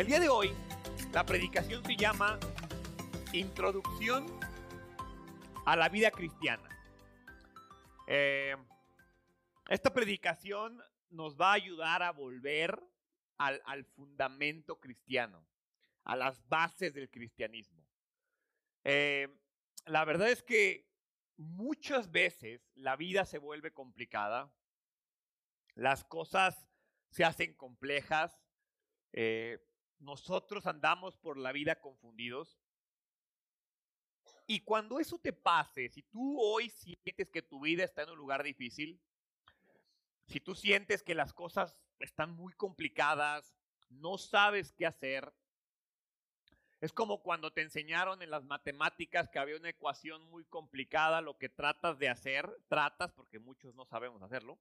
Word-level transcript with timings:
El 0.00 0.06
día 0.06 0.18
de 0.18 0.30
hoy, 0.30 0.50
la 1.12 1.26
predicación 1.26 1.84
se 1.84 1.94
llama 1.94 2.40
Introducción 3.34 4.24
a 5.66 5.76
la 5.76 5.90
vida 5.90 6.10
cristiana. 6.10 6.66
Eh, 8.06 8.56
esta 9.68 9.92
predicación 9.92 10.82
nos 11.10 11.38
va 11.38 11.50
a 11.50 11.56
ayudar 11.56 12.02
a 12.02 12.12
volver 12.12 12.82
al, 13.36 13.84
fundamento 13.94 14.80
cristiano, 14.80 15.46
a 16.04 16.16
las 16.16 16.48
bases 16.48 16.94
del 16.94 17.10
cristianismo. 17.10 17.86
Eh, 18.84 19.28
la 19.84 20.06
verdad 20.06 20.30
es 20.30 20.42
que 20.42 20.88
muchas 21.36 22.10
veces 22.10 22.62
la 22.74 22.96
vida 22.96 23.26
se 23.26 23.36
vuelve 23.36 23.74
complicada, 23.74 24.50
las 25.74 26.04
cosas 26.04 26.66
se 27.10 27.22
hacen 27.22 27.52
complejas, 27.52 28.40
eh, 29.12 29.58
nosotros 30.00 30.66
andamos 30.66 31.16
por 31.16 31.36
la 31.38 31.52
vida 31.52 31.80
confundidos. 31.80 32.58
Y 34.46 34.60
cuando 34.60 34.98
eso 34.98 35.18
te 35.18 35.32
pase, 35.32 35.88
si 35.88 36.02
tú 36.02 36.40
hoy 36.40 36.70
sientes 36.70 37.30
que 37.30 37.42
tu 37.42 37.60
vida 37.60 37.84
está 37.84 38.02
en 38.02 38.10
un 38.10 38.18
lugar 38.18 38.42
difícil, 38.42 39.00
si 40.26 40.40
tú 40.40 40.54
sientes 40.54 41.02
que 41.02 41.14
las 41.14 41.32
cosas 41.32 41.76
están 42.00 42.32
muy 42.32 42.52
complicadas, 42.54 43.54
no 43.88 44.18
sabes 44.18 44.72
qué 44.72 44.86
hacer, 44.86 45.32
es 46.80 46.92
como 46.92 47.22
cuando 47.22 47.52
te 47.52 47.60
enseñaron 47.60 48.22
en 48.22 48.30
las 48.30 48.44
matemáticas 48.44 49.28
que 49.28 49.38
había 49.38 49.56
una 49.56 49.68
ecuación 49.68 50.28
muy 50.30 50.44
complicada, 50.46 51.20
lo 51.20 51.36
que 51.36 51.50
tratas 51.50 51.98
de 51.98 52.08
hacer, 52.08 52.50
tratas, 52.68 53.12
porque 53.12 53.38
muchos 53.38 53.74
no 53.74 53.84
sabemos 53.84 54.22
hacerlo, 54.22 54.58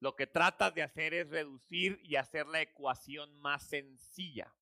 lo 0.00 0.16
que 0.16 0.26
tratas 0.26 0.74
de 0.74 0.82
hacer 0.82 1.14
es 1.14 1.30
reducir 1.30 2.00
y 2.02 2.16
hacer 2.16 2.46
la 2.46 2.60
ecuación 2.60 3.34
más 3.36 3.62
sencilla. 3.62 4.52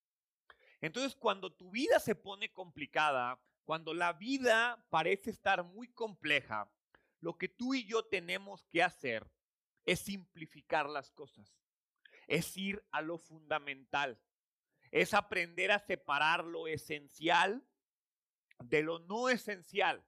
Entonces, 0.83 1.15
cuando 1.15 1.51
tu 1.53 1.71
vida 1.71 2.01
se 2.01 2.17
pone 2.17 2.53
complicada, 2.53 3.41
cuando 3.65 3.95
la 3.95 4.13
vida 4.13 4.85
parece 4.91 5.31
estar 5.31 5.63
muy 5.63 5.89
compleja, 5.89 6.71
lo 7.21 7.39
que 7.39 7.49
tú 7.49 7.73
y 7.73 7.87
yo 7.87 8.05
tenemos 8.05 8.67
que 8.67 8.83
hacer 8.83 9.25
es 9.87 10.01
simplificar 10.01 10.89
las 10.89 11.13
cosas, 11.13 11.57
es 12.27 12.57
ir 12.57 12.85
a 12.91 13.01
lo 13.01 13.17
fundamental, 13.17 14.21
es 14.91 15.15
aprender 15.15 15.71
a 15.71 15.79
separar 15.79 16.45
lo 16.45 16.67
esencial 16.67 17.65
de 18.59 18.83
lo 18.83 18.99
no 18.99 19.29
esencial. 19.29 20.05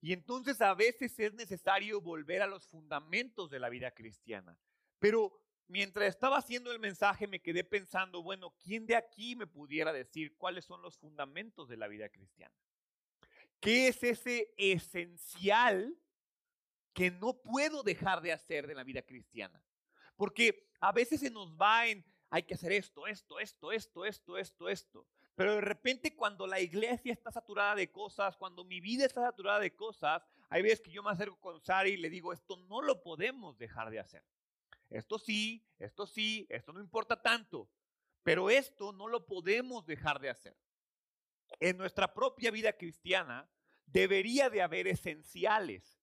Y 0.00 0.14
entonces 0.14 0.62
a 0.62 0.72
veces 0.72 1.18
es 1.18 1.34
necesario 1.34 2.00
volver 2.00 2.40
a 2.40 2.46
los 2.46 2.66
fundamentos 2.66 3.50
de 3.50 3.60
la 3.60 3.68
vida 3.68 3.90
cristiana. 3.90 4.58
Pero 4.98 5.39
mientras 5.70 6.08
estaba 6.08 6.38
haciendo 6.38 6.72
el 6.72 6.80
mensaje 6.80 7.28
me 7.28 7.40
quedé 7.40 7.62
pensando, 7.62 8.22
bueno, 8.22 8.52
¿quién 8.62 8.86
de 8.86 8.96
aquí 8.96 9.36
me 9.36 9.46
pudiera 9.46 9.92
decir 9.92 10.36
cuáles 10.36 10.64
son 10.64 10.82
los 10.82 10.98
fundamentos 10.98 11.68
de 11.68 11.76
la 11.76 11.86
vida 11.86 12.08
cristiana? 12.08 12.54
¿Qué 13.60 13.88
es 13.88 14.02
ese 14.02 14.52
esencial 14.56 15.96
que 16.92 17.12
no 17.12 17.40
puedo 17.40 17.84
dejar 17.84 18.20
de 18.20 18.32
hacer 18.32 18.66
de 18.66 18.74
la 18.74 18.82
vida 18.82 19.02
cristiana? 19.02 19.62
Porque 20.16 20.68
a 20.80 20.90
veces 20.90 21.20
se 21.20 21.30
nos 21.30 21.54
va 21.54 21.86
en, 21.86 22.04
hay 22.30 22.42
que 22.42 22.54
hacer 22.54 22.72
esto, 22.72 23.06
esto, 23.06 23.38
esto, 23.38 23.70
esto, 23.70 24.04
esto, 24.04 24.38
esto, 24.38 24.68
esto. 24.68 25.06
Pero 25.36 25.54
de 25.54 25.60
repente 25.60 26.16
cuando 26.16 26.48
la 26.48 26.58
iglesia 26.58 27.12
está 27.12 27.30
saturada 27.30 27.76
de 27.76 27.92
cosas, 27.92 28.36
cuando 28.36 28.64
mi 28.64 28.80
vida 28.80 29.06
está 29.06 29.22
saturada 29.22 29.60
de 29.60 29.74
cosas, 29.74 30.22
hay 30.48 30.62
veces 30.62 30.80
que 30.80 30.90
yo 30.90 31.04
me 31.04 31.12
acerco 31.12 31.38
con 31.38 31.60
Sari 31.60 31.92
y 31.92 31.96
le 31.96 32.10
digo, 32.10 32.32
esto 32.32 32.56
no 32.56 32.82
lo 32.82 33.02
podemos 33.02 33.56
dejar 33.56 33.88
de 33.90 34.00
hacer. 34.00 34.24
Esto 34.90 35.18
sí, 35.18 35.64
esto 35.78 36.06
sí, 36.06 36.46
esto 36.50 36.72
no 36.72 36.80
importa 36.80 37.22
tanto, 37.22 37.70
pero 38.22 38.50
esto 38.50 38.92
no 38.92 39.08
lo 39.08 39.24
podemos 39.24 39.86
dejar 39.86 40.20
de 40.20 40.30
hacer. 40.30 40.56
En 41.60 41.78
nuestra 41.78 42.12
propia 42.12 42.50
vida 42.50 42.72
cristiana 42.72 43.48
debería 43.86 44.50
de 44.50 44.62
haber 44.62 44.88
esenciales, 44.88 46.00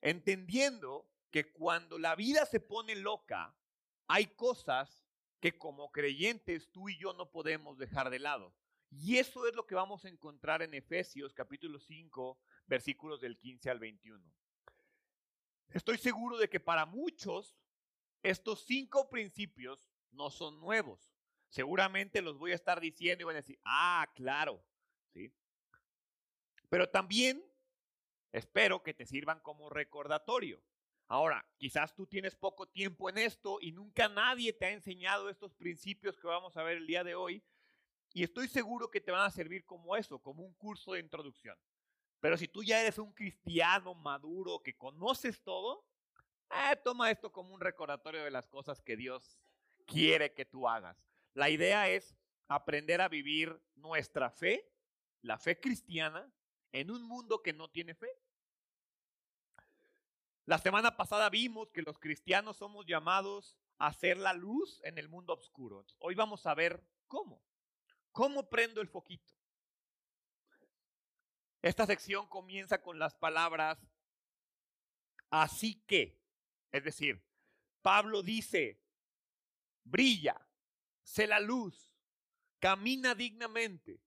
entendiendo 0.00 1.08
que 1.30 1.52
cuando 1.52 1.98
la 1.98 2.14
vida 2.14 2.46
se 2.46 2.60
pone 2.60 2.94
loca, 2.96 3.56
hay 4.06 4.26
cosas 4.26 5.04
que 5.40 5.58
como 5.58 5.90
creyentes 5.90 6.70
tú 6.70 6.88
y 6.88 6.98
yo 6.98 7.12
no 7.14 7.30
podemos 7.30 7.78
dejar 7.78 8.10
de 8.10 8.20
lado. 8.20 8.54
Y 8.90 9.16
eso 9.16 9.46
es 9.46 9.54
lo 9.54 9.66
que 9.66 9.74
vamos 9.74 10.04
a 10.04 10.08
encontrar 10.08 10.62
en 10.62 10.74
Efesios 10.74 11.32
capítulo 11.32 11.80
5, 11.80 12.38
versículos 12.66 13.20
del 13.20 13.38
15 13.38 13.70
al 13.70 13.78
21. 13.78 14.24
Estoy 15.70 15.96
seguro 15.96 16.36
de 16.36 16.48
que 16.48 16.60
para 16.60 16.84
muchos 16.84 17.56
estos 18.22 18.64
cinco 18.64 19.08
principios 19.08 19.78
no 20.10 20.30
son 20.30 20.60
nuevos. 20.60 21.12
Seguramente 21.48 22.22
los 22.22 22.38
voy 22.38 22.52
a 22.52 22.56
estar 22.56 22.80
diciendo 22.80 23.22
y 23.22 23.26
van 23.26 23.36
a 23.36 23.40
decir, 23.40 23.58
ah, 23.64 24.10
claro, 24.14 24.64
¿sí? 25.12 25.32
Pero 26.68 26.88
también 26.88 27.44
espero 28.32 28.82
que 28.82 28.94
te 28.94 29.04
sirvan 29.04 29.40
como 29.40 29.68
recordatorio. 29.68 30.62
Ahora, 31.08 31.46
quizás 31.58 31.94
tú 31.94 32.06
tienes 32.06 32.34
poco 32.34 32.66
tiempo 32.66 33.10
en 33.10 33.18
esto 33.18 33.58
y 33.60 33.72
nunca 33.72 34.08
nadie 34.08 34.54
te 34.54 34.64
ha 34.64 34.70
enseñado 34.70 35.28
estos 35.28 35.54
principios 35.54 36.16
que 36.16 36.26
vamos 36.26 36.56
a 36.56 36.62
ver 36.62 36.78
el 36.78 36.86
día 36.86 37.04
de 37.04 37.14
hoy. 37.14 37.44
Y 38.14 38.22
estoy 38.22 38.48
seguro 38.48 38.90
que 38.90 39.00
te 39.00 39.10
van 39.10 39.26
a 39.26 39.30
servir 39.30 39.66
como 39.66 39.94
eso, 39.96 40.18
como 40.18 40.42
un 40.42 40.54
curso 40.54 40.92
de 40.92 41.00
introducción. 41.00 41.58
Pero 42.20 42.38
si 42.38 42.48
tú 42.48 42.62
ya 42.62 42.80
eres 42.80 42.98
un 42.98 43.12
cristiano 43.12 43.94
maduro 43.94 44.62
que 44.62 44.76
conoces 44.76 45.42
todo, 45.42 45.84
eh, 46.52 46.76
toma 46.76 47.10
esto 47.10 47.32
como 47.32 47.54
un 47.54 47.60
recordatorio 47.60 48.24
de 48.24 48.30
las 48.30 48.48
cosas 48.48 48.80
que 48.80 48.96
Dios 48.96 49.38
quiere 49.86 50.34
que 50.34 50.44
tú 50.44 50.68
hagas. 50.68 50.96
La 51.34 51.50
idea 51.50 51.88
es 51.88 52.16
aprender 52.48 53.00
a 53.00 53.08
vivir 53.08 53.60
nuestra 53.74 54.30
fe, 54.30 54.70
la 55.22 55.38
fe 55.38 55.58
cristiana, 55.58 56.30
en 56.72 56.90
un 56.90 57.02
mundo 57.02 57.42
que 57.42 57.52
no 57.52 57.68
tiene 57.68 57.94
fe. 57.94 58.10
La 60.44 60.58
semana 60.58 60.96
pasada 60.96 61.30
vimos 61.30 61.70
que 61.70 61.82
los 61.82 61.98
cristianos 61.98 62.56
somos 62.56 62.84
llamados 62.86 63.56
a 63.78 63.92
ser 63.92 64.16
la 64.16 64.32
luz 64.32 64.80
en 64.84 64.98
el 64.98 65.08
mundo 65.08 65.34
oscuro. 65.34 65.84
Hoy 65.98 66.14
vamos 66.14 66.46
a 66.46 66.54
ver 66.54 66.84
cómo. 67.06 67.42
¿Cómo 68.10 68.48
prendo 68.48 68.80
el 68.80 68.88
foquito? 68.88 69.32
Esta 71.62 71.86
sección 71.86 72.26
comienza 72.26 72.82
con 72.82 72.98
las 72.98 73.14
palabras 73.14 73.78
así 75.30 75.82
que. 75.86 76.21
Es 76.72 76.82
decir, 76.82 77.22
Pablo 77.82 78.22
dice, 78.22 78.80
brilla, 79.84 80.40
sé 81.02 81.26
la 81.26 81.38
luz, 81.38 81.92
camina 82.58 83.14
dignamente. 83.14 84.00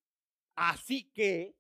Así 0.55 1.11
que 1.11 1.55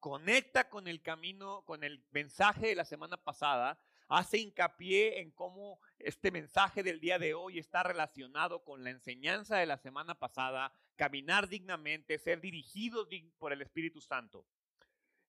conecta 0.00 0.68
con 0.68 0.86
el 0.86 1.00
camino, 1.00 1.64
con 1.64 1.82
el 1.82 2.04
mensaje 2.10 2.66
de 2.66 2.74
la 2.74 2.84
semana 2.84 3.16
pasada, 3.16 3.80
hace 4.08 4.38
hincapié 4.38 5.20
en 5.20 5.30
cómo 5.30 5.80
este 5.98 6.30
mensaje 6.30 6.82
del 6.82 7.00
día 7.00 7.18
de 7.18 7.32
hoy 7.32 7.58
está 7.58 7.82
relacionado 7.82 8.64
con 8.64 8.84
la 8.84 8.90
enseñanza 8.90 9.56
de 9.56 9.66
la 9.66 9.78
semana 9.78 10.14
pasada, 10.18 10.72
caminar 10.96 11.48
dignamente, 11.48 12.18
ser 12.18 12.40
dirigidos 12.40 13.08
por 13.38 13.52
el 13.52 13.62
Espíritu 13.62 14.00
Santo. 14.00 14.46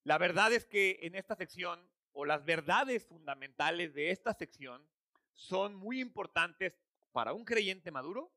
La 0.03 0.17
verdad 0.17 0.51
es 0.51 0.65
que 0.65 0.99
en 1.03 1.15
esta 1.15 1.35
sección, 1.35 1.89
o 2.11 2.25
las 2.25 2.43
verdades 2.45 3.05
fundamentales 3.05 3.93
de 3.93 4.11
esta 4.11 4.33
sección, 4.33 4.87
son 5.35 5.75
muy 5.75 6.01
importantes 6.01 6.73
para 7.11 7.33
un 7.33 7.45
creyente 7.45 7.91
maduro 7.91 8.31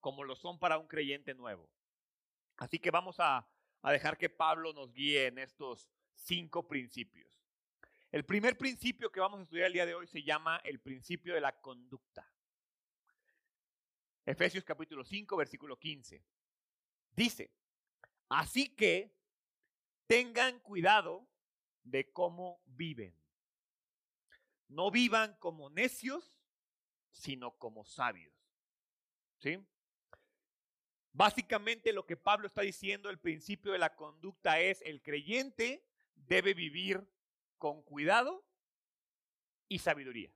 como 0.00 0.24
lo 0.24 0.36
son 0.36 0.58
para 0.58 0.78
un 0.78 0.86
creyente 0.86 1.32
nuevo. 1.32 1.70
Así 2.56 2.78
que 2.78 2.90
vamos 2.90 3.16
a, 3.18 3.48
dejar 3.84 4.18
que 4.18 4.28
Pablo 4.28 4.72
nos 4.72 4.92
guíe 4.92 5.26
en 5.26 5.38
estos 5.38 5.90
cinco 6.14 6.68
principios. 6.68 7.28
El 8.10 8.24
primer 8.24 8.58
principio 8.58 9.10
que 9.10 9.20
vamos 9.20 9.40
a 9.40 9.42
estudiar 9.44 9.68
el 9.68 9.72
día 9.72 9.86
de 9.86 9.94
hoy 9.94 10.06
se 10.06 10.22
llama 10.22 10.60
el 10.64 10.80
principio 10.80 11.34
de 11.34 11.40
la 11.40 11.58
conducta. 11.60 12.30
Efesios 14.24 14.64
capítulo 14.64 15.04
5, 15.04 15.36
versículo 15.36 15.78
15. 15.78 16.24
Dice, 17.12 17.50
así 18.28 18.74
que 18.74 19.16
tengan 20.06 20.60
cuidado 20.60 21.26
de 21.82 22.12
cómo 22.12 22.60
viven. 22.66 23.16
No 24.68 24.90
vivan 24.90 25.36
como 25.38 25.70
necios, 25.70 26.41
sino 27.12 27.52
como 27.58 27.84
sabios. 27.84 28.34
¿Sí? 29.38 29.58
Básicamente 31.12 31.92
lo 31.92 32.06
que 32.06 32.16
Pablo 32.16 32.46
está 32.46 32.62
diciendo, 32.62 33.10
el 33.10 33.18
principio 33.18 33.72
de 33.72 33.78
la 33.78 33.94
conducta 33.94 34.60
es 34.60 34.80
el 34.82 35.02
creyente 35.02 35.86
debe 36.14 36.54
vivir 36.54 37.06
con 37.58 37.82
cuidado 37.82 38.44
y 39.68 39.78
sabiduría. 39.78 40.32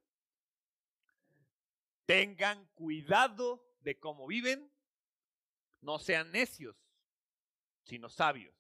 Tengan 2.05 2.67
cuidado 2.75 3.67
de 3.81 3.99
cómo 3.99 4.26
viven, 4.26 4.70
no 5.81 5.99
sean 5.99 6.31
necios, 6.31 6.76
sino 7.84 8.08
sabios. 8.08 8.55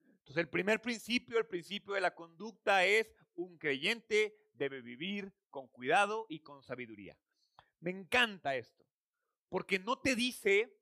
Entonces 0.00 0.36
el 0.36 0.48
primer 0.48 0.82
principio, 0.82 1.38
el 1.38 1.46
principio 1.46 1.94
de 1.94 2.02
la 2.02 2.14
conducta 2.14 2.84
es 2.84 3.10
un 3.34 3.56
creyente 3.56 4.36
debe 4.52 4.82
vivir 4.82 5.32
con 5.50 5.68
cuidado 5.68 6.26
y 6.28 6.40
con 6.40 6.62
sabiduría. 6.62 7.16
Me 7.80 7.90
encanta 7.90 8.56
esto, 8.56 8.84
porque 9.48 9.78
no 9.78 9.98
te 9.98 10.16
dice 10.16 10.76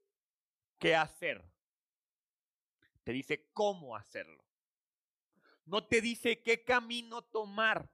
qué 0.78 0.94
hacer, 0.94 1.44
te 3.04 3.12
dice 3.12 3.50
cómo 3.52 3.94
hacerlo. 3.94 4.44
No 5.66 5.86
te 5.86 6.00
dice 6.00 6.42
qué 6.42 6.64
camino 6.64 7.22
tomar. 7.22 7.90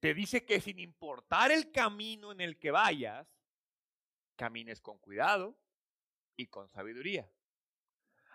Te 0.00 0.14
dice 0.14 0.44
que 0.44 0.60
sin 0.60 0.78
importar 0.78 1.52
el 1.52 1.70
camino 1.70 2.32
en 2.32 2.40
el 2.40 2.58
que 2.58 2.70
vayas, 2.70 3.28
camines 4.34 4.80
con 4.80 4.98
cuidado 4.98 5.56
y 6.36 6.46
con 6.46 6.68
sabiduría. 6.68 7.30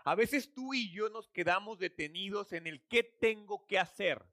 A 0.06 0.15
veces 0.15 0.53
tú 0.53 0.74
y 0.74 0.89
yo 0.91 1.09
nos 1.09 1.27
quedamos 1.27 1.79
detenidos 1.79 2.53
en 2.53 2.65
el 2.65 2.81
qué 2.88 3.03
tengo 3.03 3.68
que 3.68 3.77
hacer. 3.77 4.25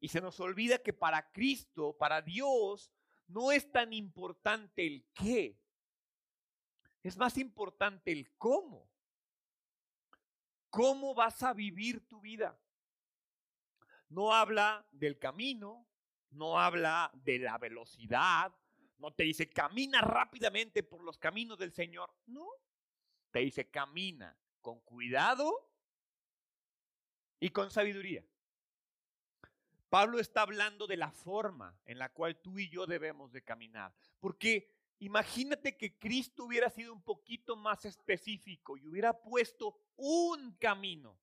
Y 0.00 0.08
se 0.08 0.20
nos 0.20 0.38
olvida 0.40 0.78
que 0.78 0.92
para 0.92 1.32
Cristo, 1.32 1.96
para 1.96 2.20
Dios, 2.20 2.92
no 3.26 3.52
es 3.52 3.70
tan 3.70 3.92
importante 3.92 4.86
el 4.86 5.06
qué. 5.14 5.58
Es 7.02 7.16
más 7.16 7.36
importante 7.38 8.12
el 8.12 8.30
cómo. 8.36 8.88
¿Cómo 10.70 11.14
vas 11.14 11.42
a 11.42 11.52
vivir 11.52 12.06
tu 12.08 12.20
vida? 12.20 12.58
No 14.08 14.32
habla 14.34 14.86
del 14.90 15.18
camino, 15.18 15.86
no 16.30 16.58
habla 16.58 17.10
de 17.14 17.38
la 17.38 17.58
velocidad, 17.58 18.52
no 18.98 19.12
te 19.12 19.24
dice 19.24 19.48
camina 19.50 20.00
rápidamente 20.00 20.82
por 20.82 21.02
los 21.02 21.18
caminos 21.18 21.58
del 21.58 21.72
Señor, 21.72 22.14
no. 22.26 22.48
Te 23.30 23.40
dice 23.40 23.70
camina 23.70 24.36
con 24.60 24.80
cuidado 24.80 25.70
y 27.38 27.50
con 27.50 27.70
sabiduría. 27.70 28.24
Pablo 29.94 30.18
está 30.18 30.42
hablando 30.42 30.88
de 30.88 30.96
la 30.96 31.12
forma 31.12 31.78
en 31.84 32.00
la 32.00 32.08
cual 32.08 32.34
tú 32.40 32.58
y 32.58 32.68
yo 32.68 32.84
debemos 32.84 33.30
de 33.30 33.44
caminar, 33.44 33.94
porque 34.18 34.68
imagínate 34.98 35.76
que 35.76 35.96
Cristo 35.96 36.46
hubiera 36.46 36.68
sido 36.68 36.92
un 36.92 37.00
poquito 37.00 37.54
más 37.54 37.84
específico 37.84 38.76
y 38.76 38.88
hubiera 38.88 39.12
puesto 39.12 39.78
un 39.94 40.56
camino 40.56 41.16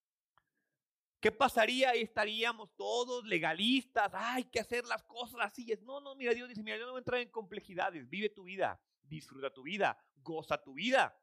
¿Qué 1.20 1.34
pasaría? 1.34 1.92
Estaríamos 1.92 2.74
todos 2.78 3.26
legalistas, 3.26 4.10
hay 4.14 4.46
que 4.46 4.62
hacer 4.62 4.86
las 4.86 5.04
cosas 5.04 5.42
así. 5.42 5.68
No, 5.82 6.00
no, 6.00 6.16
mira, 6.16 6.34
Dios 6.34 6.48
dice, 6.48 6.64
mira, 6.64 6.78
yo 6.78 6.86
no 6.86 6.94
voy 6.94 7.00
a 7.00 7.02
entrar 7.02 7.20
en 7.20 7.30
complejidades, 7.30 8.10
vive 8.10 8.30
tu 8.30 8.46
vida, 8.46 8.82
disfruta 9.04 9.52
tu 9.52 9.64
vida, 9.64 10.02
goza 10.16 10.58
tu 10.58 10.76
vida, 10.76 11.22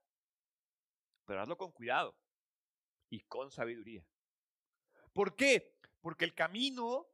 pero 1.24 1.40
hazlo 1.40 1.56
con 1.56 1.72
cuidado 1.72 2.14
y 3.08 3.20
con 3.20 3.50
sabiduría. 3.50 4.06
¿Por 5.14 5.34
qué? 5.34 5.78
Porque 6.02 6.26
el 6.26 6.34
camino 6.34 7.08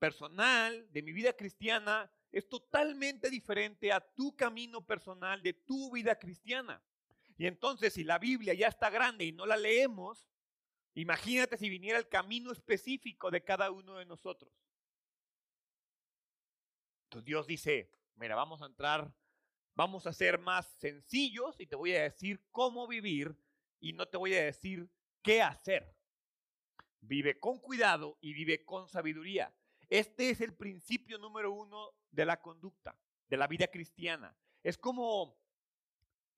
personal 0.00 0.90
de 0.90 1.02
mi 1.02 1.12
vida 1.12 1.32
cristiana 1.32 2.10
es 2.32 2.48
totalmente 2.48 3.30
diferente 3.30 3.92
a 3.92 4.00
tu 4.00 4.34
camino 4.34 4.84
personal 4.84 5.40
de 5.42 5.52
tu 5.52 5.92
vida 5.92 6.18
cristiana. 6.18 6.82
Y 7.38 7.46
entonces, 7.46 7.92
si 7.92 8.02
la 8.02 8.18
Biblia 8.18 8.54
ya 8.54 8.66
está 8.66 8.90
grande 8.90 9.24
y 9.24 9.32
no 9.32 9.46
la 9.46 9.56
leemos, 9.56 10.26
Imagínate 10.94 11.56
si 11.56 11.68
viniera 11.68 11.98
el 11.98 12.08
camino 12.08 12.50
específico 12.52 13.30
de 13.30 13.44
cada 13.44 13.70
uno 13.70 13.96
de 13.96 14.06
nosotros. 14.06 14.52
Entonces 17.04 17.24
Dios 17.24 17.46
dice, 17.46 17.92
mira, 18.16 18.34
vamos 18.34 18.60
a 18.62 18.66
entrar, 18.66 19.12
vamos 19.74 20.06
a 20.06 20.12
ser 20.12 20.38
más 20.38 20.66
sencillos 20.78 21.58
y 21.60 21.66
te 21.66 21.76
voy 21.76 21.94
a 21.94 22.02
decir 22.02 22.44
cómo 22.50 22.86
vivir 22.86 23.36
y 23.80 23.92
no 23.92 24.06
te 24.06 24.16
voy 24.16 24.34
a 24.34 24.44
decir 24.44 24.90
qué 25.22 25.42
hacer. 25.42 25.96
Vive 27.00 27.38
con 27.38 27.58
cuidado 27.60 28.18
y 28.20 28.32
vive 28.32 28.64
con 28.64 28.88
sabiduría. 28.88 29.54
Este 29.90 30.30
es 30.30 30.40
el 30.40 30.54
principio 30.54 31.18
número 31.18 31.52
uno 31.52 31.90
de 32.10 32.24
la 32.24 32.40
conducta, 32.40 32.96
de 33.28 33.36
la 33.36 33.48
vida 33.48 33.66
cristiana. 33.66 34.34
Es 34.62 34.78
como 34.78 35.36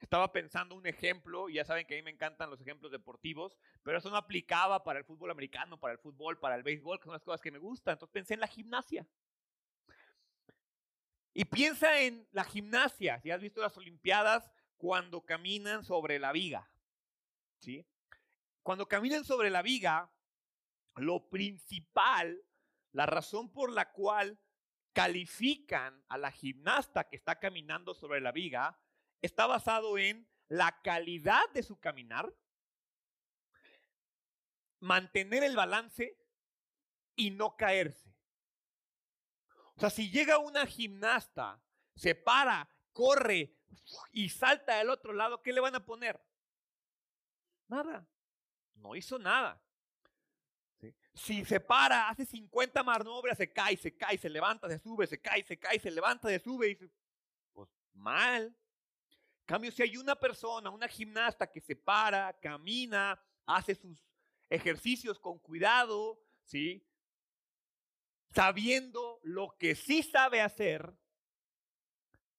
estaba 0.01 0.33
pensando 0.33 0.75
un 0.75 0.87
ejemplo, 0.87 1.49
y 1.49 1.55
ya 1.55 1.65
saben 1.65 1.87
que 1.87 1.95
a 1.95 1.97
mí 1.97 2.03
me 2.03 2.11
encantan 2.11 2.51
los 2.51 2.61
ejemplos 2.61 2.91
deportivos, 2.91 3.57
pero 3.85 3.99
eso 3.99 4.11
no 4.11 4.17
aplicaba 4.17 4.83
para 4.83 4.99
el 4.99 5.05
fútbol 5.05 5.31
americano, 5.31 5.79
para 5.79 5.93
el 5.93 5.99
fútbol, 6.01 6.41
para 6.41 6.57
el 6.57 6.65
béisbol, 6.65 6.99
que 6.99 7.05
son 7.05 7.13
las 7.13 7.23
cosas 7.23 7.41
que 7.41 7.53
me 7.53 7.59
gustan. 7.59 7.93
Entonces 7.93 8.13
pensé 8.13 8.35
en 8.35 8.41
la 8.41 8.49
gimnasia. 8.49 9.07
Y 11.35 11.45
piensa 11.45 12.01
en 12.01 12.27
la 12.33 12.43
gimnasia, 12.43 13.21
si 13.21 13.31
has 13.31 13.41
visto 13.41 13.61
las 13.61 13.77
Olimpiadas, 13.77 14.51
cuando 14.77 15.25
caminan 15.25 15.85
sobre 15.85 16.19
la 16.19 16.33
viga. 16.33 16.69
¿Sí? 17.61 17.87
Cuando 18.63 18.89
caminan 18.89 19.25
sobre 19.25 19.51
la 19.51 19.63
viga, 19.63 20.11
lo 20.97 21.29
principal, 21.29 22.43
la 22.93 23.07
razón 23.07 23.53
por 23.53 23.71
la 23.73 23.93
cual 23.93 24.39
califican 24.93 26.05
a 26.09 26.19
la 26.19 26.31
gimnasta 26.31 27.09
que 27.09 27.17
está 27.17 27.39
caminando 27.39 27.95
sobre 27.95 28.21
la 28.21 28.33
viga, 28.33 28.79
está 29.23 29.47
basado 29.47 29.99
en 29.99 30.29
la 30.49 30.83
calidad 30.83 31.49
de 31.55 31.63
su 31.63 31.81
caminar, 31.81 32.35
mantener 34.81 35.45
el 35.45 35.57
balance 35.57 36.19
y 37.17 37.31
no 37.31 37.57
caerse. 37.57 38.15
O 39.77 39.81
sea, 39.81 39.91
si 39.91 40.11
llega 40.11 40.39
una 40.39 40.67
gimnasta, 40.67 41.63
se 41.95 42.15
para, 42.15 42.69
corre 42.93 43.57
y 44.13 44.29
salta 44.29 44.77
del 44.77 44.91
otro 44.91 45.13
lado, 45.13 45.43
¿qué 45.43 45.53
le 45.53 45.61
van 45.61 45.75
a 45.75 45.85
poner? 45.85 46.23
Nada. 47.69 48.07
No 48.75 48.95
hizo 48.97 49.19
nada. 49.19 49.62
Si 51.15 51.45
se 51.45 51.61
para, 51.61 52.09
hace 52.09 52.25
50 52.25 52.83
maniobras, 52.83 53.37
se 53.37 53.53
cae, 53.53 53.77
se 53.77 53.95
cae, 53.95 54.17
se 54.17 54.31
levanta, 54.31 54.69
se 54.69 54.79
sube, 54.79 55.07
se 55.07 55.21
cae, 55.21 55.45
se 55.45 55.59
cae, 55.59 55.79
se 55.79 55.91
levanta, 55.91 56.29
se 56.29 56.39
sube 56.39 56.71
y 56.71 56.79
pues 57.53 57.69
mal 57.93 58.57
cambio, 59.53 59.71
si 59.71 59.83
hay 59.83 59.99
una 59.99 60.17
persona, 60.17 60.71
una 60.71 60.89
gimnasta 60.89 61.51
que 61.51 61.61
se 61.61 61.77
para, 61.77 62.33
camina, 62.41 63.21
hace 63.45 63.75
sus 63.75 63.99
ejercicios 64.49 65.19
con 65.19 65.39
cuidado, 65.39 66.19
¿sí? 66.45 66.87
Sabiendo 68.35 69.21
lo 69.23 69.57
que 69.59 69.75
sí 69.75 70.03
sabe 70.03 70.41
hacer, 70.41 70.95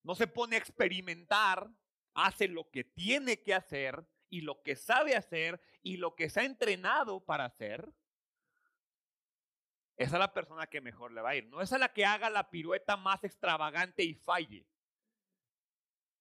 no 0.01 0.15
se 0.15 0.25
pone 0.25 0.55
a 0.55 0.59
experimentar, 0.59 1.69
hace 2.15 2.47
lo 2.47 2.71
que 2.71 2.83
tiene 2.83 3.43
que 3.43 3.53
hacer 3.53 4.03
y 4.29 4.41
lo 4.41 4.63
que 4.63 4.75
sabe 4.75 5.15
hacer 5.15 5.61
y 5.83 5.97
lo 5.97 6.15
que 6.15 6.31
se 6.31 6.39
ha 6.39 6.45
entrenado 6.45 7.23
para 7.23 7.45
hacer, 7.45 7.93
es 9.97 10.11
la 10.11 10.33
persona 10.33 10.67
que 10.67 10.81
mejor 10.81 11.11
le 11.11 11.21
va 11.21 11.31
a 11.31 11.35
ir. 11.35 11.45
No 11.47 11.61
es 11.61 11.71
a 11.71 11.77
la 11.77 11.93
que 11.93 12.05
haga 12.05 12.29
la 12.29 12.49
pirueta 12.49 12.97
más 12.97 13.23
extravagante 13.23 14.03
y 14.03 14.15
falle. 14.15 14.65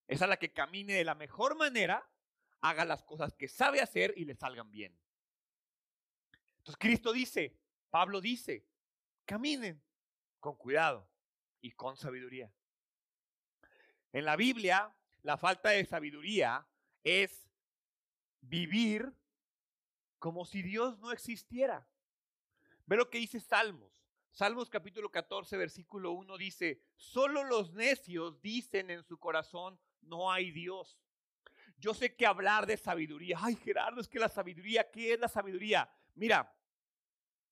Es 0.07 0.21
a 0.23 0.27
la 0.27 0.37
que 0.37 0.53
camine 0.53 0.95
de 0.95 1.05
la 1.05 1.15
mejor 1.15 1.57
manera, 1.57 2.07
haga 2.61 2.85
las 2.85 3.03
cosas 3.03 3.35
que 3.35 3.49
sabe 3.49 3.81
hacer 3.81 4.15
y 4.17 4.25
le 4.25 4.35
salgan 4.35 4.71
bien. 4.71 4.97
Entonces 6.59 6.79
Cristo 6.79 7.13
dice, 7.13 7.59
Pablo 7.91 8.21
dice, 8.21 8.67
caminen 9.25 9.83
con 10.39 10.57
cuidado 10.57 11.09
y 11.61 11.73
con 11.73 11.97
sabiduría. 11.97 12.53
En 14.13 14.25
la 14.25 14.37
Biblia, 14.37 14.95
la 15.23 15.37
falta 15.39 15.71
de 15.71 15.85
sabiduría 15.85 16.67
es 17.03 17.49
vivir 18.41 19.13
como 20.19 20.45
si 20.45 20.63
Dios 20.63 20.99
no 20.99 21.11
existiera. 21.11 21.89
Ve 22.87 22.97
lo 22.97 23.09
que 23.09 23.19
dice 23.19 23.41
Salmos. 23.41 24.03
Salmos 24.31 24.71
capítulo 24.71 25.11
14, 25.11 25.57
versículo 25.57 26.13
1 26.13 26.39
dice, 26.39 26.83
solo 26.97 27.45
los 27.45 27.75
necios 27.75 28.41
dicen 28.41 28.91
en 28.91 29.03
su 29.05 29.19
corazón, 29.19 29.79
no 30.01 30.33
hay 30.33 30.51
Dios. 30.51 30.99
Yo 31.77 31.93
sé 31.93 32.17
que 32.17 32.27
hablar 32.27 32.67
de 32.67 32.77
sabiduría, 32.77 33.37
ay 33.41 33.57
Gerardo, 33.57 34.01
es 34.01 34.09
que 34.09 34.19
la 34.19 34.31
sabiduría, 34.31 34.91
¿qué 34.91 35.13
es 35.13 35.21
la 35.21 35.29
sabiduría? 35.29 35.91
Mira, 36.15 36.51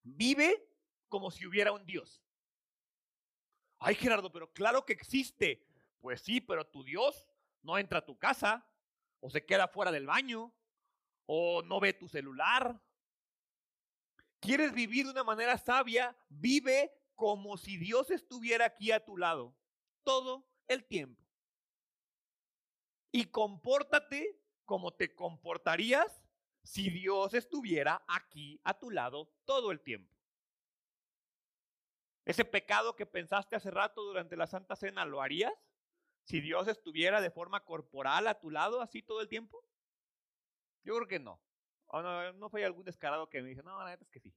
vive 0.03 0.67
como 1.09 1.31
si 1.31 1.47
hubiera 1.47 1.73
un 1.73 1.85
Dios. 1.85 2.23
Ay 3.79 3.95
Gerardo, 3.95 4.33
pero 4.33 4.51
claro 4.53 4.87
que 4.87 4.93
existe. 4.93 5.67
Pues 6.01 6.23
sí, 6.23 6.41
pero 6.41 6.67
tu 6.67 6.83
Dios 6.83 7.27
no 7.63 7.77
entra 7.77 7.99
a 7.99 8.07
tu 8.07 8.19
casa, 8.19 8.67
o 9.21 9.29
se 9.29 9.45
queda 9.45 9.69
fuera 9.69 9.93
del 9.93 10.07
baño, 10.07 10.55
o 11.27 11.63
no 11.63 11.79
ve 11.79 11.93
tu 11.93 12.09
celular. 12.09 12.81
¿Quieres 14.41 14.73
vivir 14.73 15.05
de 15.05 15.13
una 15.13 15.25
manera 15.25 15.59
sabia? 15.59 16.17
Vive 16.29 16.93
como 17.15 17.57
si 17.57 17.77
Dios 17.77 18.11
estuviera 18.11 18.65
aquí 18.65 18.91
a 18.91 19.05
tu 19.05 19.17
lado 19.17 19.55
todo 20.03 20.47
el 20.67 20.85
tiempo 20.85 21.23
y 23.13 23.27
compórtate 23.27 24.41
como 24.65 24.93
te 24.93 25.15
comportarías 25.15 26.23
si 26.63 26.91
Dios 26.91 27.35
estuviera 27.35 28.05
aquí 28.07 28.61
a 28.65 28.79
tu 28.79 28.91
lado 28.91 29.33
todo 29.45 29.73
el 29.73 29.81
tiempo. 29.81 30.15
Ese 32.25 32.45
pecado 32.45 32.95
que 32.95 33.07
pensaste 33.07 33.57
hace 33.57 33.71
rato 33.71 34.03
durante 34.03 34.37
la 34.37 34.47
Santa 34.47 34.77
Cena, 34.77 35.05
¿lo 35.05 35.21
harías? 35.21 35.53
Si 36.23 36.41
Dios 36.41 36.69
estuviera 36.69 37.21
de 37.21 37.31
forma 37.31 37.65
corporal 37.65 38.29
a 38.29 38.39
tu 38.39 38.51
lado 38.51 38.81
así 38.81 39.03
todo 39.03 39.21
el 39.21 39.29
tiempo? 39.29 39.65
Yo 40.85 40.95
creo 40.95 41.09
que 41.09 41.19
no. 41.19 41.41
No, 41.93 42.33
no 42.33 42.49
fue 42.49 42.65
algún 42.65 42.85
descarado 42.85 43.29
que 43.29 43.43
me 43.43 43.49
dice, 43.49 43.63
no, 43.63 43.79
la 43.83 43.91
neta 43.91 44.05
es 44.05 44.11
que 44.11 44.21
sí. 44.21 44.33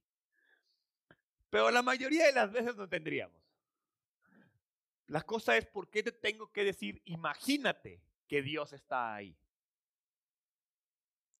Pero 1.50 1.70
la 1.70 1.82
mayoría 1.82 2.26
de 2.26 2.32
las 2.32 2.50
veces 2.50 2.74
no 2.76 2.88
tendríamos. 2.88 3.40
La 5.06 5.22
cosa 5.22 5.56
es, 5.56 5.66
¿por 5.66 5.88
qué 5.88 6.02
te 6.02 6.12
tengo 6.12 6.50
que 6.50 6.64
decir, 6.64 7.00
imagínate 7.04 8.02
que 8.26 8.42
Dios 8.42 8.72
está 8.72 9.14
ahí. 9.14 9.36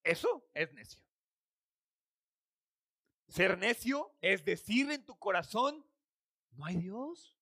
Eso 0.02 0.47
es 0.52 0.73
necio. 0.73 1.02
Ser 3.28 3.59
necio 3.59 4.14
es 4.21 4.44
decir 4.44 4.90
en 4.90 5.04
tu 5.04 5.18
corazón, 5.18 5.85
no 6.52 6.66
hay 6.66 6.76
Dios, 6.76 7.37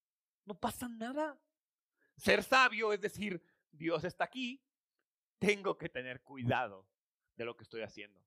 no 0.45 0.59
pasa 0.59 0.88
nada. 0.88 1.38
Ser 2.17 2.43
sabio 2.45 2.93
es 2.93 3.00
decir, 3.00 3.43
Dios 3.73 4.05
está 4.05 4.25
aquí, 4.25 4.62
tengo 5.38 5.76
que 5.76 5.88
tener 5.88 6.23
cuidado 6.23 6.87
de 7.37 7.45
lo 7.45 7.57
que 7.57 7.64
estoy 7.64 7.83
haciendo. 7.83 8.23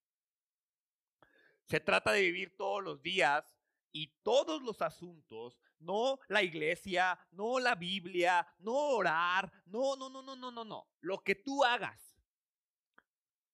Se 1.65 1.79
trata 1.79 2.11
de 2.11 2.21
vivir 2.21 2.55
todos 2.55 2.83
los 2.83 3.01
días 3.01 3.55
y 3.91 4.07
todos 4.23 4.61
los 4.61 4.81
asuntos, 4.81 5.57
no 5.79 6.19
la 6.27 6.43
iglesia, 6.43 7.19
no 7.31 7.59
la 7.59 7.75
Biblia, 7.75 8.47
no 8.59 8.73
orar, 8.73 9.51
no, 9.65 9.95
no, 9.95 10.09
no, 10.09 10.21
no, 10.21 10.35
no, 10.35 10.51
no, 10.51 10.65
no. 10.65 10.89
Lo 11.01 11.23
que 11.23 11.35
tú 11.35 11.63
hagas, 11.63 12.17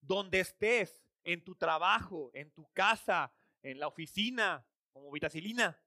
donde 0.02 0.40
estés, 0.40 1.02
en 1.24 1.44
tu 1.44 1.56
trabajo, 1.56 2.32
en 2.34 2.52
tu 2.52 2.68
casa, 2.74 3.32
en 3.62 3.80
la 3.80 3.88
oficina, 3.88 4.66
como 4.92 5.12
vitacilina. 5.12 5.80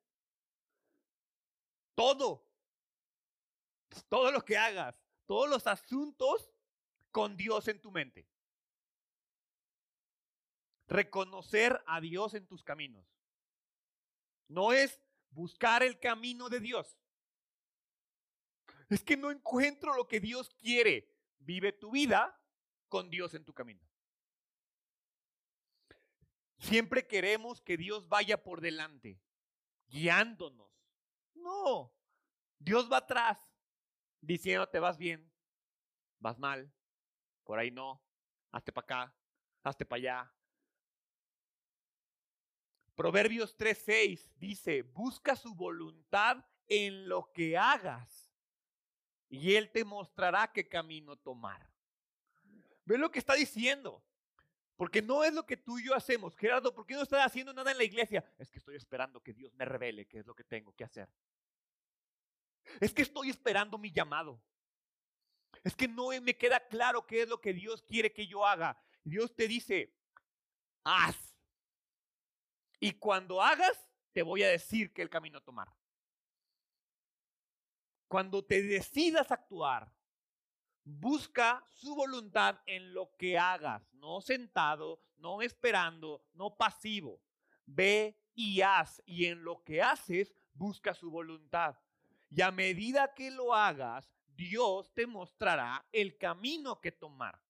Todo, 1.95 2.49
todo 4.09 4.31
lo 4.31 4.45
que 4.45 4.57
hagas, 4.57 4.95
todos 5.27 5.49
los 5.49 5.67
asuntos 5.67 6.51
con 7.11 7.37
Dios 7.37 7.69
en 7.69 7.81
tu 7.81 7.91
mente. 7.91 8.29
Reconocer 10.87 11.83
a 11.87 12.01
Dios 12.01 12.35
en 12.35 12.47
tus 12.47 12.63
caminos. 12.63 13.07
No 14.49 14.73
es 14.73 15.01
buscar 15.31 15.83
el 15.83 15.99
camino 15.99 16.49
de 16.49 16.61
Dios. 16.61 16.97
Es 18.89 19.03
que 19.03 19.17
no 19.17 19.31
encuentro 19.31 19.95
lo 19.95 20.07
que 20.07 20.21
Dios 20.21 20.55
quiere. 20.61 21.11
Vive 21.39 21.73
tu 21.73 21.91
vida 21.91 22.41
con 22.89 23.11
Dios 23.11 23.35
en 23.35 23.45
tu 23.45 23.53
camino. 23.53 23.83
Siempre 26.59 27.07
queremos 27.07 27.61
que 27.61 27.77
Dios 27.77 28.09
vaya 28.09 28.43
por 28.43 28.61
delante, 28.61 29.21
guiándonos. 29.89 30.73
No, 31.35 31.93
Dios 32.59 32.91
va 32.91 32.99
atrás, 32.99 33.39
diciéndote 34.23 34.79
vas 34.79 34.97
bien, 34.97 35.31
vas 36.21 36.39
mal, 36.39 36.73
por 37.43 37.59
ahí 37.59 37.71
no, 37.71 38.03
hazte 38.51 38.73
para 38.73 38.85
acá, 38.85 39.17
hazte 39.63 39.85
para 39.85 39.99
allá. 39.99 40.35
Proverbios 42.95 43.57
3:6 43.57 44.33
dice, 44.37 44.83
busca 44.83 45.37
su 45.37 45.55
voluntad 45.55 46.45
en 46.67 47.09
lo 47.09 47.33
que 47.33 47.57
hagas 47.57 48.33
y 49.29 49.55
Él 49.55 49.71
te 49.71 49.85
mostrará 49.85 50.53
qué 50.53 50.69
camino 50.69 51.17
tomar. 51.17 51.69
Ve 52.85 52.99
lo 52.99 53.11
que 53.11 53.19
está 53.19 53.35
diciendo. 53.35 54.05
Porque 54.77 55.03
no 55.03 55.23
es 55.23 55.33
lo 55.33 55.47
que 55.47 55.57
tú 55.57 55.79
y 55.79 55.85
yo 55.85 55.95
hacemos. 55.95 56.37
Gerardo, 56.37 56.75
¿por 56.75 56.85
qué 56.85 56.95
no 56.95 57.03
estás 57.03 57.25
haciendo 57.25 57.53
nada 57.53 57.71
en 57.71 57.79
la 57.79 57.85
iglesia? 57.85 58.25
Es 58.39 58.51
que 58.51 58.59
estoy 58.59 58.75
esperando 58.75 59.23
que 59.23 59.33
Dios 59.33 59.55
me 59.55 59.65
revele 59.65 60.07
qué 60.07 60.19
es 60.19 60.27
lo 60.27 60.35
que 60.35 60.43
tengo 60.43 60.75
que 60.75 60.85
hacer. 60.85 61.09
Es 62.81 62.93
que 62.93 63.03
estoy 63.03 63.31
esperando 63.31 63.79
mi 63.79 63.93
llamado. 63.93 64.43
Es 65.63 65.77
que 65.77 65.87
no 65.87 66.09
me 66.21 66.37
queda 66.37 66.67
claro 66.67 67.07
qué 67.07 67.23
es 67.23 67.29
lo 67.29 67.41
que 67.41 67.53
Dios 67.53 67.83
quiere 67.83 68.13
que 68.13 68.27
yo 68.27 68.45
haga. 68.45 68.77
Dios 69.05 69.35
te 69.35 69.47
dice, 69.47 69.95
haz. 70.83 71.24
Y 72.81 72.93
cuando 72.93 73.41
hagas, 73.43 73.89
te 74.13 74.23
voy 74.23 74.43
a 74.43 74.49
decir 74.49 74.93
qué 74.93 75.03
el 75.03 75.11
camino 75.11 75.39
a 75.39 75.45
tomar. 75.45 75.69
Cuando 78.09 78.45
te 78.45 78.63
decidas 78.63 79.31
actuar, 79.31 79.91
Busca 80.87 81.65
su 81.67 81.95
voluntad 81.95 82.61
en 82.67 82.93
lo 82.93 83.17
que 83.17 83.39
hagas, 83.39 83.91
no 83.95 84.21
sentado, 84.21 85.01
no 85.17 85.41
esperando, 85.41 86.23
no 86.35 86.57
pasivo. 86.57 87.23
Ve 87.65 88.21
y 88.35 88.61
haz, 88.61 89.03
y 89.07 89.25
en 89.25 89.43
lo 89.43 89.65
que 89.65 89.81
haces, 89.81 90.35
busca 90.53 90.93
su 90.93 91.11
voluntad. 91.11 91.75
Y 92.29 92.43
a 92.43 92.51
medida 92.51 93.15
que 93.15 93.31
lo 93.31 93.55
hagas, 93.55 94.13
Dios 94.37 94.93
te 94.93 95.07
mostrará 95.07 95.83
el 95.91 96.19
camino 96.19 96.79
que 96.83 96.93
tomar. 96.93 97.41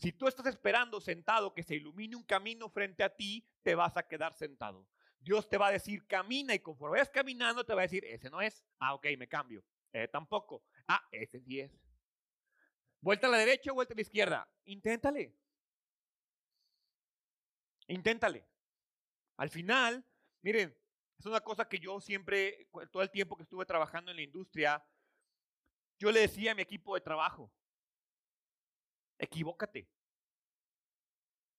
Si 0.00 0.12
tú 0.12 0.28
estás 0.28 0.46
esperando 0.46 0.98
sentado 0.98 1.52
que 1.52 1.62
se 1.62 1.74
ilumine 1.74 2.16
un 2.16 2.22
camino 2.22 2.70
frente 2.70 3.02
a 3.02 3.14
ti, 3.14 3.46
te 3.62 3.74
vas 3.74 3.98
a 3.98 4.02
quedar 4.02 4.32
sentado. 4.32 4.88
Dios 5.18 5.46
te 5.46 5.58
va 5.58 5.66
a 5.66 5.72
decir 5.72 6.06
camina 6.06 6.54
y 6.54 6.60
conforme 6.60 6.92
vayas 6.92 7.10
caminando 7.10 7.64
te 7.64 7.74
va 7.74 7.82
a 7.82 7.84
decir, 7.84 8.06
ese 8.06 8.30
no 8.30 8.40
es. 8.40 8.64
Ah, 8.78 8.94
ok, 8.94 9.06
me 9.18 9.28
cambio. 9.28 9.62
Eh, 9.92 10.08
tampoco. 10.08 10.64
Ah, 10.88 11.06
ese 11.12 11.40
sí 11.40 11.60
es. 11.60 11.78
Vuelta 13.02 13.26
a 13.26 13.30
la 13.30 13.36
derecha, 13.36 13.72
vuelta 13.72 13.92
a 13.92 13.96
la 13.96 14.00
izquierda. 14.00 14.48
Inténtale. 14.64 15.36
Inténtale. 17.88 18.48
Al 19.36 19.50
final, 19.50 20.02
miren, 20.40 20.74
es 21.18 21.26
una 21.26 21.40
cosa 21.40 21.68
que 21.68 21.78
yo 21.78 22.00
siempre, 22.00 22.68
todo 22.90 23.02
el 23.02 23.10
tiempo 23.10 23.36
que 23.36 23.42
estuve 23.42 23.66
trabajando 23.66 24.10
en 24.10 24.16
la 24.16 24.22
industria, 24.22 24.82
yo 25.98 26.10
le 26.10 26.20
decía 26.20 26.52
a 26.52 26.54
mi 26.54 26.62
equipo 26.62 26.94
de 26.94 27.02
trabajo, 27.02 27.52
equivócate. 29.20 29.88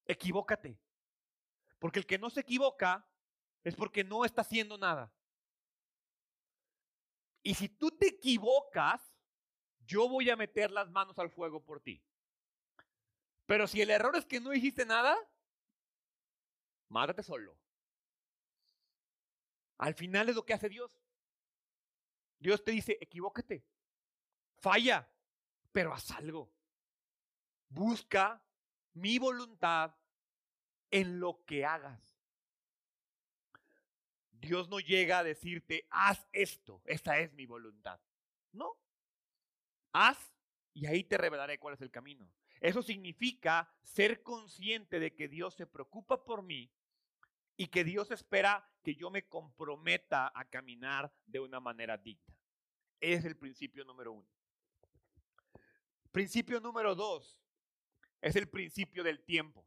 Equivócate. 0.05 0.77
Porque 1.79 1.99
el 1.99 2.05
que 2.05 2.17
no 2.19 2.29
se 2.29 2.41
equivoca 2.41 3.07
es 3.63 3.75
porque 3.75 4.03
no 4.03 4.25
está 4.25 4.41
haciendo 4.41 4.77
nada. 4.77 5.13
Y 7.43 7.53
si 7.53 7.69
tú 7.69 7.91
te 7.91 8.07
equivocas, 8.07 9.01
yo 9.85 10.07
voy 10.09 10.29
a 10.29 10.35
meter 10.35 10.71
las 10.71 10.89
manos 10.89 11.17
al 11.17 11.29
fuego 11.29 11.63
por 11.63 11.79
ti. 11.79 12.03
Pero 13.45 13.67
si 13.67 13.81
el 13.81 13.89
error 13.89 14.15
es 14.15 14.25
que 14.25 14.39
no 14.39 14.53
hiciste 14.53 14.85
nada, 14.85 15.17
mátate 16.89 17.23
solo. 17.23 17.57
Al 19.77 19.95
final 19.95 20.29
es 20.29 20.35
lo 20.35 20.45
que 20.45 20.53
hace 20.53 20.69
Dios. 20.69 20.91
Dios 22.37 22.63
te 22.63 22.71
dice, 22.71 22.97
equivócate, 23.01 23.63
falla, 24.59 25.07
pero 25.71 25.93
haz 25.93 26.11
algo. 26.11 26.51
Busca 27.71 28.43
mi 28.93 29.17
voluntad 29.17 29.95
en 30.91 31.19
lo 31.19 31.43
que 31.45 31.65
hagas. 31.65 31.99
Dios 34.29 34.69
no 34.69 34.79
llega 34.79 35.19
a 35.19 35.23
decirte, 35.23 35.87
haz 35.89 36.27
esto, 36.33 36.81
esta 36.85 37.19
es 37.19 37.31
mi 37.33 37.45
voluntad. 37.45 37.99
No, 38.51 38.77
Haz 39.93 40.33
y 40.73 40.85
ahí 40.85 41.03
te 41.03 41.17
revelaré 41.17 41.59
cuál 41.59 41.73
es 41.73 41.81
el 41.81 41.91
camino. 41.91 42.29
Eso 42.59 42.81
significa 42.81 43.73
ser 43.81 44.21
consciente 44.21 44.99
de 44.99 45.15
que 45.15 45.27
Dios 45.27 45.55
se 45.55 45.65
preocupa 45.65 46.23
por 46.23 46.43
mí 46.43 46.71
y 47.57 47.67
que 47.67 47.83
Dios 47.83 48.11
espera 48.11 48.69
que 48.83 48.95
yo 48.95 49.09
me 49.09 49.27
comprometa 49.27 50.31
a 50.33 50.45
caminar 50.45 51.13
de 51.25 51.39
una 51.39 51.59
manera 51.59 51.97
digna. 51.97 52.35
Es 52.99 53.25
el 53.25 53.35
principio 53.35 53.83
número 53.83 54.13
uno. 54.13 54.27
Principio 56.11 56.59
número 56.59 56.93
dos 56.95 57.40
es 58.21 58.35
el 58.35 58.47
principio 58.47 59.03
del 59.03 59.23
tiempo. 59.23 59.65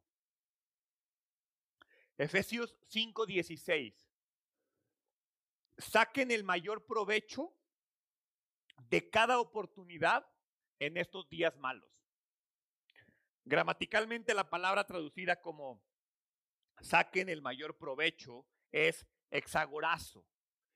Efesios 2.16 2.76
5:16. 2.88 3.94
Saquen 5.76 6.30
el 6.30 6.44
mayor 6.44 6.87
provecho 6.87 7.52
de 8.88 9.11
cada 9.11 9.40
oportunidad 9.40 10.25
en 10.78 10.96
estos 10.96 11.28
días 11.28 11.56
malos. 11.56 11.90
Gramaticalmente 13.44 14.34
la 14.34 14.49
palabra 14.49 14.87
traducida 14.87 15.40
como 15.40 15.82
saquen 16.80 17.28
el 17.28 17.42
mayor 17.42 17.76
provecho 17.76 18.46
es 18.70 19.06
hexagorazo. 19.30 20.25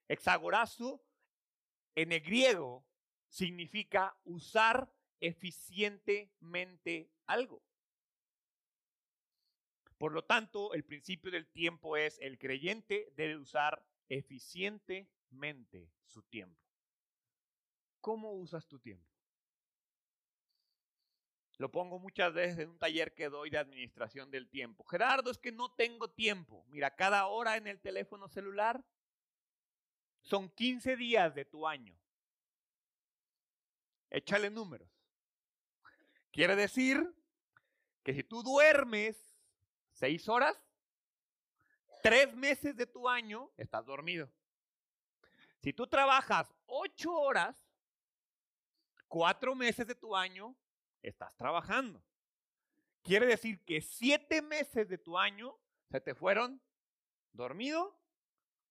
Hexagorazo 0.08 1.04
en 1.94 2.12
el 2.12 2.20
griego 2.20 2.84
significa 3.28 4.18
usar 4.24 4.92
eficientemente 5.20 7.10
algo. 7.26 7.62
Por 9.98 10.12
lo 10.12 10.24
tanto, 10.24 10.72
el 10.74 10.84
principio 10.84 11.30
del 11.30 11.48
tiempo 11.48 11.96
es 11.96 12.18
el 12.20 12.38
creyente 12.38 13.12
debe 13.16 13.36
usar 13.36 13.84
eficientemente 14.08 15.90
su 16.06 16.22
tiempo. 16.22 16.62
¿Cómo 18.00 18.32
usas 18.32 18.66
tu 18.66 18.78
tiempo? 18.78 19.04
Lo 21.58 21.72
pongo 21.72 21.98
muchas 21.98 22.32
veces 22.32 22.60
en 22.60 22.70
un 22.70 22.78
taller 22.78 23.12
que 23.12 23.28
doy 23.28 23.50
de 23.50 23.58
administración 23.58 24.30
del 24.30 24.48
tiempo. 24.48 24.84
Gerardo, 24.84 25.32
es 25.32 25.38
que 25.38 25.50
no 25.50 25.72
tengo 25.72 26.08
tiempo. 26.08 26.64
Mira, 26.68 26.94
cada 26.94 27.26
hora 27.26 27.56
en 27.56 27.66
el 27.66 27.80
teléfono 27.80 28.28
celular 28.28 28.84
son 30.22 30.48
15 30.50 30.96
días 30.96 31.34
de 31.34 31.44
tu 31.44 31.66
año. 31.66 31.98
Échale 34.10 34.50
números. 34.50 34.88
Quiere 36.30 36.54
decir 36.54 37.12
que 38.04 38.14
si 38.14 38.22
tú 38.22 38.44
duermes 38.44 39.27
6 39.98 40.28
horas, 40.28 40.56
tres 42.02 42.32
meses 42.34 42.76
de 42.76 42.86
tu 42.86 43.08
año 43.08 43.50
estás 43.56 43.84
dormido. 43.84 44.30
Si 45.60 45.72
tú 45.72 45.88
trabajas 45.88 46.54
8 46.66 47.12
horas, 47.12 47.68
cuatro 49.08 49.54
meses 49.54 49.86
de 49.86 49.94
tu 49.94 50.14
año 50.14 50.54
estás 51.02 51.34
trabajando. 51.36 52.02
Quiere 53.02 53.26
decir 53.26 53.64
que 53.64 53.80
siete 53.80 54.42
meses 54.42 54.88
de 54.88 54.98
tu 54.98 55.18
año 55.18 55.58
se 55.90 56.00
te 56.00 56.14
fueron 56.14 56.62
dormido 57.32 57.98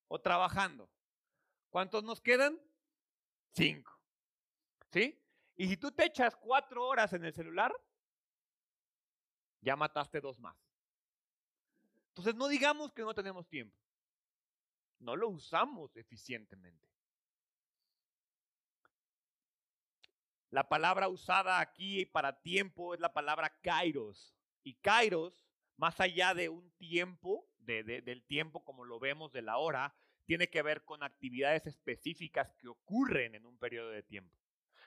o 0.07 0.21
trabajando. 0.21 0.89
¿Cuántos 1.69 2.03
nos 2.03 2.21
quedan? 2.21 2.61
Cinco. 3.51 3.91
¿Sí? 4.91 5.19
Y 5.55 5.67
si 5.67 5.77
tú 5.77 5.91
te 5.91 6.05
echas 6.05 6.35
cuatro 6.35 6.85
horas 6.85 7.11
en 7.13 7.25
el 7.25 7.33
celular, 7.33 7.73
ya 9.61 9.75
mataste 9.75 10.21
dos 10.21 10.39
más. 10.39 10.66
Entonces 12.17 12.35
no 12.35 12.47
digamos 12.47 12.91
que 12.93 13.03
no 13.03 13.13
tenemos 13.13 13.47
tiempo. 13.47 13.77
No 14.97 15.15
lo 15.15 15.29
usamos 15.29 15.95
eficientemente. 15.95 16.89
La 20.49 20.67
palabra 20.67 21.09
usada 21.09 21.59
aquí 21.59 22.07
para 22.07 22.41
tiempo 22.41 22.95
es 22.95 22.99
la 22.99 23.13
palabra 23.13 23.55
kairos. 23.61 24.35
Y 24.63 24.73
kairos, 24.77 25.45
más 25.75 25.99
allá 25.99 26.33
de 26.33 26.49
un 26.49 26.71
tiempo, 26.77 27.47
del 27.59 28.23
tiempo 28.25 28.63
como 28.63 28.83
lo 28.83 28.99
vemos 28.99 29.31
de 29.31 29.43
la 29.43 29.59
hora, 29.59 29.95
tiene 30.25 30.49
que 30.49 30.63
ver 30.63 30.83
con 30.85 31.03
actividades 31.03 31.67
específicas 31.67 32.51
que 32.55 32.67
ocurren 32.67 33.35
en 33.35 33.45
un 33.45 33.59
periodo 33.59 33.91
de 33.91 34.01
tiempo. 34.01 34.35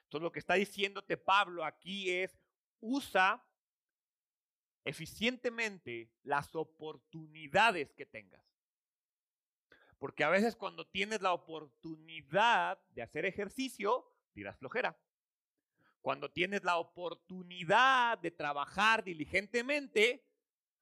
Entonces 0.02 0.24
lo 0.24 0.32
que 0.32 0.40
está 0.40 0.54
diciéndote 0.54 1.16
Pablo 1.16 1.64
aquí 1.64 2.10
es, 2.10 2.36
usa 2.80 3.46
eficientemente 4.84 6.10
las 6.22 6.54
oportunidades 6.54 7.92
que 7.92 8.06
tengas. 8.06 8.44
Porque 9.98 10.24
a 10.24 10.30
veces 10.30 10.56
cuando 10.56 10.86
tienes 10.86 11.20
la 11.20 11.32
oportunidad 11.32 12.78
de 12.90 13.02
hacer 13.02 13.26
ejercicio, 13.26 14.10
tiras 14.32 14.58
flojera. 14.58 14.98
Cuando 16.00 16.30
tienes 16.30 16.64
la 16.64 16.78
oportunidad 16.78 18.18
de 18.18 18.30
trabajar 18.30 19.04
diligentemente, 19.04 20.24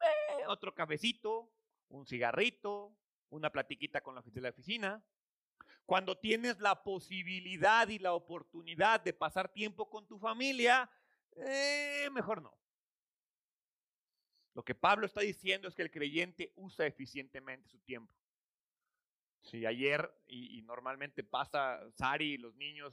eh, 0.01 0.47
otro 0.47 0.73
cafecito, 0.73 1.53
un 1.89 2.07
cigarrito, 2.07 2.97
una 3.31 3.51
platiquita 3.51 4.01
con 4.01 4.15
la 4.15 4.23
de 4.23 4.41
la 4.41 4.51
oficina. 4.51 5.03
Cuando 5.85 6.17
tienes 6.17 6.61
la 6.61 6.83
posibilidad 6.83 7.89
y 7.89 7.99
la 7.99 8.13
oportunidad 8.13 9.01
de 9.01 9.13
pasar 9.13 9.49
tiempo 9.49 9.89
con 9.91 10.07
tu 10.07 10.19
familia, 10.19 10.89
eh, 11.35 12.09
mejor 12.13 12.43
no. 12.43 12.57
Lo 14.59 14.65
que 14.65 14.75
Pablo 14.75 15.07
está 15.07 15.21
diciendo 15.21 15.69
es 15.69 15.77
que 15.77 15.83
el 15.83 15.91
creyente 15.93 16.53
usa 16.57 16.85
eficientemente 16.85 17.69
su 17.69 17.79
tiempo. 17.79 18.13
Si 19.41 19.65
ayer, 19.65 20.13
y, 20.27 20.59
y 20.59 20.63
normalmente 20.63 21.23
pasa, 21.23 21.81
Sari 21.93 22.33
y 22.33 22.39
los 22.39 22.57
niños 22.57 22.93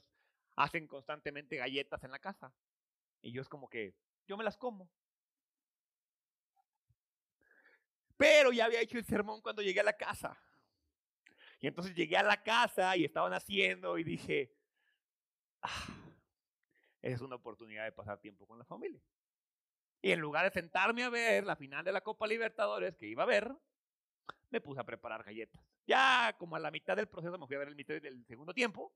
hacen 0.58 0.86
constantemente 0.86 1.56
galletas 1.56 2.04
en 2.04 2.12
la 2.12 2.20
casa. 2.20 2.54
Y 3.24 3.32
yo 3.32 3.42
es 3.42 3.50
como 3.50 3.68
que, 3.68 3.96
yo 4.28 4.38
me 4.38 4.44
las 4.44 4.58
como. 4.58 4.92
Pero 8.16 8.52
ya 8.52 8.66
había 8.66 8.82
hecho 8.82 9.00
el 9.00 9.06
sermón 9.06 9.42
cuando 9.42 9.64
llegué 9.64 9.80
a 9.80 9.86
la 9.86 9.98
casa. 9.98 10.40
Y 11.60 11.66
entonces 11.66 11.96
llegué 11.96 12.16
a 12.16 12.22
la 12.22 12.44
casa 12.44 12.96
y 12.96 13.06
estaban 13.06 13.34
haciendo 13.34 13.98
y 13.98 14.04
dije, 14.04 14.56
ah, 15.64 15.88
es 17.02 17.22
una 17.22 17.38
oportunidad 17.38 17.86
de 17.86 17.92
pasar 17.92 18.20
tiempo 18.20 18.46
con 18.46 18.60
la 18.60 18.66
familia. 18.66 19.02
Y 20.06 20.12
en 20.12 20.20
lugar 20.20 20.46
de 20.46 20.52
sentarme 20.52 21.04
a 21.04 21.10
ver 21.10 21.46
la 21.46 21.56
final 21.56 21.84
de 21.84 21.92
la 21.92 22.02
Copa 22.02 22.28
Libertadores 22.28 22.96
que 22.96 23.08
iba 23.08 23.24
a 23.24 23.26
ver, 23.26 23.52
me 24.52 24.62
puse 24.62 24.80
a 24.80 24.84
preparar 24.84 25.24
galletas. 25.24 25.60
Ya 25.88 26.36
como 26.38 26.56
a 26.56 26.60
la 26.60 26.70
mitad 26.70 26.96
del 26.96 27.08
proceso 27.08 27.40
me 27.40 27.48
fui 27.48 27.56
a 27.56 27.60
ver 27.60 27.70
el 27.70 27.76
mitad 27.76 28.00
del 28.00 28.24
segundo 28.26 28.54
tiempo 28.54 28.94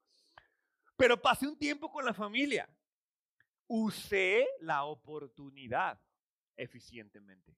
pero 1.00 1.22
pasé 1.22 1.48
un 1.48 1.58
tiempo 1.58 1.90
con 1.90 2.04
la 2.04 2.14
familia. 2.14 2.70
Usé 3.68 4.46
la 4.60 4.84
oportunidad 4.84 5.98
eficientemente. 6.58 7.56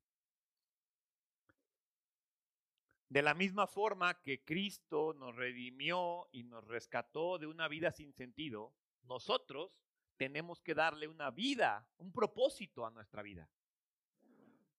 De 3.10 3.24
la 3.24 3.34
misma 3.34 3.66
forma 3.66 4.22
que 4.22 4.44
Cristo 4.44 5.16
nos 5.16 5.36
redimió 5.36 6.30
y 6.32 6.44
nos 6.44 6.64
rescató 6.68 7.40
de 7.40 7.48
una 7.48 7.68
vida 7.68 7.92
sin 7.92 8.14
sentido, 8.14 8.76
nosotros 9.02 9.72
tenemos 10.22 10.62
que 10.62 10.76
darle 10.76 11.08
una 11.08 11.32
vida, 11.32 11.84
un 11.98 12.12
propósito 12.12 12.86
a 12.86 12.92
nuestra 12.92 13.24
vida. 13.24 13.50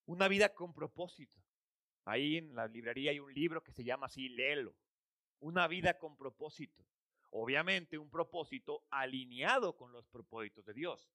Una 0.06 0.28
vida 0.28 0.54
con 0.54 0.72
propósito. 0.72 1.42
Ahí 2.04 2.36
en 2.36 2.54
la 2.54 2.68
librería 2.68 3.10
hay 3.10 3.18
un 3.18 3.34
libro 3.34 3.60
que 3.60 3.72
se 3.72 3.82
llama 3.82 4.06
así, 4.06 4.28
léelo. 4.28 4.72
Una 5.40 5.66
vida 5.66 5.98
con 5.98 6.16
propósito. 6.16 6.86
Obviamente 7.30 7.98
un 7.98 8.08
propósito 8.08 8.86
alineado 8.88 9.74
con 9.74 9.90
los 9.90 10.06
propósitos 10.06 10.64
de 10.64 10.74
Dios. 10.74 11.10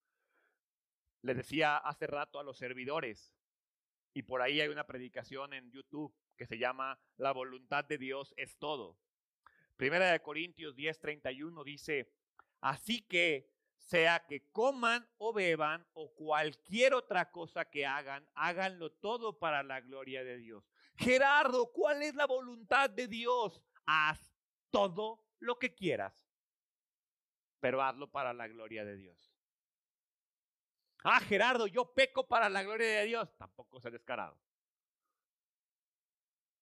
Le 1.22 1.34
decía 1.34 1.78
hace 1.78 2.06
rato 2.06 2.38
a 2.38 2.44
los 2.44 2.58
servidores, 2.58 3.34
y 4.14 4.24
por 4.24 4.42
ahí 4.42 4.60
hay 4.60 4.68
una 4.68 4.86
predicación 4.86 5.54
en 5.54 5.72
YouTube 5.72 6.14
que 6.36 6.48
se 6.48 6.58
llama 6.58 7.00
La 7.16 7.32
voluntad 7.32 7.86
de 7.86 7.98
Dios 7.98 8.34
es 8.36 8.58
todo. 8.58 8.98
Primera 9.78 10.12
de 10.12 10.20
Corintios 10.20 10.76
10:31 10.76 11.64
dice, 11.64 12.12
así 12.60 13.04
que 13.04 13.56
sea 13.88 14.26
que 14.28 14.52
coman 14.52 15.08
o 15.18 15.32
beban 15.32 15.88
o 15.94 16.14
cualquier 16.14 16.94
otra 16.94 17.32
cosa 17.32 17.64
que 17.64 17.86
hagan, 17.86 18.28
háganlo 18.36 18.92
todo 18.92 19.40
para 19.40 19.64
la 19.64 19.80
gloria 19.80 20.26
de 20.26 20.38
Dios. 20.38 20.70
Gerardo, 20.98 21.72
¿cuál 21.72 22.04
es 22.04 22.14
la 22.14 22.26
voluntad 22.26 22.90
de 22.90 23.08
Dios? 23.08 23.64
Haz 23.86 24.36
todo 24.72 25.24
lo 25.40 25.58
que 25.58 25.74
quieras, 25.74 26.30
pero 27.62 27.82
hazlo 27.82 28.12
para 28.12 28.34
la 28.34 28.50
gloria 28.50 28.84
de 28.84 28.98
Dios. 28.98 29.34
Ah, 31.06 31.22
Gerardo, 31.22 31.68
yo 31.68 31.94
peco 31.94 32.28
para 32.28 32.50
la 32.50 32.64
gloria 32.64 33.00
de 33.00 33.06
Dios. 33.06 33.34
Tampoco 33.38 33.80
se 33.80 33.90
descarado. 33.90 34.38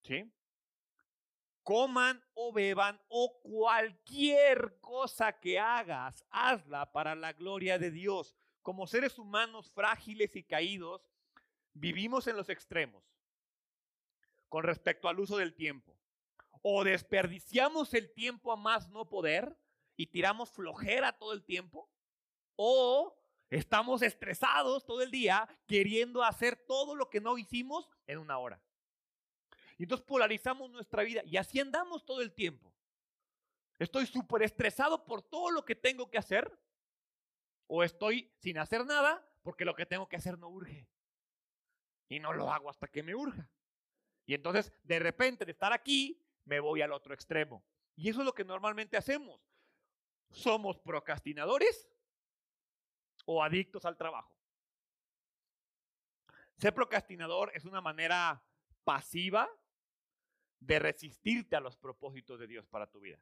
¿Sí? 0.04 0.32
Coman 1.65 2.23
o 2.36 2.54
beban 2.54 3.01
o 3.10 3.41
cualquier 3.41 4.80
cosa 4.80 5.34
que 5.34 5.60
hagas, 5.60 6.23
hazla 6.30 6.91
para 6.91 7.15
la 7.15 7.34
gloria 7.34 7.80
de 7.80 7.89
Dios. 7.89 8.38
Como 8.62 8.86
seres 8.86 9.17
humanos 9.17 9.71
frágiles 9.71 10.36
y 10.36 10.43
caídos, 10.43 11.10
vivimos 11.73 12.28
en 12.28 12.38
los 12.38 12.49
extremos 12.49 13.04
con 14.47 14.63
respecto 14.63 15.10
al 15.10 15.19
uso 15.19 15.38
del 15.38 15.56
tiempo 15.56 15.97
o 16.62 16.84
desperdiciamos 16.84 17.93
el 17.95 18.13
tiempo 18.13 18.51
a 18.51 18.56
más 18.56 18.89
no 18.89 19.10
poder 19.10 19.58
y 19.97 20.08
tiramos 20.08 20.51
flojera 20.51 21.13
todo 21.13 21.34
el 21.34 21.43
tiempo, 21.43 21.89
o 22.56 23.15
estamos 23.49 24.01
estresados 24.01 24.86
todo 24.86 25.01
el 25.01 25.12
día 25.12 25.47
queriendo 25.67 26.23
hacer 26.23 26.56
todo 26.56 26.95
lo 26.95 27.10
que 27.10 27.21
no 27.21 27.38
hicimos 27.38 27.89
en 28.08 28.19
una 28.19 28.38
hora. 28.38 28.62
Y 29.78 29.84
entonces 29.84 30.06
polarizamos 30.06 30.70
nuestra 30.70 31.04
vida 31.04 31.22
y 31.26 31.38
así 31.38 31.60
andamos 31.60 32.06
todo 32.06 32.22
el 32.22 32.34
tiempo. 32.34 32.74
Estoy 33.78 34.06
súper 34.06 34.44
estresado 34.44 35.04
por 35.06 35.22
todo 35.22 35.52
lo 35.52 35.66
que 35.66 35.76
tengo 35.76 36.10
que 36.10 36.18
hacer 36.18 36.50
o 37.68 37.84
estoy 37.84 38.32
sin 38.38 38.58
hacer 38.58 38.86
nada 38.86 39.28
porque 39.44 39.66
lo 39.66 39.76
que 39.76 39.86
tengo 39.86 40.08
que 40.08 40.16
hacer 40.16 40.40
no 40.40 40.50
urge. 40.50 40.88
Y 42.08 42.20
no 42.20 42.34
lo 42.34 42.52
hago 42.52 42.70
hasta 42.70 42.88
que 42.88 43.04
me 43.04 43.16
urja. 43.16 43.50
Y 44.26 44.34
entonces, 44.34 44.72
de 44.84 45.00
repente, 45.00 45.44
de 45.44 45.52
estar 45.52 45.74
aquí, 45.74 46.24
me 46.46 46.60
voy 46.60 46.82
al 46.82 46.94
otro 46.94 47.14
extremo. 47.14 47.64
Y 47.96 48.10
eso 48.10 48.22
es 48.22 48.26
lo 48.26 48.34
que 48.34 48.46
normalmente 48.46 48.98
hacemos. 48.98 49.42
¿Somos 50.30 50.78
procrastinadores 50.80 51.90
o 53.26 53.44
adictos 53.44 53.86
al 53.86 53.98
trabajo? 53.98 54.34
Ser 56.58 56.74
procrastinador 56.74 57.52
es 57.54 57.66
una 57.66 57.82
manera 57.82 58.44
pasiva 58.84 59.50
de 60.65 60.80
resistirte 60.80 61.56
a 61.56 61.60
los 61.60 61.78
propósitos 61.78 62.39
de 62.39 62.47
Dios 62.47 62.67
para 62.67 62.88
tu 62.88 62.99
vida. 62.99 63.19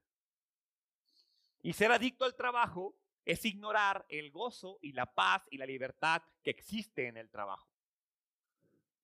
Y 1.61 1.73
ser 1.73 1.91
adicto 1.91 2.25
al 2.25 2.35
trabajo 2.35 2.95
es 3.25 3.45
ignorar 3.45 4.05
el 4.09 4.31
gozo 4.31 4.79
y 4.81 4.91
la 4.91 5.13
paz 5.13 5.47
y 5.49 5.57
la 5.57 5.65
libertad 5.65 6.21
que 6.43 6.51
existe 6.51 7.07
en 7.07 7.17
el 7.17 7.29
trabajo. 7.29 7.69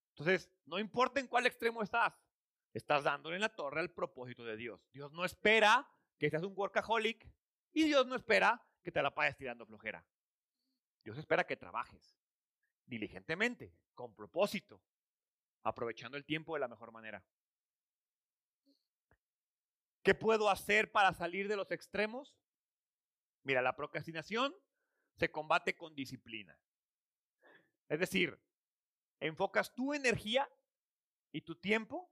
Entonces, 0.09 0.51
no 0.65 0.79
importa 0.79 1.19
en 1.19 1.27
cuál 1.27 1.45
extremo 1.45 1.81
estás, 1.81 2.13
Estás 2.73 3.03
dándole 3.03 3.35
en 3.35 3.41
la 3.41 3.49
torre 3.49 3.79
al 3.79 3.91
propósito 3.91 4.43
de 4.43 4.55
Dios. 4.55 4.87
Dios 4.91 5.11
no 5.11 5.25
espera 5.25 5.89
que 6.17 6.29
seas 6.29 6.43
un 6.43 6.53
workaholic 6.55 7.27
y 7.73 7.83
Dios 7.83 8.05
no 8.05 8.15
espera 8.15 8.63
que 8.83 8.91
te 8.91 9.01
la 9.01 9.13
pases 9.13 9.37
tirando 9.37 9.65
flojera. 9.65 10.05
Dios 11.03 11.17
espera 11.17 11.45
que 11.45 11.55
trabajes 11.55 12.15
diligentemente, 12.85 13.73
con 13.95 14.13
propósito, 14.13 14.81
aprovechando 15.63 16.17
el 16.17 16.25
tiempo 16.25 16.53
de 16.53 16.59
la 16.59 16.67
mejor 16.67 16.91
manera. 16.91 17.23
¿Qué 20.03 20.15
puedo 20.15 20.49
hacer 20.49 20.91
para 20.91 21.13
salir 21.13 21.47
de 21.47 21.55
los 21.55 21.71
extremos? 21.71 22.35
Mira, 23.43 23.61
la 23.61 23.75
procrastinación 23.75 24.55
se 25.17 25.31
combate 25.31 25.75
con 25.75 25.95
disciplina. 25.95 26.57
Es 27.89 27.99
decir, 27.99 28.39
enfocas 29.19 29.73
tu 29.73 29.93
energía 29.93 30.49
y 31.31 31.41
tu 31.41 31.55
tiempo 31.55 32.11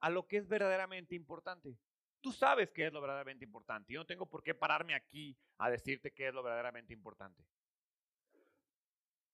a 0.00 0.10
lo 0.10 0.26
que 0.26 0.38
es 0.38 0.48
verdaderamente 0.48 1.14
importante. 1.14 1.78
Tú 2.20 2.32
sabes 2.32 2.70
qué 2.70 2.86
es 2.86 2.92
lo 2.92 3.00
verdaderamente 3.00 3.44
importante. 3.44 3.92
Yo 3.92 4.00
no 4.00 4.06
tengo 4.06 4.28
por 4.28 4.42
qué 4.42 4.54
pararme 4.54 4.94
aquí 4.94 5.36
a 5.58 5.70
decirte 5.70 6.12
qué 6.12 6.28
es 6.28 6.34
lo 6.34 6.42
verdaderamente 6.42 6.92
importante. 6.92 7.44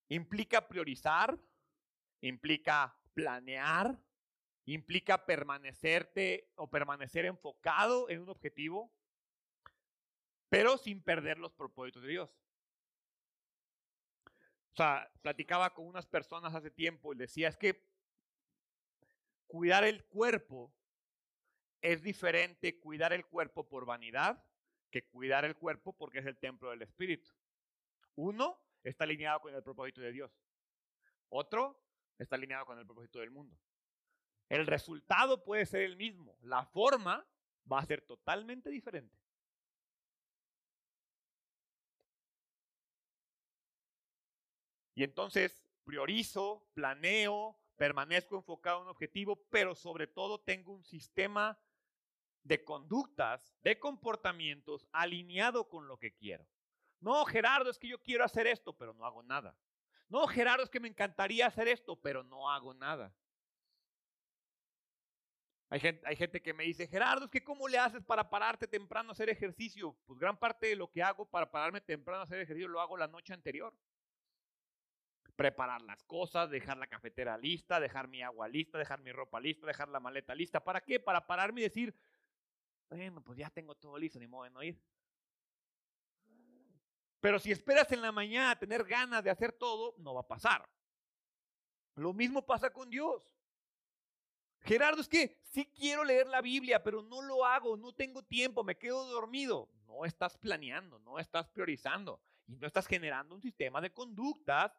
Implica 0.09 0.69
priorizar, 0.69 1.38
implica 2.21 2.99
planear, 3.14 3.99
implica 4.66 5.27
permanecerte 5.27 6.50
o 6.57 6.68
permanecer 6.68 7.27
enfocado 7.27 8.09
en 8.09 8.22
un 8.22 8.31
objetivo, 8.31 8.92
pero 10.48 10.79
sin 10.79 11.03
perder 11.03 11.38
los 11.38 11.53
propósitos 11.53 12.03
de 12.03 12.09
Dios. 12.09 12.31
O 14.72 14.77
sea, 14.77 15.11
platicaba 15.22 15.72
con 15.72 15.87
unas 15.87 16.07
personas 16.07 16.55
hace 16.55 16.70
tiempo 16.70 17.12
y 17.12 17.16
decía, 17.16 17.48
es 17.48 17.57
que 17.57 17.87
cuidar 19.46 19.85
el 19.85 20.05
cuerpo 20.07 20.74
es 21.85 22.03
diferente 22.03 22.81
cuidar 22.81 23.12
el 23.12 23.27
cuerpo 23.27 23.68
por 23.68 23.85
vanidad 23.85 24.42
que 24.90 25.05
cuidar 25.05 25.44
el 25.44 25.55
cuerpo 25.55 25.92
porque 25.92 26.20
es 26.20 26.27
el 26.27 26.38
templo 26.38 26.70
del 26.70 26.81
Espíritu. 26.81 27.31
Uno 28.14 28.59
está 28.83 29.05
alineado 29.05 29.40
con 29.40 29.55
el 29.55 29.62
propósito 29.62 30.00
de 30.00 30.12
Dios. 30.12 30.33
Otro 31.29 31.85
está 32.16 32.37
alineado 32.37 32.64
con 32.64 32.79
el 32.79 32.87
propósito 32.87 33.18
del 33.18 33.31
mundo. 33.31 33.59
El 34.55 34.69
resultado 34.69 35.43
puede 35.43 35.67
ser 35.67 35.81
el 35.81 35.97
mismo, 35.97 36.38
la 36.43 36.64
forma 36.64 37.27
va 37.71 37.81
a 37.81 37.87
ser 37.87 38.03
totalmente 38.03 38.71
diferente. 38.71 39.19
Y 44.95 45.03
entonces 45.03 45.67
priorizo, 45.83 46.69
planeo, 46.73 47.59
permanezco 47.75 48.37
enfocado 48.37 48.77
en 48.77 48.83
un 48.85 48.90
objetivo, 48.90 49.45
pero 49.51 49.75
sobre 49.75 50.07
todo 50.07 50.40
tengo 50.40 50.73
un 50.73 50.85
sistema 50.85 51.59
de 52.45 52.62
conductas, 52.62 53.57
de 53.64 53.81
comportamientos 53.81 54.87
alineado 54.93 55.69
con 55.69 55.88
lo 55.88 55.99
que 55.99 56.14
quiero. 56.14 56.47
No, 57.01 57.25
Gerardo, 57.25 57.71
es 57.71 57.79
que 57.81 57.88
yo 57.88 58.01
quiero 58.01 58.25
hacer 58.25 58.47
esto, 58.47 58.73
pero 58.73 58.95
no 58.95 59.05
hago 59.05 59.25
nada. 59.25 59.59
No, 60.09 60.25
Gerardo, 60.29 60.62
es 60.62 60.71
que 60.71 60.79
me 60.79 60.87
encantaría 60.87 61.49
hacer 61.49 61.67
esto, 61.67 62.01
pero 62.01 62.23
no 62.23 62.49
hago 62.53 62.73
nada. 62.73 63.12
Hay 65.70 65.81
gente, 65.81 66.40
que 66.40 66.55
me 66.55 66.64
dice, 66.64 66.87
Gerardo, 66.87 67.24
es 67.24 67.31
que 67.31 67.42
¿cómo 67.42 67.66
le 67.66 67.79
haces 67.79 68.03
para 68.05 68.31
pararte 68.31 68.68
temprano 68.68 69.09
a 69.09 69.12
hacer 69.12 69.29
ejercicio? 69.29 69.96
Pues 70.07 70.18
gran 70.18 70.38
parte 70.38 70.68
de 70.68 70.77
lo 70.77 70.90
que 70.90 71.03
hago 71.03 71.27
para 71.27 71.50
pararme 71.50 71.81
temprano 71.81 72.20
a 72.20 72.24
hacer 72.24 72.40
ejercicio 72.40 72.68
lo 72.68 72.81
hago 72.81 72.96
la 72.96 73.09
noche 73.09 73.33
anterior 73.33 73.74
preparar 75.37 75.83
las 75.83 76.03
cosas, 76.05 76.50
dejar 76.50 76.77
la 76.77 76.87
cafetera 76.87 77.37
lista, 77.37 77.81
dejar 77.81 78.09
mi 78.09 78.22
agua 78.22 78.48
lista, 78.48 78.79
dejar 78.79 79.00
mi 79.00 79.12
ropa 79.12 79.40
lista, 79.40 79.66
dejar 79.66 79.88
la 79.88 80.00
maleta 80.00 80.35
lista. 80.35 80.62
¿Para 80.62 80.81
qué? 80.81 81.00
Para 81.00 81.27
pararme 81.27 81.61
y 81.61 81.64
decir, 81.64 81.94
bueno, 82.88 83.22
pues 83.22 83.38
ya 83.38 83.50
tengo 83.50 83.74
todo 83.74 83.98
listo, 83.98 84.18
ni 84.18 84.27
modo 84.27 84.44
de 84.44 84.50
no 84.50 84.62
ir. 84.62 84.81
Pero 87.20 87.38
si 87.38 87.50
esperas 87.50 87.90
en 87.90 88.03
la 88.03 88.12
mañana 88.12 88.59
tener 88.59 88.85
ganas 88.85 89.24
de 89.24 89.31
hacer 89.31 89.53
todo, 89.53 89.94
no 89.98 90.14
va 90.14 90.20
a 90.20 90.29
pasar. 90.29 90.68
Lo 91.96 92.12
mismo 92.12 92.44
pasa 92.44 92.70
con 92.70 92.90
Dios. 92.90 93.34
Gerardo, 94.64 95.03
es 95.03 95.09
que 95.09 95.38
sí 95.42 95.70
quiero 95.74 96.05
leer 96.05 96.27
la 96.27 96.40
Biblia, 96.40 96.83
pero 96.83 97.03
no 97.03 97.20
lo 97.20 97.44
hago, 97.44 97.77
no 97.77 97.92
tengo 97.92 98.22
tiempo, 98.22 98.64
me 98.64 98.77
quedo 98.77 99.07
dormido. 99.07 99.68
No 99.87 100.05
estás 100.07 100.38
planeando, 100.38 100.98
no 101.00 101.18
estás 101.18 101.46
priorizando 101.48 102.20
y 102.46 102.57
no 102.57 102.66
estás 102.66 102.87
generando 102.87 103.35
un 103.35 103.42
sistema 103.42 103.81
de 103.81 103.92
conductas 103.92 104.72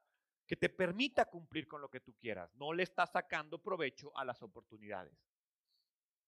que 0.48 0.56
te 0.56 0.70
permita 0.70 1.26
cumplir 1.26 1.68
con 1.68 1.82
lo 1.82 1.90
que 1.90 2.00
tú 2.00 2.16
quieras. 2.16 2.54
No 2.56 2.74
le 2.74 2.84
estás 2.84 3.12
sacando 3.12 3.60
provecho 3.60 4.16
a 4.18 4.26
las 4.26 4.42
oportunidades 4.42 5.14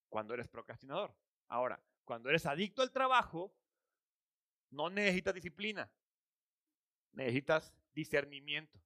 cuando 0.08 0.36
eres 0.36 0.48
procrastinador. 0.48 1.16
Ahora, 1.48 1.82
cuando 2.06 2.30
eres 2.30 2.46
adicto 2.46 2.82
al 2.82 2.92
trabajo, 2.92 3.54
no 4.70 4.90
necesitas 4.90 5.34
disciplina, 5.34 5.90
necesitas 7.12 7.74
discernimiento, 7.94 8.80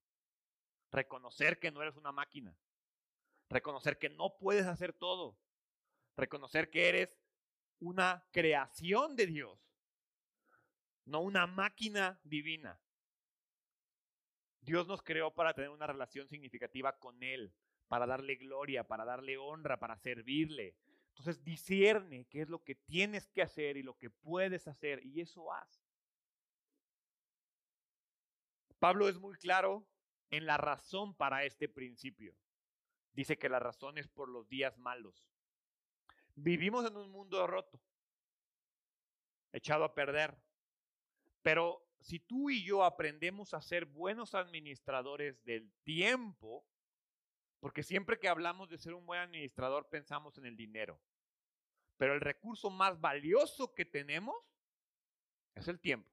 reconocer 0.91 1.59
que 1.59 1.71
no 1.71 1.81
eres 1.81 1.97
una 1.97 2.11
máquina, 2.11 2.55
reconocer 3.51 3.97
que 3.97 4.09
no 4.09 4.37
puedes 4.37 4.65
hacer 4.65 4.93
todo, 4.93 5.37
reconocer 6.15 6.69
que 6.69 6.89
eres 6.89 7.19
una 7.79 8.25
creación 8.31 9.15
de 9.15 9.27
Dios, 9.27 9.59
no 11.05 11.21
una 11.21 11.45
máquina 11.47 12.19
divina. 12.23 12.79
Dios 14.61 14.87
nos 14.87 15.01
creó 15.01 15.33
para 15.33 15.53
tener 15.53 15.69
una 15.69 15.87
relación 15.87 16.27
significativa 16.27 16.97
con 16.97 17.21
Él, 17.23 17.53
para 17.87 18.05
darle 18.05 18.35
gloria, 18.35 18.87
para 18.87 19.03
darle 19.03 19.37
honra, 19.37 19.79
para 19.79 19.97
servirle. 19.97 20.75
Entonces 21.09 21.43
discierne 21.43 22.25
qué 22.29 22.41
es 22.41 22.49
lo 22.49 22.63
que 22.63 22.75
tienes 22.75 23.27
que 23.27 23.41
hacer 23.41 23.75
y 23.75 23.83
lo 23.83 23.97
que 23.97 24.09
puedes 24.09 24.67
hacer 24.67 25.05
y 25.05 25.19
eso 25.19 25.51
haz. 25.51 25.83
Pablo 28.79 29.09
es 29.09 29.19
muy 29.19 29.35
claro 29.37 29.85
en 30.29 30.45
la 30.45 30.57
razón 30.57 31.13
para 31.15 31.43
este 31.43 31.67
principio. 31.67 32.33
Dice 33.13 33.37
que 33.37 33.49
la 33.49 33.59
razón 33.59 33.97
es 33.97 34.07
por 34.07 34.29
los 34.29 34.47
días 34.47 34.77
malos. 34.77 35.25
Vivimos 36.35 36.85
en 36.85 36.95
un 36.95 37.11
mundo 37.11 37.45
roto, 37.45 37.81
echado 39.51 39.83
a 39.83 39.93
perder, 39.93 40.41
pero 41.41 41.85
si 41.99 42.19
tú 42.19 42.49
y 42.49 42.63
yo 42.63 42.83
aprendemos 42.83 43.53
a 43.53 43.61
ser 43.61 43.85
buenos 43.85 44.33
administradores 44.33 45.43
del 45.43 45.71
tiempo, 45.83 46.65
porque 47.59 47.83
siempre 47.83 48.17
que 48.17 48.27
hablamos 48.27 48.69
de 48.69 48.77
ser 48.77 48.93
un 48.93 49.05
buen 49.05 49.19
administrador 49.19 49.87
pensamos 49.89 50.37
en 50.37 50.45
el 50.45 50.55
dinero, 50.55 50.99
pero 51.97 52.13
el 52.13 52.21
recurso 52.21 52.69
más 52.69 52.99
valioso 52.99 53.73
que 53.75 53.85
tenemos 53.85 54.35
es 55.53 55.67
el 55.67 55.79
tiempo. 55.79 56.09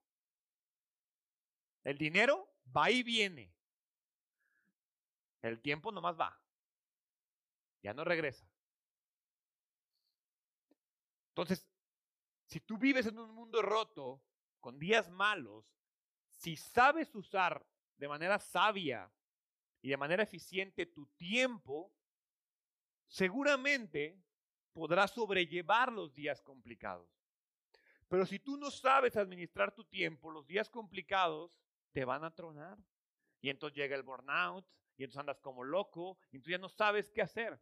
El 1.85 1.97
dinero 1.97 2.47
va 2.77 2.91
y 2.91 3.03
viene. 3.03 3.55
El 5.41 5.61
tiempo 5.63 5.91
nomás 5.91 6.19
va. 6.21 6.39
Ya 7.83 7.95
no 7.95 8.05
regresa. 8.05 8.49
Entonces, 11.31 11.67
si 12.47 12.61
tú 12.61 12.79
vives 12.79 13.07
en 13.07 13.19
un 13.19 13.33
mundo 13.35 13.63
roto, 13.63 14.23
con 14.61 14.79
días 14.79 15.09
malos, 15.09 15.65
si 16.29 16.57
sabes 16.57 17.15
usar 17.15 17.65
de 17.97 18.09
manera 18.09 18.39
sabia 18.39 19.11
y 19.81 19.91
de 19.91 19.97
manera 19.97 20.23
eficiente 20.23 20.87
tu 20.87 21.07
tiempo, 21.17 21.93
seguramente 23.07 24.21
podrás 24.73 25.13
sobrellevar 25.13 25.93
los 25.93 26.15
días 26.15 26.43
complicados. 26.43 27.09
Pero 28.09 28.25
si 28.25 28.39
tú 28.39 28.57
no 28.57 28.71
sabes 28.71 29.17
administrar 29.17 29.75
tu 29.75 29.85
tiempo, 29.85 30.31
los 30.31 30.47
días 30.47 30.71
complicados 30.71 31.53
te 31.93 32.05
van 32.05 32.25
a 32.25 32.35
tronar. 32.35 32.79
Y 33.41 33.51
entonces 33.51 33.77
llega 33.77 33.95
el 33.95 34.03
burnout, 34.03 34.67
y 34.97 35.05
entonces 35.05 35.21
andas 35.21 35.41
como 35.41 35.63
loco, 35.63 36.19
y 36.33 36.41
tú 36.41 36.51
ya 36.51 36.59
no 36.59 36.69
sabes 36.69 37.11
qué 37.11 37.23
hacer. 37.23 37.61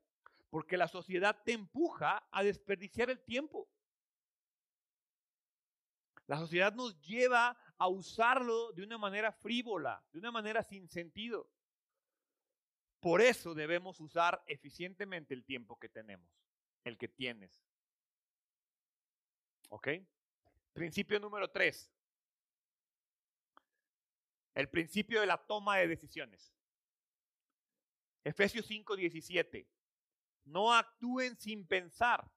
Porque 0.50 0.76
la 0.76 0.88
sociedad 0.88 1.42
te 1.44 1.52
empuja 1.52 2.26
a 2.30 2.42
desperdiciar 2.42 3.10
el 3.10 3.22
tiempo. 3.24 3.68
La 6.26 6.38
sociedad 6.38 6.74
nos 6.74 7.00
lleva 7.00 7.56
a 7.78 7.88
usarlo 7.88 8.72
de 8.72 8.82
una 8.82 8.98
manera 8.98 9.32
frívola, 9.32 10.04
de 10.12 10.18
una 10.18 10.32
manera 10.32 10.62
sin 10.62 10.88
sentido. 10.88 11.48
Por 13.00 13.20
eso 13.20 13.54
debemos 13.54 14.00
usar 14.00 14.42
eficientemente 14.46 15.34
el 15.34 15.44
tiempo 15.44 15.78
que 15.78 15.88
tenemos, 15.88 16.28
el 16.84 16.98
que 16.98 17.08
tienes. 17.08 17.62
¿Ok? 19.68 19.88
Principio 20.72 21.20
número 21.20 21.48
tres. 21.50 21.92
El 24.54 24.68
principio 24.68 25.20
de 25.20 25.26
la 25.26 25.36
toma 25.36 25.76
de 25.76 25.86
decisiones. 25.86 26.52
Efesios 28.24 28.66
5:17. 28.66 29.68
No 30.46 30.72
actúen 30.72 31.36
sin 31.36 31.66
pensar, 31.66 32.32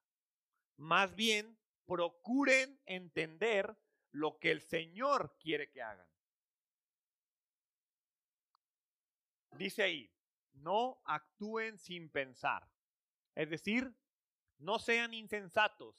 más 0.77 1.15
bien 1.15 1.57
procuren 1.85 2.79
entender 2.85 3.75
lo 4.11 4.39
que 4.39 4.51
el 4.51 4.61
Señor 4.61 5.37
quiere 5.39 5.69
que 5.69 5.81
hagan. 5.81 6.07
Dice 9.57 9.83
ahí, 9.83 10.11
no 10.53 11.01
actúen 11.05 11.77
sin 11.77 12.09
pensar. 12.09 12.67
Es 13.35 13.49
decir, 13.49 13.95
no 14.57 14.79
sean 14.79 15.13
insensatos, 15.13 15.95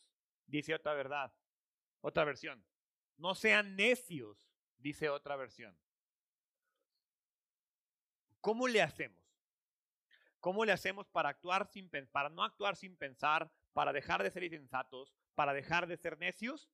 dice 0.47 0.75
otra 0.75 0.95
verdad, 0.95 1.33
otra 2.01 2.25
versión. 2.25 2.65
No 3.17 3.35
sean 3.35 3.77
necios, 3.77 4.51
dice 4.79 5.09
otra 5.09 5.37
versión. 5.37 5.79
¿Cómo 8.41 8.67
le 8.67 8.81
hacemos? 8.83 9.20
¿Cómo 10.41 10.65
le 10.65 10.73
hacemos 10.73 11.07
para 11.09 11.29
actuar 11.29 11.67
sin 11.67 11.91
para 12.11 12.31
no 12.31 12.43
actuar 12.43 12.77
sin 12.77 12.97
pensar, 12.97 13.53
para 13.73 13.93
dejar 13.93 14.23
de 14.23 14.31
ser 14.31 14.43
insensatos, 14.43 15.15
para 15.35 15.53
dejar 15.53 15.87
de 15.87 15.99
ser 15.99 16.19
necios? 16.19 16.71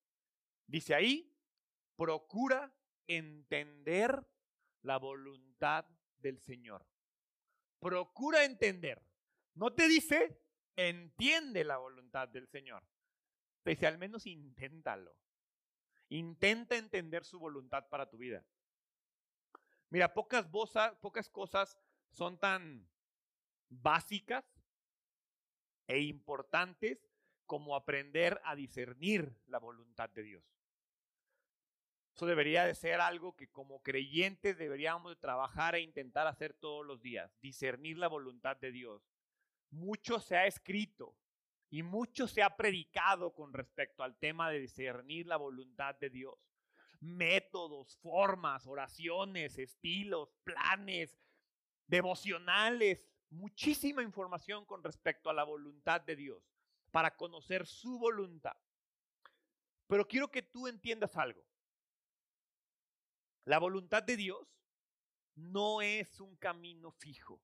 Dice 0.66 0.94
ahí, 0.94 1.36
procura 1.96 2.72
entender 3.06 4.24
la 4.82 4.98
voluntad 4.98 5.84
del 6.18 6.38
Señor. 6.40 6.86
Procura 7.80 8.44
entender. 8.44 9.02
No 9.54 9.72
te 9.72 9.88
dice, 9.88 10.40
entiende 10.76 11.64
la 11.64 11.78
voluntad 11.78 12.28
del 12.28 12.46
Señor. 12.46 12.84
Te 13.62 13.70
dice, 13.70 13.86
al 13.86 13.98
menos 13.98 14.26
inténtalo. 14.26 15.16
Intenta 16.08 16.76
entender 16.76 17.24
su 17.24 17.40
voluntad 17.40 17.88
para 17.88 18.08
tu 18.08 18.16
vida. 18.16 18.44
Mira, 19.90 20.14
pocas, 20.14 20.46
pocas 21.00 21.28
cosas 21.30 21.76
son 22.12 22.38
tan 22.38 22.88
básicas 23.68 24.44
e 25.86 26.00
importantes 26.00 26.98
como 27.46 27.76
aprender 27.76 28.40
a 28.44 28.54
discernir 28.54 29.36
la 29.46 29.58
voluntad 29.58 30.10
de 30.10 30.22
Dios. 30.22 30.44
Eso 32.14 32.26
debería 32.26 32.64
de 32.64 32.74
ser 32.74 33.00
algo 33.00 33.36
que 33.36 33.48
como 33.48 33.82
creyentes 33.82 34.56
deberíamos 34.56 35.12
de 35.12 35.20
trabajar 35.20 35.74
e 35.74 35.82
intentar 35.82 36.26
hacer 36.26 36.54
todos 36.54 36.84
los 36.84 37.02
días, 37.02 37.30
discernir 37.42 37.98
la 37.98 38.08
voluntad 38.08 38.56
de 38.56 38.72
Dios. 38.72 39.02
Mucho 39.70 40.18
se 40.18 40.36
ha 40.36 40.46
escrito 40.46 41.14
y 41.68 41.82
mucho 41.82 42.26
se 42.26 42.42
ha 42.42 42.56
predicado 42.56 43.34
con 43.34 43.52
respecto 43.52 44.02
al 44.02 44.16
tema 44.16 44.50
de 44.50 44.60
discernir 44.60 45.26
la 45.26 45.36
voluntad 45.36 45.94
de 45.96 46.08
Dios. 46.08 46.34
Métodos, 47.00 47.98
formas, 47.98 48.66
oraciones, 48.66 49.58
estilos, 49.58 50.30
planes, 50.42 51.18
devocionales, 51.86 53.06
muchísima 53.30 54.02
información 54.02 54.64
con 54.64 54.82
respecto 54.82 55.30
a 55.30 55.34
la 55.34 55.44
voluntad 55.44 56.00
de 56.00 56.16
Dios, 56.16 56.42
para 56.90 57.16
conocer 57.16 57.66
su 57.66 57.98
voluntad. 57.98 58.56
Pero 59.86 60.06
quiero 60.06 60.30
que 60.30 60.42
tú 60.42 60.66
entiendas 60.66 61.16
algo. 61.16 61.44
La 63.44 63.58
voluntad 63.58 64.02
de 64.02 64.16
Dios 64.16 64.48
no 65.36 65.82
es 65.82 66.20
un 66.20 66.36
camino 66.36 66.90
fijo. 66.90 67.40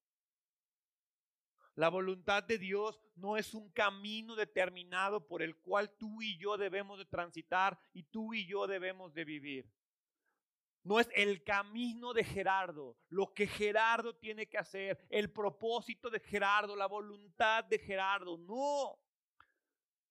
La 1.74 1.88
voluntad 1.88 2.42
de 2.42 2.58
Dios 2.58 3.00
no 3.14 3.36
es 3.36 3.54
un 3.54 3.70
camino 3.70 4.34
determinado 4.36 5.26
por 5.26 5.42
el 5.42 5.56
cual 5.56 5.90
tú 5.96 6.20
y 6.20 6.36
yo 6.36 6.58
debemos 6.58 6.98
de 6.98 7.06
transitar 7.06 7.78
y 7.94 8.02
tú 8.02 8.34
y 8.34 8.46
yo 8.46 8.66
debemos 8.66 9.14
de 9.14 9.24
vivir. 9.24 9.72
No 10.84 10.98
es 10.98 11.08
el 11.14 11.44
camino 11.44 12.12
de 12.12 12.24
Gerardo, 12.24 12.96
lo 13.08 13.32
que 13.32 13.46
Gerardo 13.46 14.16
tiene 14.16 14.48
que 14.48 14.58
hacer, 14.58 14.98
el 15.10 15.30
propósito 15.30 16.10
de 16.10 16.18
Gerardo, 16.18 16.74
la 16.74 16.86
voluntad 16.86 17.64
de 17.64 17.78
Gerardo. 17.78 18.36
No. 18.36 18.98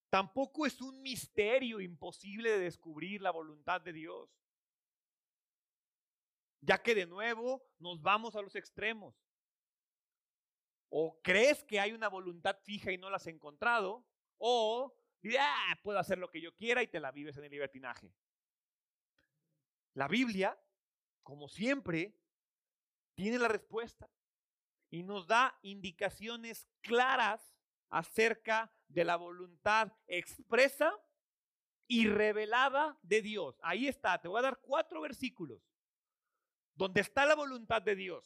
Tampoco 0.10 0.66
es 0.66 0.82
un 0.82 1.02
misterio 1.02 1.82
imposible 1.82 2.52
de 2.52 2.60
descubrir 2.60 3.22
la 3.22 3.32
voluntad 3.32 3.82
de 3.82 3.94
Dios. 3.94 4.30
Ya 6.62 6.82
que 6.82 6.96
de 6.96 7.06
nuevo 7.06 7.64
nos 7.80 8.02
vamos 8.02 8.36
a 8.36 8.42
los 8.42 8.56
extremos. 8.56 9.16
O 10.90 11.20
crees 11.22 11.64
que 11.64 11.80
hay 11.80 11.92
una 11.92 12.10
voluntad 12.10 12.58
fija 12.64 12.92
y 12.92 12.98
no 12.98 13.10
la 13.10 13.16
has 13.16 13.28
encontrado, 13.28 14.06
o 14.38 14.94
ah, 15.40 15.80
puedo 15.82 15.98
hacer 15.98 16.18
lo 16.18 16.30
que 16.30 16.42
yo 16.42 16.54
quiera 16.56 16.84
y 16.84 16.88
te 16.88 17.00
la 17.00 17.12
vives 17.12 17.38
en 17.38 17.46
el 17.46 17.52
libertinaje. 17.52 18.12
La 19.94 20.08
Biblia, 20.08 20.60
como 21.24 21.48
siempre, 21.48 22.16
tiene 23.16 23.38
la 23.38 23.48
respuesta 23.48 24.10
y 24.90 25.04
nos 25.04 25.28
da 25.28 25.58
indicaciones 25.62 26.68
claras 26.82 27.56
acerca 27.90 28.72
de 28.88 29.06
la 29.06 29.16
voluntad 29.16 29.94
expresa 30.08 30.94
y 31.88 32.08
revelada 32.08 32.98
de 33.02 33.22
Dios. 33.22 33.60
Ahí 33.64 33.88
está, 33.88 34.20
te 34.22 34.28
voy 34.28 34.40
a 34.40 34.44
dar 34.44 34.60
cuatro 34.62 35.02
versículos 35.02 35.62
donde 36.74 37.02
está 37.02 37.26
la 37.26 37.36
voluntad 37.36 37.82
de 37.82 37.96
Dios. 37.96 38.24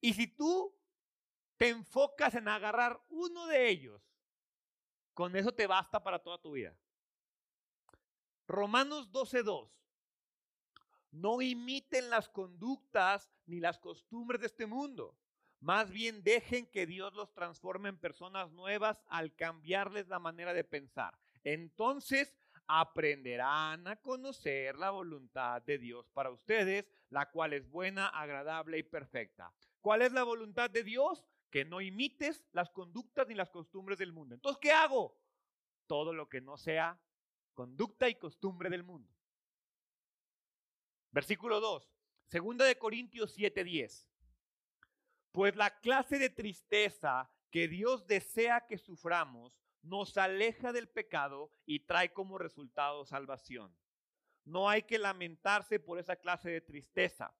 Y 0.00 0.12
si 0.12 0.26
tú 0.26 0.78
te 1.56 1.70
enfocas 1.70 2.34
en 2.34 2.48
agarrar 2.48 3.02
uno 3.08 3.46
de 3.46 3.68
ellos, 3.68 4.02
con 5.14 5.34
eso 5.36 5.52
te 5.52 5.66
basta 5.66 6.02
para 6.02 6.18
toda 6.18 6.38
tu 6.38 6.52
vida. 6.52 6.76
Romanos 8.46 9.10
12.2. 9.12 9.70
No 11.12 11.40
imiten 11.40 12.10
las 12.10 12.28
conductas 12.28 13.30
ni 13.46 13.60
las 13.60 13.78
costumbres 13.78 14.40
de 14.40 14.48
este 14.48 14.66
mundo. 14.66 15.16
Más 15.60 15.90
bien 15.90 16.22
dejen 16.22 16.66
que 16.66 16.86
Dios 16.86 17.14
los 17.14 17.32
transforme 17.32 17.88
en 17.88 17.96
personas 17.96 18.50
nuevas 18.50 19.02
al 19.06 19.34
cambiarles 19.34 20.08
la 20.08 20.18
manera 20.18 20.52
de 20.52 20.64
pensar. 20.64 21.16
Entonces 21.42 22.36
aprenderán 22.66 23.86
a 23.86 23.96
conocer 23.96 24.76
la 24.76 24.90
voluntad 24.90 25.62
de 25.62 25.78
Dios 25.78 26.08
para 26.12 26.30
ustedes, 26.30 26.86
la 27.10 27.30
cual 27.30 27.52
es 27.52 27.68
buena, 27.70 28.08
agradable 28.08 28.78
y 28.78 28.82
perfecta. 28.82 29.52
¿Cuál 29.80 30.02
es 30.02 30.12
la 30.12 30.24
voluntad 30.24 30.68
de 30.70 30.82
Dios? 30.82 31.24
Que 31.50 31.64
no 31.64 31.80
imites 31.80 32.44
las 32.52 32.70
conductas 32.70 33.28
ni 33.28 33.34
las 33.34 33.50
costumbres 33.50 33.98
del 33.98 34.12
mundo. 34.12 34.34
Entonces, 34.34 34.58
¿qué 34.60 34.72
hago? 34.72 35.16
Todo 35.86 36.12
lo 36.12 36.28
que 36.28 36.40
no 36.40 36.56
sea 36.56 36.98
conducta 37.54 38.08
y 38.08 38.16
costumbre 38.16 38.68
del 38.68 38.82
mundo. 38.82 39.14
Versículo 41.10 41.60
2, 41.60 41.88
segunda 42.26 42.64
de 42.64 42.76
Corintios 42.76 43.36
7:10. 43.36 44.08
Pues 45.32 45.56
la 45.56 45.80
clase 45.80 46.18
de 46.18 46.30
tristeza 46.30 47.30
que 47.50 47.68
Dios 47.68 48.06
desea 48.06 48.66
que 48.66 48.78
suframos 48.78 49.60
nos 49.82 50.16
aleja 50.16 50.72
del 50.72 50.88
pecado 50.88 51.52
y 51.66 51.80
trae 51.80 52.12
como 52.12 52.38
resultado 52.38 53.04
salvación. 53.04 53.76
No 54.44 54.68
hay 54.68 54.82
que 54.82 54.98
lamentarse 54.98 55.78
por 55.78 55.98
esa 55.98 56.16
clase 56.16 56.50
de 56.50 56.60
tristeza. 56.60 57.34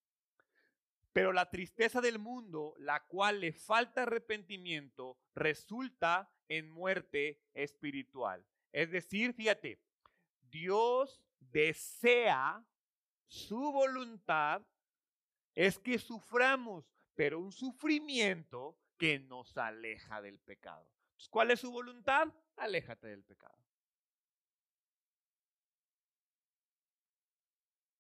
Pero 1.12 1.32
la 1.32 1.50
tristeza 1.50 2.00
del 2.00 2.18
mundo, 2.18 2.74
la 2.78 3.04
cual 3.06 3.40
le 3.40 3.52
falta 3.52 4.02
arrepentimiento, 4.02 5.18
resulta 5.34 6.32
en 6.48 6.70
muerte 6.70 7.40
espiritual. 7.54 8.44
Es 8.72 8.90
decir, 8.90 9.32
fíjate, 9.32 9.80
Dios 10.54 11.20
desea, 11.40 12.64
su 13.26 13.72
voluntad 13.72 14.62
es 15.52 15.80
que 15.80 15.98
suframos, 15.98 16.88
pero 17.16 17.40
un 17.40 17.50
sufrimiento 17.50 18.78
que 18.96 19.18
nos 19.18 19.56
aleja 19.56 20.22
del 20.22 20.38
pecado. 20.38 20.88
¿Cuál 21.28 21.50
es 21.50 21.58
su 21.58 21.72
voluntad? 21.72 22.28
Aléjate 22.54 23.08
del 23.08 23.24
pecado. 23.24 23.58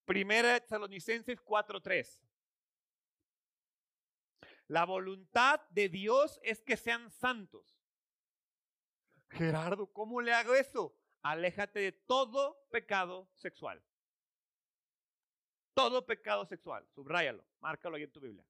Primera 0.04 0.60
Tesalonicenses 0.60 1.40
4:3. 1.40 2.20
La 4.68 4.84
voluntad 4.84 5.60
de 5.70 5.88
Dios 5.88 6.38
es 6.44 6.62
que 6.62 6.76
sean 6.76 7.10
santos. 7.10 7.80
Gerardo, 9.30 9.92
¿cómo 9.92 10.20
le 10.20 10.32
hago 10.32 10.54
eso? 10.54 10.96
Aléjate 11.24 11.80
de 11.80 11.92
todo 11.92 12.68
pecado 12.70 13.28
sexual. 13.34 13.82
Todo 15.72 16.06
pecado 16.06 16.44
sexual. 16.44 16.86
Subráyalo, 16.94 17.44
márcalo 17.60 17.96
ahí 17.96 18.04
en 18.04 18.12
tu 18.12 18.20
Biblia. 18.20 18.44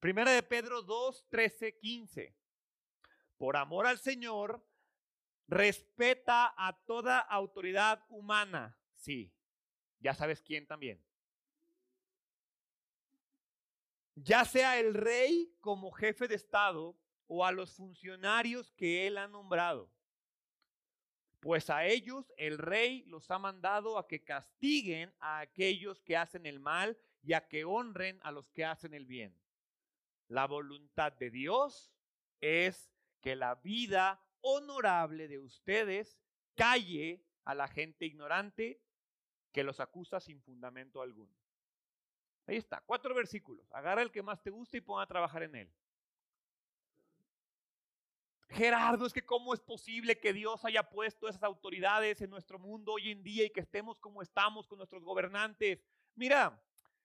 Primera 0.00 0.32
de 0.32 0.42
Pedro 0.42 0.82
2, 0.82 1.28
13, 1.28 1.78
15. 1.78 2.34
Por 3.36 3.56
amor 3.56 3.86
al 3.86 3.98
Señor, 3.98 4.66
respeta 5.46 6.54
a 6.56 6.72
toda 6.86 7.18
autoridad 7.18 8.02
humana. 8.08 8.76
Sí, 8.94 9.30
ya 9.98 10.14
sabes 10.14 10.40
quién 10.40 10.66
también. 10.66 11.04
Ya 14.14 14.46
sea 14.46 14.78
el 14.78 14.94
rey 14.94 15.54
como 15.60 15.92
jefe 15.92 16.26
de 16.26 16.36
Estado 16.36 16.98
o 17.32 17.44
a 17.44 17.52
los 17.52 17.76
funcionarios 17.76 18.72
que 18.72 19.06
él 19.06 19.16
ha 19.16 19.28
nombrado. 19.28 19.88
Pues 21.38 21.70
a 21.70 21.86
ellos 21.86 22.32
el 22.36 22.58
rey 22.58 23.04
los 23.04 23.30
ha 23.30 23.38
mandado 23.38 23.98
a 23.98 24.08
que 24.08 24.24
castiguen 24.24 25.14
a 25.20 25.38
aquellos 25.38 26.02
que 26.02 26.16
hacen 26.16 26.44
el 26.44 26.58
mal 26.58 26.98
y 27.22 27.34
a 27.34 27.46
que 27.46 27.64
honren 27.64 28.18
a 28.24 28.32
los 28.32 28.50
que 28.50 28.64
hacen 28.64 28.94
el 28.94 29.06
bien. 29.06 29.40
La 30.26 30.48
voluntad 30.48 31.12
de 31.12 31.30
Dios 31.30 31.92
es 32.40 32.90
que 33.20 33.36
la 33.36 33.54
vida 33.54 34.20
honorable 34.40 35.28
de 35.28 35.38
ustedes 35.38 36.18
calle 36.56 37.24
a 37.44 37.54
la 37.54 37.68
gente 37.68 38.06
ignorante 38.06 38.82
que 39.52 39.62
los 39.62 39.78
acusa 39.78 40.18
sin 40.18 40.42
fundamento 40.42 41.00
alguno. 41.00 41.32
Ahí 42.48 42.56
está, 42.56 42.82
cuatro 42.84 43.14
versículos. 43.14 43.72
Agarra 43.72 44.02
el 44.02 44.10
que 44.10 44.20
más 44.20 44.42
te 44.42 44.50
guste 44.50 44.78
y 44.78 44.80
ponga 44.80 45.04
a 45.04 45.06
trabajar 45.06 45.44
en 45.44 45.54
él. 45.54 45.72
Gerardo, 48.50 49.06
es 49.06 49.12
que 49.12 49.24
cómo 49.24 49.54
es 49.54 49.60
posible 49.60 50.18
que 50.18 50.32
Dios 50.32 50.64
haya 50.64 50.90
puesto 50.90 51.28
esas 51.28 51.44
autoridades 51.44 52.20
en 52.20 52.30
nuestro 52.30 52.58
mundo 52.58 52.94
hoy 52.94 53.12
en 53.12 53.22
día 53.22 53.44
y 53.44 53.50
que 53.50 53.60
estemos 53.60 53.98
como 53.98 54.22
estamos 54.22 54.66
con 54.66 54.78
nuestros 54.78 55.04
gobernantes. 55.04 55.84
Mira, 56.16 56.60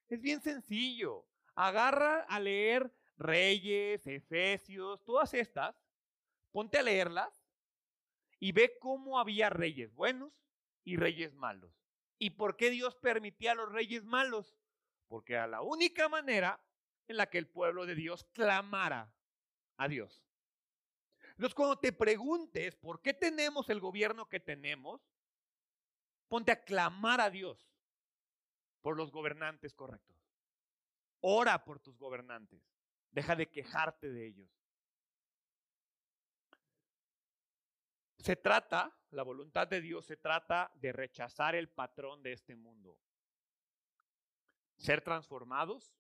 es 0.08 0.22
bien 0.22 0.42
sencillo. 0.42 1.28
Agarra 1.54 2.22
a 2.22 2.40
leer 2.40 2.92
Reyes, 3.18 4.06
Efesios, 4.08 5.04
todas 5.06 5.36
estas, 5.36 5.76
ponte 6.52 6.80
a 6.80 6.84
leerlas 6.84 7.46
y 8.40 8.52
ve 8.52 8.78
cómo 8.80 9.20
había 9.20 9.50
reyes 9.52 9.94
buenos 9.94 10.34
y 10.84 10.98
reyes 10.98 11.36
malos. 11.36 11.72
¿Y 12.18 12.32
por 12.32 12.58
qué 12.58 12.72
Dios 12.72 12.96
permitía 12.96 13.52
a 13.52 13.56
los 13.56 13.72
reyes 13.72 14.04
malos? 14.04 14.58
Porque 15.08 15.34
era 15.34 15.46
la 15.46 15.62
única 15.62 16.10
manera 16.10 16.60
en 17.08 17.18
la 17.18 17.28
que 17.28 17.38
el 17.38 17.48
pueblo 17.48 17.86
de 17.86 17.94
Dios 17.94 18.26
clamara 18.34 19.14
a 19.78 19.88
Dios. 19.88 20.25
Entonces, 21.36 21.54
cuando 21.54 21.78
te 21.78 21.92
preguntes 21.92 22.76
por 22.76 23.02
qué 23.02 23.14
tenemos 23.14 23.70
el 23.70 23.80
gobierno 23.80 24.30
que 24.30 24.40
tenemos, 24.40 25.02
ponte 26.30 26.52
a 26.52 26.64
clamar 26.64 27.20
a 27.20 27.30
Dios 27.30 27.70
por 28.82 28.96
los 28.96 29.12
gobernantes 29.12 29.74
correctos. 29.74 30.16
Ora 31.20 31.66
por 31.66 31.80
tus 31.80 31.98
gobernantes. 31.98 32.62
Deja 33.12 33.36
de 33.36 33.50
quejarte 33.50 34.12
de 34.12 34.28
ellos. 34.28 34.50
Se 38.20 38.36
trata, 38.36 38.98
la 39.12 39.24
voluntad 39.24 39.68
de 39.68 39.82
Dios 39.82 40.06
se 40.06 40.18
trata 40.18 40.72
de 40.76 40.92
rechazar 40.92 41.54
el 41.54 41.70
patrón 41.70 42.24
de 42.24 42.34
este 42.34 42.56
mundo. 42.56 42.98
Ser 44.78 45.02
transformados, 45.02 45.96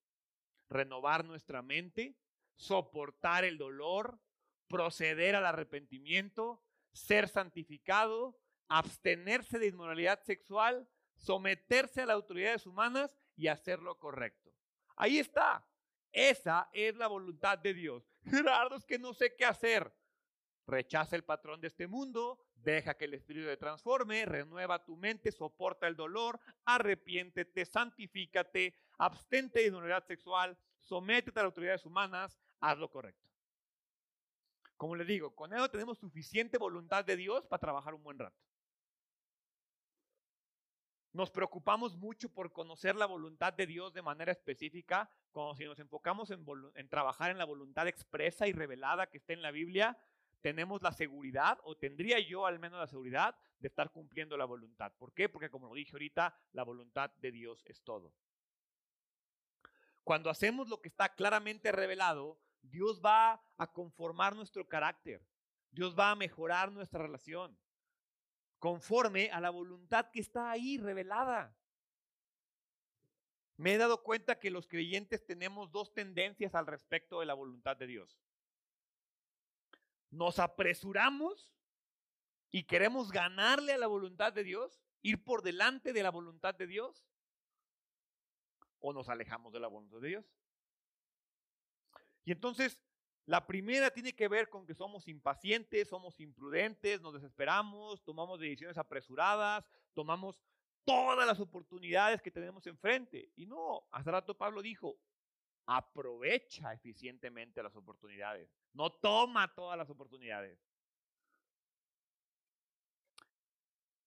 renovar 0.69 1.25
nuestra 1.25 1.61
mente, 1.61 2.17
soportar 2.55 3.45
el 3.45 3.57
dolor, 3.57 4.19
proceder 4.67 5.35
al 5.35 5.45
arrepentimiento, 5.45 6.61
ser 6.91 7.27
santificado, 7.27 8.39
abstenerse 8.67 9.59
de 9.59 9.67
inmoralidad 9.67 10.21
sexual, 10.23 10.87
someterse 11.15 12.01
a 12.01 12.05
las 12.05 12.15
autoridades 12.15 12.65
humanas 12.65 13.15
y 13.35 13.47
hacer 13.47 13.79
lo 13.79 13.97
correcto. 13.99 14.53
Ahí 14.95 15.19
está. 15.19 15.65
Esa 16.11 16.69
es 16.71 16.95
la 16.95 17.07
voluntad 17.07 17.57
de 17.57 17.73
Dios. 17.73 18.09
Gerardo, 18.23 18.75
es 18.75 18.85
que 18.85 18.97
no 18.97 19.13
sé 19.13 19.35
qué 19.35 19.45
hacer. 19.45 19.93
Rechaza 20.67 21.15
el 21.15 21.23
patrón 21.23 21.61
de 21.61 21.67
este 21.67 21.87
mundo, 21.87 22.39
deja 22.55 22.95
que 22.95 23.05
el 23.05 23.13
Espíritu 23.13 23.47
te 23.47 23.57
transforme, 23.57 24.25
renueva 24.25 24.83
tu 24.83 24.97
mente, 24.97 25.31
soporta 25.31 25.87
el 25.87 25.95
dolor, 25.95 26.39
arrepiéntete, 26.63 27.65
santifícate, 27.65 28.73
abstente 28.97 29.59
de 29.59 29.67
inmoralidad 29.67 30.05
sexual, 30.05 30.57
sométete 30.79 31.39
a 31.39 31.43
las 31.43 31.51
autoridades 31.51 31.85
humanas, 31.85 32.39
haz 32.59 32.79
lo 32.79 32.89
correcto. 32.89 33.34
Como 34.77 34.95
les 34.95 35.07
digo, 35.07 35.33
con 35.33 35.53
eso 35.53 35.69
tenemos 35.69 35.97
suficiente 35.97 36.57
voluntad 36.57 37.05
de 37.05 37.15
Dios 37.15 37.45
para 37.45 37.59
trabajar 37.59 37.93
un 37.93 38.03
buen 38.03 38.19
rato. 38.19 38.37
Nos 41.13 41.31
preocupamos 41.31 41.95
mucho 41.95 42.27
por 42.27 42.51
conocer 42.51 42.95
la 42.97 43.05
voluntad 43.05 43.53
de 43.53 43.65
Dios 43.65 43.93
de 43.93 44.01
manera 44.01 44.33
específica, 44.33 45.09
como 45.31 45.55
si 45.55 45.63
nos 45.63 45.79
enfocamos 45.79 46.29
en, 46.31 46.45
en 46.75 46.89
trabajar 46.89 47.31
en 47.31 47.37
la 47.37 47.45
voluntad 47.45 47.87
expresa 47.87 48.47
y 48.47 48.51
revelada 48.51 49.07
que 49.07 49.19
está 49.19 49.31
en 49.31 49.41
la 49.41 49.51
Biblia, 49.51 49.97
tenemos 50.41 50.81
la 50.83 50.91
seguridad, 50.91 51.57
o 51.63 51.75
tendría 51.75 52.19
yo 52.19 52.45
al 52.45 52.59
menos 52.59 52.79
la 52.79 52.87
seguridad, 52.87 53.35
de 53.59 53.69
estar 53.69 53.91
cumpliendo 53.91 54.35
la 54.35 54.45
voluntad. 54.45 54.91
¿Por 54.97 55.13
qué? 55.13 55.29
Porque 55.29 55.49
como 55.49 55.67
lo 55.67 55.73
dije 55.73 55.93
ahorita, 55.93 56.37
la 56.51 56.63
voluntad 56.63 57.09
de 57.15 57.31
Dios 57.31 57.63
es 57.65 57.81
todo. 57.81 58.13
Cuando 60.03 60.29
hacemos 60.29 60.67
lo 60.67 60.81
que 60.81 60.89
está 60.89 61.15
claramente 61.15 61.71
revelado, 61.71 62.37
Dios 62.69 63.01
va 63.03 63.41
a 63.57 63.71
conformar 63.71 64.35
nuestro 64.35 64.67
carácter. 64.67 65.21
Dios 65.71 65.95
va 65.97 66.11
a 66.11 66.15
mejorar 66.15 66.71
nuestra 66.71 67.01
relación 67.01 67.57
conforme 68.59 69.29
a 69.31 69.39
la 69.39 69.49
voluntad 69.49 70.09
que 70.11 70.21
está 70.21 70.49
ahí 70.49 70.77
revelada. 70.77 71.55
Me 73.57 73.73
he 73.73 73.77
dado 73.77 74.03
cuenta 74.03 74.39
que 74.39 74.51
los 74.51 74.67
creyentes 74.67 75.25
tenemos 75.25 75.71
dos 75.71 75.93
tendencias 75.93 76.55
al 76.55 76.67
respecto 76.67 77.19
de 77.19 77.25
la 77.25 77.33
voluntad 77.33 77.77
de 77.77 77.87
Dios 77.87 78.19
nos 80.15 80.39
apresuramos 80.39 81.53
y 82.51 82.63
queremos 82.63 83.11
ganarle 83.11 83.73
a 83.73 83.77
la 83.77 83.87
voluntad 83.87 84.31
de 84.31 84.43
Dios, 84.43 84.81
ir 85.01 85.23
por 85.23 85.41
delante 85.41 85.93
de 85.93 86.03
la 86.03 86.09
voluntad 86.09 86.55
de 86.55 86.67
Dios, 86.67 87.05
o 88.79 88.93
nos 88.93 89.09
alejamos 89.09 89.51
de 89.51 89.59
la 89.59 89.67
voluntad 89.67 89.99
de 89.99 90.07
Dios. 90.09 90.25
Y 92.25 92.31
entonces, 92.31 92.81
la 93.25 93.47
primera 93.47 93.89
tiene 93.91 94.13
que 94.13 94.27
ver 94.27 94.49
con 94.49 94.65
que 94.65 94.75
somos 94.75 95.07
impacientes, 95.07 95.87
somos 95.87 96.19
imprudentes, 96.19 97.01
nos 97.01 97.13
desesperamos, 97.13 98.03
tomamos 98.03 98.39
decisiones 98.39 98.77
apresuradas, 98.77 99.65
tomamos 99.93 100.41
todas 100.83 101.25
las 101.25 101.39
oportunidades 101.39 102.21
que 102.21 102.31
tenemos 102.31 102.65
enfrente. 102.67 103.31
Y 103.35 103.45
no, 103.45 103.87
hace 103.91 104.11
rato 104.11 104.37
Pablo 104.37 104.61
dijo, 104.61 104.97
aprovecha 105.65 106.73
eficientemente 106.73 107.63
las 107.63 107.75
oportunidades. 107.75 108.49
No 108.73 108.91
toma 108.91 109.53
todas 109.53 109.77
las 109.77 109.89
oportunidades. 109.89 110.59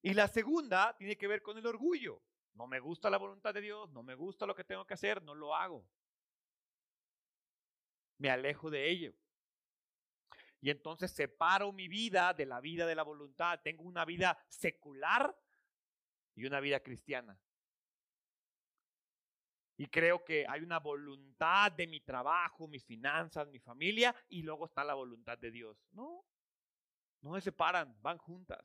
Y 0.02 0.14
la 0.14 0.28
segunda 0.28 0.96
tiene 0.96 1.16
que 1.16 1.26
ver 1.26 1.42
con 1.42 1.58
el 1.58 1.66
orgullo. 1.66 2.22
No 2.54 2.66
me 2.66 2.80
gusta 2.80 3.10
la 3.10 3.18
voluntad 3.18 3.52
de 3.52 3.60
Dios, 3.60 3.90
no 3.90 4.02
me 4.02 4.14
gusta 4.14 4.46
lo 4.46 4.54
que 4.54 4.64
tengo 4.64 4.86
que 4.86 4.94
hacer, 4.94 5.22
no 5.22 5.34
lo 5.34 5.54
hago. 5.54 5.84
Me 8.18 8.30
alejo 8.30 8.70
de 8.70 8.90
ello. 8.90 9.14
Y 10.60 10.70
entonces 10.70 11.10
separo 11.12 11.72
mi 11.72 11.88
vida 11.88 12.34
de 12.34 12.46
la 12.46 12.60
vida 12.60 12.86
de 12.86 12.94
la 12.94 13.04
voluntad. 13.04 13.60
Tengo 13.62 13.84
una 13.84 14.04
vida 14.04 14.38
secular 14.48 15.36
y 16.34 16.44
una 16.46 16.60
vida 16.60 16.80
cristiana 16.80 17.38
y 19.78 19.86
creo 19.86 20.24
que 20.24 20.44
hay 20.48 20.60
una 20.60 20.80
voluntad 20.80 21.70
de 21.70 21.86
mi 21.86 22.00
trabajo, 22.00 22.66
mis 22.66 22.84
finanzas, 22.84 23.46
mi 23.46 23.60
familia, 23.60 24.14
y 24.28 24.42
luego 24.42 24.66
está 24.66 24.82
la 24.82 24.94
voluntad 24.94 25.38
de 25.38 25.52
Dios. 25.52 25.78
No, 25.92 26.24
no 27.20 27.36
se 27.36 27.42
separan, 27.42 27.96
van 28.02 28.18
juntas. 28.18 28.58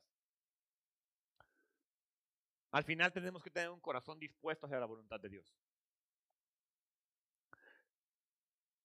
Al 2.72 2.82
final 2.82 3.12
tenemos 3.12 3.44
que 3.44 3.50
tener 3.50 3.70
un 3.70 3.80
corazón 3.80 4.18
dispuesto 4.18 4.66
hacia 4.66 4.80
la 4.80 4.86
voluntad 4.86 5.20
de 5.20 5.28
Dios. 5.28 5.54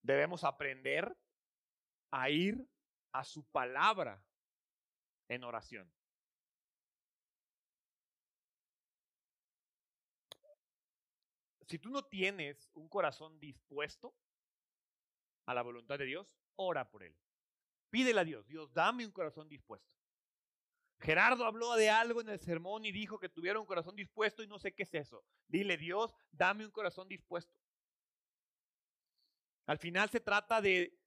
Debemos 0.09 0.43
aprender 0.43 1.15
a 2.09 2.31
ir 2.31 2.67
a 3.11 3.23
su 3.23 3.45
palabra 3.51 4.25
en 5.27 5.43
oración. 5.43 5.87
Si 11.67 11.77
tú 11.77 11.91
no 11.91 12.03
tienes 12.05 12.71
un 12.73 12.89
corazón 12.89 13.39
dispuesto 13.39 14.15
a 15.45 15.53
la 15.53 15.61
voluntad 15.61 15.99
de 15.99 16.05
Dios, 16.05 16.35
ora 16.55 16.89
por 16.89 17.03
él. 17.03 17.15
Pídele 17.91 18.21
a 18.21 18.23
Dios, 18.23 18.47
Dios, 18.47 18.73
dame 18.73 19.05
un 19.05 19.11
corazón 19.11 19.47
dispuesto. 19.47 19.93
Gerardo 20.97 21.45
habló 21.45 21.75
de 21.75 21.91
algo 21.91 22.21
en 22.21 22.29
el 22.29 22.39
sermón 22.39 22.83
y 22.83 22.91
dijo 22.91 23.19
que 23.19 23.29
tuviera 23.29 23.59
un 23.59 23.67
corazón 23.67 23.95
dispuesto 23.95 24.41
y 24.41 24.47
no 24.47 24.57
sé 24.57 24.73
qué 24.73 24.81
es 24.81 24.93
eso. 24.95 25.23
Dile, 25.47 25.77
Dios, 25.77 26.15
dame 26.31 26.65
un 26.65 26.71
corazón 26.71 27.07
dispuesto. 27.07 27.58
Al 29.69 29.77
final 29.77 30.09
se 30.09 30.19
trata 30.19 30.59
de, 30.61 30.99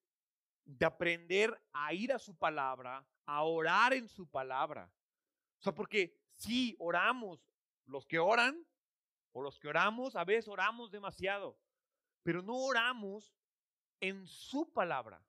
de 0.65 0.87
aprender 0.87 1.61
a 1.73 1.93
ir 1.93 2.13
a 2.13 2.19
su 2.21 2.37
palabra, 2.37 3.05
a 3.27 3.43
orar 3.43 3.93
en 3.93 4.07
su 4.07 4.31
palabra. 4.31 4.89
O 5.59 5.63
sea, 5.65 5.75
porque 5.75 6.17
si 6.31 6.77
oramos, 6.79 7.45
los 7.87 8.07
que 8.07 8.21
oran 8.21 8.65
o 9.33 9.43
los 9.43 9.59
que 9.59 9.67
oramos, 9.67 10.15
a 10.15 10.23
veces 10.23 10.47
oramos 10.47 10.93
demasiado, 10.93 11.59
pero 12.23 12.41
no 12.41 12.55
oramos 12.55 13.35
en 13.99 14.29
su 14.29 14.73
palabra. 14.73 15.21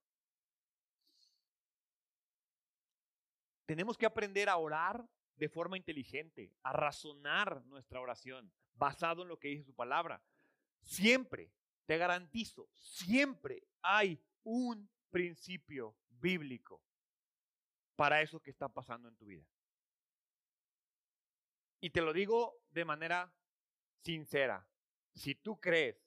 Tenemos 3.65 3.97
que 3.97 4.05
aprender 4.05 4.47
a 4.47 4.57
orar 4.57 5.09
de 5.37 5.49
forma 5.49 5.75
inteligente, 5.75 6.53
a 6.61 6.71
razonar 6.71 7.65
nuestra 7.65 7.99
oración 7.99 8.53
basado 8.75 9.23
en 9.23 9.29
lo 9.29 9.39
que 9.39 9.47
dice 9.47 9.63
su 9.63 9.73
palabra. 9.73 10.21
Siempre, 10.83 11.51
te 11.85 11.97
garantizo, 11.97 12.69
siempre 12.73 13.67
hay 13.81 14.21
un 14.43 14.89
principio 15.09 15.95
bíblico 16.09 16.81
para 17.95 18.21
eso 18.21 18.39
que 18.39 18.51
está 18.51 18.69
pasando 18.69 19.07
en 19.07 19.15
tu 19.15 19.25
vida. 19.25 19.45
Y 21.79 21.89
te 21.89 22.01
lo 22.01 22.13
digo 22.13 22.63
de 22.71 22.85
manera 22.85 23.33
sincera, 23.99 24.67
si 25.13 25.35
tú 25.35 25.59
crees 25.59 25.97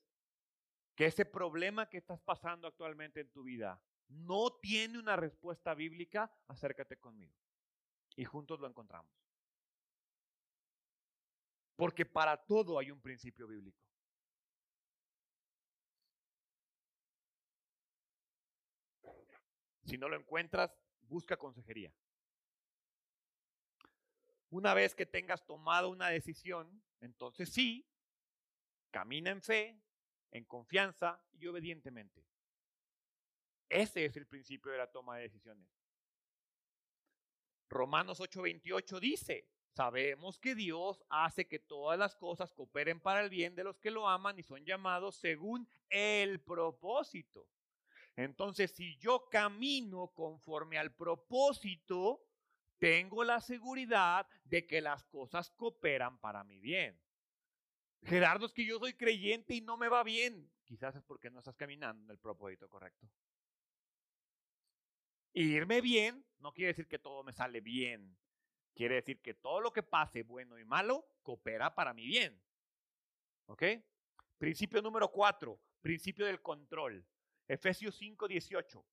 que 0.94 1.06
ese 1.06 1.26
problema 1.26 1.88
que 1.88 1.98
estás 1.98 2.20
pasando 2.20 2.66
actualmente 2.66 3.20
en 3.20 3.30
tu 3.30 3.42
vida 3.42 3.80
no 4.08 4.50
tiene 4.50 4.98
una 4.98 5.16
respuesta 5.16 5.74
bíblica, 5.74 6.32
acércate 6.48 6.98
conmigo 6.98 7.34
y 8.16 8.24
juntos 8.24 8.58
lo 8.58 8.66
encontramos. 8.66 9.12
Porque 11.76 12.06
para 12.06 12.36
todo 12.36 12.78
hay 12.78 12.90
un 12.90 13.00
principio 13.00 13.46
bíblico. 13.46 13.78
Si 19.86 19.96
no 19.96 20.08
lo 20.08 20.16
encuentras, 20.16 20.76
busca 21.02 21.36
consejería. 21.36 21.92
Una 24.50 24.74
vez 24.74 24.94
que 24.94 25.06
tengas 25.06 25.46
tomado 25.46 25.90
una 25.90 26.08
decisión, 26.08 26.82
entonces 27.00 27.50
sí, 27.50 27.86
camina 28.90 29.30
en 29.30 29.42
fe, 29.42 29.80
en 30.32 30.44
confianza 30.44 31.22
y 31.32 31.46
obedientemente. 31.46 32.24
Ese 33.68 34.04
es 34.04 34.16
el 34.16 34.26
principio 34.26 34.72
de 34.72 34.78
la 34.78 34.90
toma 34.90 35.16
de 35.16 35.22
decisiones. 35.22 35.68
Romanos 37.68 38.20
8:28 38.20 39.00
dice, 39.00 39.48
sabemos 39.72 40.38
que 40.38 40.54
Dios 40.54 41.04
hace 41.08 41.46
que 41.46 41.58
todas 41.58 41.98
las 41.98 42.16
cosas 42.16 42.52
cooperen 42.52 43.00
para 43.00 43.22
el 43.22 43.30
bien 43.30 43.54
de 43.54 43.64
los 43.64 43.78
que 43.78 43.90
lo 43.90 44.08
aman 44.08 44.38
y 44.38 44.42
son 44.42 44.64
llamados 44.64 45.16
según 45.16 45.68
el 45.90 46.40
propósito. 46.40 47.48
Entonces, 48.16 48.70
si 48.72 48.96
yo 48.96 49.28
camino 49.28 50.08
conforme 50.08 50.78
al 50.78 50.94
propósito, 50.94 52.26
tengo 52.78 53.24
la 53.24 53.40
seguridad 53.40 54.26
de 54.44 54.66
que 54.66 54.80
las 54.80 55.04
cosas 55.04 55.50
cooperan 55.50 56.18
para 56.18 56.42
mi 56.42 56.58
bien. 56.58 56.98
Gerardo, 58.02 58.46
es 58.46 58.52
que 58.52 58.64
yo 58.64 58.78
soy 58.78 58.94
creyente 58.94 59.54
y 59.54 59.60
no 59.60 59.76
me 59.76 59.88
va 59.88 60.02
bien. 60.02 60.50
Quizás 60.64 60.96
es 60.96 61.02
porque 61.02 61.30
no 61.30 61.40
estás 61.40 61.56
caminando 61.56 62.04
en 62.04 62.10
el 62.10 62.18
propósito 62.18 62.68
correcto. 62.68 63.08
irme 65.32 65.82
bien 65.82 66.24
no 66.38 66.52
quiere 66.52 66.68
decir 66.68 66.86
que 66.86 66.98
todo 66.98 67.22
me 67.22 67.32
sale 67.32 67.60
bien. 67.60 68.16
Quiere 68.74 68.96
decir 68.96 69.20
que 69.20 69.34
todo 69.34 69.60
lo 69.60 69.72
que 69.72 69.82
pase, 69.82 70.22
bueno 70.22 70.58
y 70.58 70.64
malo, 70.64 71.06
coopera 71.22 71.74
para 71.74 71.94
mi 71.94 72.06
bien. 72.06 72.40
¿Ok? 73.46 73.62
Principio 74.38 74.82
número 74.82 75.10
cuatro, 75.10 75.58
principio 75.80 76.26
del 76.26 76.42
control. 76.42 77.04
Efesios 77.48 77.96
5, 77.96 78.28
18. 78.28 78.84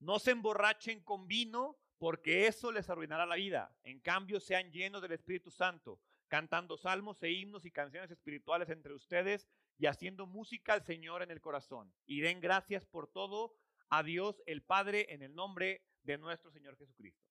No 0.00 0.18
se 0.18 0.30
emborrachen 0.30 1.02
con 1.02 1.26
vino 1.26 1.78
porque 1.98 2.46
eso 2.46 2.70
les 2.70 2.88
arruinará 2.88 3.26
la 3.26 3.36
vida. 3.36 3.74
En 3.82 4.00
cambio, 4.00 4.40
sean 4.40 4.70
llenos 4.70 5.02
del 5.02 5.12
Espíritu 5.12 5.50
Santo, 5.50 6.00
cantando 6.28 6.76
salmos 6.76 7.22
e 7.22 7.30
himnos 7.30 7.64
y 7.64 7.72
canciones 7.72 8.10
espirituales 8.10 8.68
entre 8.70 8.94
ustedes 8.94 9.48
y 9.76 9.86
haciendo 9.86 10.26
música 10.26 10.72
al 10.72 10.84
Señor 10.84 11.22
en 11.22 11.30
el 11.30 11.40
corazón. 11.40 11.92
Y 12.06 12.20
den 12.20 12.40
gracias 12.40 12.86
por 12.86 13.10
todo 13.10 13.56
a 13.90 14.02
Dios 14.02 14.42
el 14.46 14.62
Padre 14.62 15.06
en 15.12 15.22
el 15.22 15.34
nombre 15.34 15.82
de 16.02 16.18
nuestro 16.18 16.50
Señor 16.50 16.76
Jesucristo. 16.76 17.26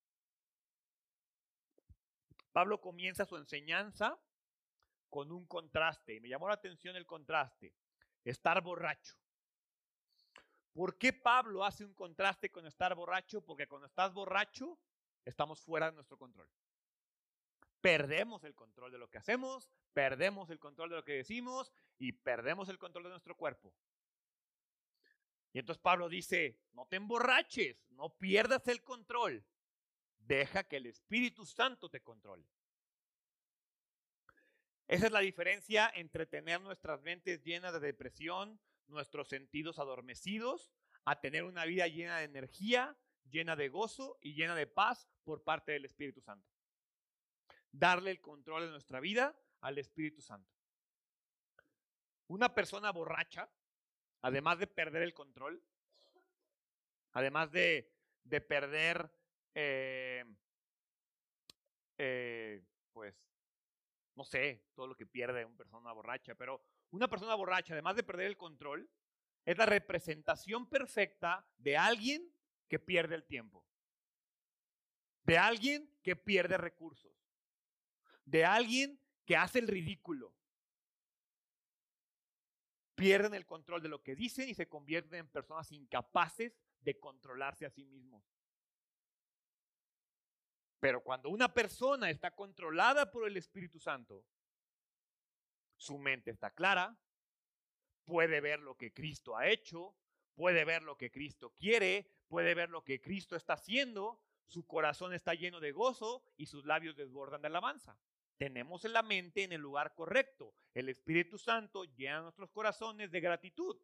Pablo 2.52 2.80
comienza 2.80 3.24
su 3.24 3.36
enseñanza 3.36 4.18
con 5.08 5.32
un 5.32 5.46
contraste 5.46 6.14
y 6.14 6.20
me 6.20 6.28
llamó 6.28 6.48
la 6.48 6.54
atención 6.54 6.96
el 6.96 7.06
contraste, 7.06 7.74
estar 8.24 8.62
borracho. 8.62 9.16
¿Por 10.78 10.96
qué 10.96 11.12
Pablo 11.12 11.64
hace 11.64 11.84
un 11.84 11.92
contraste 11.92 12.52
con 12.52 12.64
estar 12.64 12.94
borracho? 12.94 13.40
Porque 13.40 13.66
cuando 13.66 13.88
estás 13.88 14.14
borracho, 14.14 14.78
estamos 15.24 15.60
fuera 15.60 15.86
de 15.86 15.96
nuestro 15.96 16.16
control. 16.16 16.48
Perdemos 17.80 18.44
el 18.44 18.54
control 18.54 18.92
de 18.92 18.98
lo 18.98 19.10
que 19.10 19.18
hacemos, 19.18 19.72
perdemos 19.92 20.50
el 20.50 20.60
control 20.60 20.90
de 20.90 20.94
lo 20.94 21.04
que 21.04 21.14
decimos 21.14 21.72
y 21.98 22.12
perdemos 22.12 22.68
el 22.68 22.78
control 22.78 23.02
de 23.02 23.10
nuestro 23.10 23.36
cuerpo. 23.36 23.74
Y 25.52 25.58
entonces 25.58 25.82
Pablo 25.82 26.08
dice, 26.08 26.60
no 26.70 26.86
te 26.86 26.94
emborraches, 26.94 27.84
no 27.90 28.10
pierdas 28.10 28.68
el 28.68 28.84
control, 28.84 29.44
deja 30.16 30.62
que 30.62 30.76
el 30.76 30.86
Espíritu 30.86 31.44
Santo 31.44 31.90
te 31.90 32.02
controle. 32.04 32.46
Esa 34.86 35.06
es 35.06 35.12
la 35.12 35.18
diferencia 35.18 35.90
entre 35.92 36.24
tener 36.24 36.60
nuestras 36.60 37.02
mentes 37.02 37.42
llenas 37.42 37.72
de 37.72 37.80
depresión, 37.80 38.60
nuestros 38.88 39.28
sentidos 39.28 39.78
adormecidos, 39.78 40.70
a 41.04 41.20
tener 41.20 41.44
una 41.44 41.64
vida 41.64 41.86
llena 41.86 42.18
de 42.18 42.24
energía, 42.24 42.96
llena 43.30 43.56
de 43.56 43.68
gozo 43.68 44.18
y 44.20 44.34
llena 44.34 44.54
de 44.54 44.66
paz 44.66 45.08
por 45.24 45.42
parte 45.42 45.72
del 45.72 45.84
Espíritu 45.84 46.20
Santo. 46.20 46.48
Darle 47.72 48.10
el 48.10 48.20
control 48.20 48.66
de 48.66 48.70
nuestra 48.70 49.00
vida 49.00 49.38
al 49.60 49.78
Espíritu 49.78 50.20
Santo. 50.20 50.50
Una 52.26 52.54
persona 52.54 52.90
borracha, 52.92 53.50
además 54.22 54.58
de 54.58 54.66
perder 54.66 55.02
el 55.02 55.14
control, 55.14 55.62
además 57.12 57.50
de, 57.52 57.90
de 58.24 58.40
perder, 58.40 59.10
eh, 59.54 60.24
pues, 62.92 63.14
no 64.18 64.24
sé, 64.24 64.64
todo 64.74 64.88
lo 64.88 64.96
que 64.96 65.06
pierde 65.06 65.44
una 65.44 65.56
persona 65.56 65.92
borracha, 65.92 66.34
pero 66.34 66.60
una 66.90 67.06
persona 67.06 67.36
borracha, 67.36 67.72
además 67.72 67.94
de 67.94 68.02
perder 68.02 68.26
el 68.26 68.36
control, 68.36 68.90
es 69.44 69.56
la 69.56 69.64
representación 69.64 70.68
perfecta 70.68 71.48
de 71.56 71.76
alguien 71.76 72.28
que 72.66 72.80
pierde 72.80 73.14
el 73.14 73.24
tiempo, 73.24 73.64
de 75.22 75.38
alguien 75.38 75.88
que 76.02 76.16
pierde 76.16 76.58
recursos, 76.58 77.12
de 78.24 78.44
alguien 78.44 79.00
que 79.24 79.36
hace 79.36 79.60
el 79.60 79.68
ridículo. 79.68 80.34
Pierden 82.96 83.34
el 83.34 83.46
control 83.46 83.80
de 83.80 83.88
lo 83.88 84.02
que 84.02 84.16
dicen 84.16 84.48
y 84.48 84.54
se 84.54 84.66
convierten 84.66 85.20
en 85.20 85.28
personas 85.28 85.70
incapaces 85.70 86.58
de 86.80 86.98
controlarse 86.98 87.64
a 87.64 87.70
sí 87.70 87.84
mismos. 87.84 88.24
Pero 90.80 91.02
cuando 91.02 91.28
una 91.30 91.52
persona 91.52 92.10
está 92.10 92.30
controlada 92.30 93.10
por 93.10 93.26
el 93.26 93.36
Espíritu 93.36 93.78
Santo, 93.78 94.24
su 95.76 95.98
mente 95.98 96.30
está 96.30 96.50
clara, 96.50 96.96
puede 98.04 98.40
ver 98.40 98.60
lo 98.60 98.76
que 98.76 98.92
Cristo 98.92 99.36
ha 99.36 99.48
hecho, 99.48 99.94
puede 100.34 100.64
ver 100.64 100.82
lo 100.82 100.96
que 100.96 101.10
Cristo 101.10 101.52
quiere, 101.54 102.10
puede 102.28 102.54
ver 102.54 102.70
lo 102.70 102.84
que 102.84 103.00
Cristo 103.00 103.36
está 103.36 103.54
haciendo, 103.54 104.20
su 104.46 104.66
corazón 104.66 105.12
está 105.12 105.34
lleno 105.34 105.60
de 105.60 105.72
gozo 105.72 106.22
y 106.36 106.46
sus 106.46 106.64
labios 106.64 106.96
desbordan 106.96 107.42
de 107.42 107.48
alabanza. 107.48 107.98
Tenemos 108.38 108.84
en 108.84 108.92
la 108.92 109.02
mente 109.02 109.42
en 109.42 109.52
el 109.52 109.60
lugar 109.60 109.94
correcto. 109.94 110.54
El 110.72 110.88
Espíritu 110.88 111.38
Santo 111.38 111.84
llena 111.84 112.22
nuestros 112.22 112.50
corazones 112.50 113.10
de 113.10 113.20
gratitud. 113.20 113.76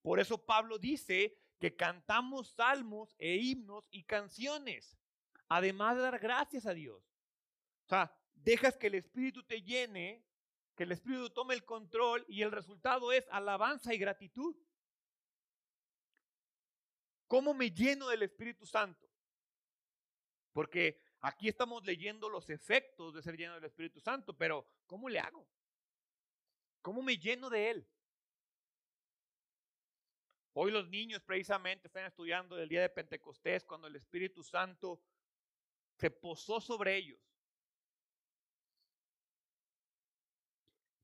Por 0.00 0.20
eso 0.20 0.38
Pablo 0.38 0.78
dice 0.78 1.36
que 1.58 1.74
cantamos 1.76 2.50
salmos 2.50 3.14
e 3.18 3.36
himnos 3.36 3.88
y 3.90 4.04
canciones, 4.04 4.96
además 5.48 5.96
de 5.96 6.02
dar 6.02 6.18
gracias 6.18 6.66
a 6.66 6.74
Dios. 6.74 7.02
O 7.84 7.88
sea, 7.88 8.14
dejas 8.34 8.76
que 8.76 8.88
el 8.88 8.94
Espíritu 8.94 9.42
te 9.42 9.62
llene 9.62 10.24
que 10.74 10.84
el 10.84 10.92
Espíritu 10.92 11.30
tome 11.30 11.54
el 11.54 11.64
control 11.64 12.24
y 12.28 12.42
el 12.42 12.50
resultado 12.50 13.12
es 13.12 13.26
alabanza 13.30 13.92
y 13.92 13.98
gratitud. 13.98 14.56
¿Cómo 17.26 17.54
me 17.54 17.70
lleno 17.70 18.08
del 18.08 18.22
Espíritu 18.22 18.66
Santo? 18.66 19.08
Porque 20.52 21.00
aquí 21.20 21.48
estamos 21.48 21.84
leyendo 21.84 22.28
los 22.28 22.48
efectos 22.50 23.14
de 23.14 23.22
ser 23.22 23.36
lleno 23.36 23.54
del 23.54 23.64
Espíritu 23.64 24.00
Santo, 24.00 24.36
pero 24.36 24.66
¿cómo 24.86 25.08
le 25.08 25.18
hago? 25.18 25.46
¿Cómo 26.80 27.02
me 27.02 27.16
lleno 27.16 27.48
de 27.48 27.70
Él? 27.70 27.88
Hoy 30.54 30.70
los 30.70 30.88
niños 30.88 31.22
precisamente 31.22 31.86
están 31.86 32.04
estudiando 32.04 32.56
del 32.56 32.68
día 32.68 32.82
de 32.82 32.90
Pentecostés 32.90 33.64
cuando 33.64 33.86
el 33.86 33.96
Espíritu 33.96 34.42
Santo 34.42 35.00
se 36.02 36.10
posó 36.10 36.60
sobre 36.60 36.96
ellos. 36.96 37.20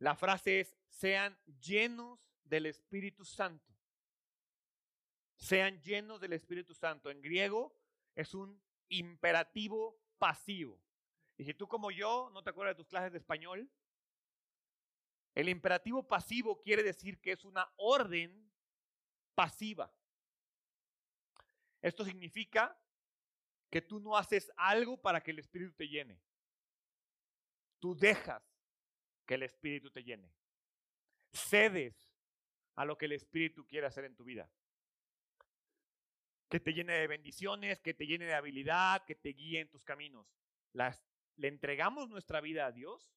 La 0.00 0.16
frase 0.16 0.58
es, 0.58 0.76
sean 0.88 1.38
llenos 1.60 2.18
del 2.42 2.66
Espíritu 2.66 3.24
Santo. 3.24 3.72
Sean 5.36 5.80
llenos 5.82 6.20
del 6.20 6.32
Espíritu 6.32 6.74
Santo. 6.74 7.10
En 7.10 7.22
griego 7.22 7.72
es 8.16 8.34
un 8.34 8.60
imperativo 8.88 10.02
pasivo. 10.18 10.82
Y 11.36 11.44
si 11.44 11.54
tú 11.54 11.68
como 11.68 11.92
yo 11.92 12.28
no 12.32 12.42
te 12.42 12.50
acuerdas 12.50 12.76
de 12.76 12.82
tus 12.82 12.88
clases 12.88 13.12
de 13.12 13.18
español, 13.18 13.70
el 15.32 15.48
imperativo 15.48 16.08
pasivo 16.08 16.60
quiere 16.60 16.82
decir 16.82 17.20
que 17.20 17.30
es 17.30 17.44
una 17.44 17.72
orden 17.76 18.50
pasiva. 19.36 19.94
Esto 21.80 22.04
significa 22.04 22.76
que 23.70 23.82
tú 23.82 24.00
no 24.00 24.16
haces 24.16 24.50
algo 24.56 25.00
para 25.00 25.22
que 25.22 25.30
el 25.30 25.38
Espíritu 25.38 25.72
te 25.74 25.88
llene. 25.88 26.20
Tú 27.78 27.94
dejas 27.94 28.42
que 29.26 29.34
el 29.34 29.42
Espíritu 29.42 29.90
te 29.90 30.02
llene. 30.02 30.32
Cedes 31.32 32.10
a 32.74 32.84
lo 32.84 32.96
que 32.96 33.06
el 33.06 33.12
Espíritu 33.12 33.66
quiere 33.66 33.86
hacer 33.86 34.04
en 34.04 34.16
tu 34.16 34.24
vida. 34.24 34.50
Que 36.48 36.60
te 36.60 36.72
llene 36.72 36.94
de 36.94 37.06
bendiciones, 37.06 37.80
que 37.80 37.94
te 37.94 38.06
llene 38.06 38.24
de 38.24 38.34
habilidad, 38.34 39.04
que 39.04 39.14
te 39.14 39.30
guíe 39.30 39.60
en 39.60 39.68
tus 39.68 39.84
caminos. 39.84 40.26
Las, 40.72 41.04
le 41.36 41.48
entregamos 41.48 42.08
nuestra 42.08 42.40
vida 42.40 42.66
a 42.66 42.72
Dios 42.72 43.12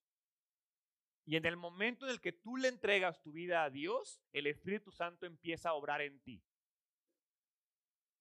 y 1.26 1.36
en 1.36 1.46
el 1.46 1.56
momento 1.56 2.06
en 2.06 2.12
el 2.12 2.22
que 2.22 2.34
tú 2.34 2.58
le 2.58 2.68
entregas 2.68 3.22
tu 3.22 3.32
vida 3.32 3.64
a 3.64 3.70
Dios, 3.70 4.20
el 4.34 4.48
Espíritu 4.48 4.92
Santo 4.92 5.26
empieza 5.26 5.70
a 5.70 5.74
obrar 5.74 6.02
en 6.02 6.20
ti. 6.22 6.44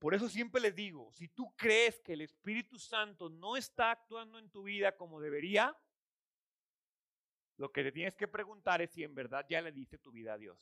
Por 0.00 0.14
eso 0.14 0.30
siempre 0.30 0.62
les 0.62 0.74
digo, 0.74 1.12
si 1.12 1.28
tú 1.28 1.54
crees 1.56 2.00
que 2.00 2.14
el 2.14 2.22
Espíritu 2.22 2.78
Santo 2.78 3.28
no 3.28 3.58
está 3.58 3.90
actuando 3.90 4.38
en 4.38 4.50
tu 4.50 4.62
vida 4.62 4.96
como 4.96 5.20
debería, 5.20 5.78
lo 7.58 7.70
que 7.70 7.82
te 7.82 7.92
tienes 7.92 8.16
que 8.16 8.26
preguntar 8.26 8.80
es 8.80 8.90
si 8.92 9.04
en 9.04 9.14
verdad 9.14 9.44
ya 9.46 9.60
le 9.60 9.72
diste 9.72 9.98
tu 9.98 10.10
vida 10.10 10.32
a 10.32 10.38
Dios. 10.38 10.58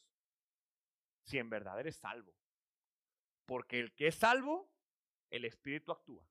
Si 1.22 1.38
en 1.38 1.48
verdad 1.48 1.78
eres 1.78 1.94
salvo. 1.94 2.34
Porque 3.46 3.78
el 3.78 3.94
que 3.94 4.08
es 4.08 4.16
salvo, 4.16 4.68
el 5.30 5.44
Espíritu 5.44 5.92
actúa. 5.92 6.28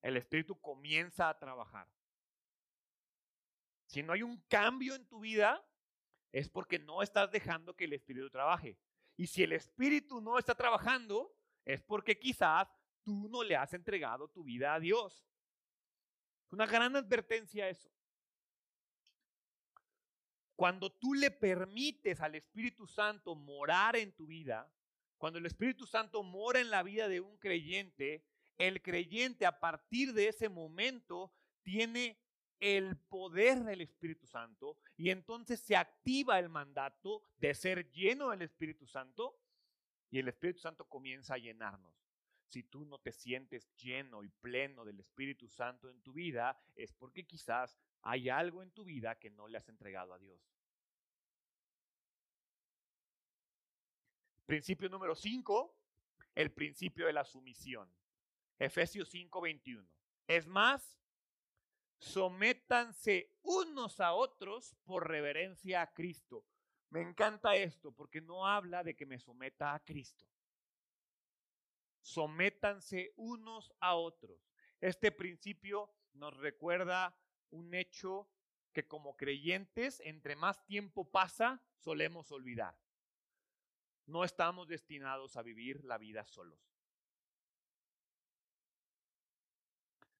El 0.00 0.16
Espíritu 0.16 0.58
comienza 0.58 1.28
a 1.28 1.38
trabajar. 1.38 1.86
Si 3.88 4.02
no 4.02 4.14
hay 4.14 4.22
un 4.22 4.40
cambio 4.48 4.94
en 4.94 5.06
tu 5.06 5.20
vida, 5.20 5.62
es 6.32 6.48
porque 6.48 6.78
no 6.78 7.02
estás 7.02 7.30
dejando 7.30 7.76
que 7.76 7.84
el 7.84 7.92
Espíritu 7.92 8.30
trabaje. 8.30 8.78
Y 9.16 9.26
si 9.26 9.42
el 9.42 9.52
Espíritu 9.52 10.20
no 10.20 10.38
está 10.38 10.54
trabajando, 10.54 11.34
es 11.64 11.82
porque 11.82 12.18
quizás 12.18 12.68
tú 13.02 13.28
no 13.28 13.42
le 13.42 13.56
has 13.56 13.72
entregado 13.74 14.28
tu 14.28 14.42
vida 14.42 14.74
a 14.74 14.80
Dios. 14.80 15.24
Es 16.46 16.52
una 16.52 16.66
gran 16.66 16.96
advertencia 16.96 17.68
eso. 17.68 17.90
Cuando 20.56 20.90
tú 20.90 21.14
le 21.14 21.30
permites 21.30 22.20
al 22.20 22.36
Espíritu 22.36 22.86
Santo 22.86 23.34
morar 23.34 23.96
en 23.96 24.12
tu 24.12 24.26
vida, 24.26 24.70
cuando 25.18 25.38
el 25.38 25.46
Espíritu 25.46 25.86
Santo 25.86 26.22
mora 26.22 26.60
en 26.60 26.70
la 26.70 26.82
vida 26.82 27.08
de 27.08 27.20
un 27.20 27.36
creyente, 27.38 28.24
el 28.56 28.82
creyente 28.82 29.46
a 29.46 29.58
partir 29.58 30.12
de 30.12 30.28
ese 30.28 30.48
momento 30.48 31.32
tiene 31.62 32.23
el 32.60 32.96
poder 32.96 33.64
del 33.64 33.80
Espíritu 33.80 34.26
Santo 34.26 34.78
y 34.96 35.10
entonces 35.10 35.60
se 35.60 35.76
activa 35.76 36.38
el 36.38 36.48
mandato 36.48 37.22
de 37.36 37.54
ser 37.54 37.90
lleno 37.90 38.30
del 38.30 38.42
Espíritu 38.42 38.86
Santo 38.86 39.38
y 40.10 40.18
el 40.18 40.28
Espíritu 40.28 40.60
Santo 40.60 40.88
comienza 40.88 41.34
a 41.34 41.38
llenarnos. 41.38 41.94
Si 42.46 42.62
tú 42.62 42.84
no 42.84 42.98
te 42.98 43.12
sientes 43.12 43.74
lleno 43.76 44.22
y 44.22 44.28
pleno 44.28 44.84
del 44.84 45.00
Espíritu 45.00 45.48
Santo 45.48 45.90
en 45.90 46.00
tu 46.02 46.12
vida, 46.12 46.56
es 46.74 46.92
porque 46.92 47.26
quizás 47.26 47.78
hay 48.02 48.28
algo 48.28 48.62
en 48.62 48.70
tu 48.70 48.84
vida 48.84 49.18
que 49.18 49.30
no 49.30 49.48
le 49.48 49.58
has 49.58 49.68
entregado 49.68 50.12
a 50.14 50.18
Dios. 50.18 50.40
Principio 54.46 54.88
número 54.88 55.14
5, 55.14 55.74
el 56.34 56.52
principio 56.52 57.06
de 57.06 57.12
la 57.12 57.24
sumisión. 57.24 57.90
Efesios 58.58 59.10
5:21. 59.10 59.88
Es 60.26 60.46
más, 60.46 60.98
sométanse 62.04 63.34
unos 63.42 63.98
a 63.98 64.12
otros 64.12 64.76
por 64.84 65.08
reverencia 65.08 65.80
a 65.80 65.92
Cristo. 65.92 66.44
Me 66.90 67.00
encanta 67.00 67.56
esto 67.56 67.92
porque 67.92 68.20
no 68.20 68.46
habla 68.46 68.84
de 68.84 68.94
que 68.94 69.06
me 69.06 69.18
someta 69.18 69.74
a 69.74 69.80
Cristo. 69.82 70.26
Sométanse 72.00 73.14
unos 73.16 73.72
a 73.80 73.94
otros. 73.94 74.50
Este 74.80 75.10
principio 75.12 75.90
nos 76.12 76.36
recuerda 76.36 77.16
un 77.50 77.74
hecho 77.74 78.28
que 78.74 78.86
como 78.86 79.16
creyentes, 79.16 80.00
entre 80.00 80.36
más 80.36 80.62
tiempo 80.66 81.10
pasa, 81.10 81.62
solemos 81.78 82.30
olvidar. 82.32 82.76
No 84.04 84.24
estamos 84.24 84.68
destinados 84.68 85.38
a 85.38 85.42
vivir 85.42 85.82
la 85.84 85.96
vida 85.96 86.26
solos. 86.26 86.73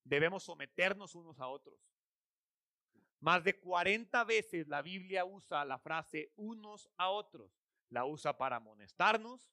Debemos 0.05 0.45
someternos 0.45 1.15
unos 1.15 1.41
a 1.41 1.49
otros. 1.49 1.81
Más 3.21 3.43
de 3.43 3.59
40 3.59 4.23
veces 4.25 4.69
la 4.69 4.83
Biblia 4.83 5.25
usa 5.25 5.65
la 5.65 5.79
frase 5.79 6.31
unos 6.37 6.91
a 6.99 7.09
otros. 7.09 7.51
La 7.89 8.05
usa 8.05 8.37
para 8.37 8.57
amonestarnos, 8.57 9.51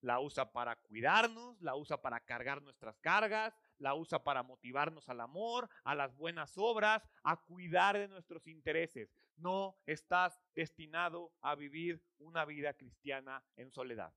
la 0.00 0.20
usa 0.20 0.52
para 0.52 0.76
cuidarnos, 0.76 1.60
la 1.60 1.76
usa 1.76 2.00
para 2.00 2.20
cargar 2.20 2.62
nuestras 2.62 2.98
cargas, 2.98 3.56
la 3.78 3.94
usa 3.94 4.22
para 4.22 4.42
motivarnos 4.42 5.08
al 5.08 5.20
amor, 5.20 5.68
a 5.84 5.94
las 5.94 6.16
buenas 6.16 6.56
obras, 6.56 7.08
a 7.22 7.36
cuidar 7.36 7.98
de 7.98 8.08
nuestros 8.08 8.46
intereses. 8.46 9.12
No 9.36 9.78
estás 9.86 10.40
destinado 10.54 11.32
a 11.40 11.54
vivir 11.54 12.02
una 12.18 12.44
vida 12.44 12.74
cristiana 12.74 13.44
en 13.56 13.70
soledad. 13.70 14.12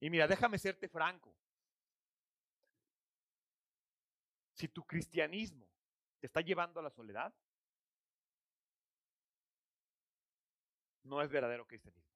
Y 0.00 0.10
mira, 0.10 0.26
déjame 0.26 0.58
serte 0.58 0.88
franco. 0.88 1.33
Si 4.54 4.68
tu 4.68 4.84
cristianismo 4.84 5.68
te 6.20 6.26
está 6.26 6.40
llevando 6.40 6.80
a 6.80 6.82
la 6.82 6.90
soledad, 6.90 7.34
no 11.02 11.20
es 11.20 11.28
verdadero 11.28 11.66
cristianismo. 11.66 12.14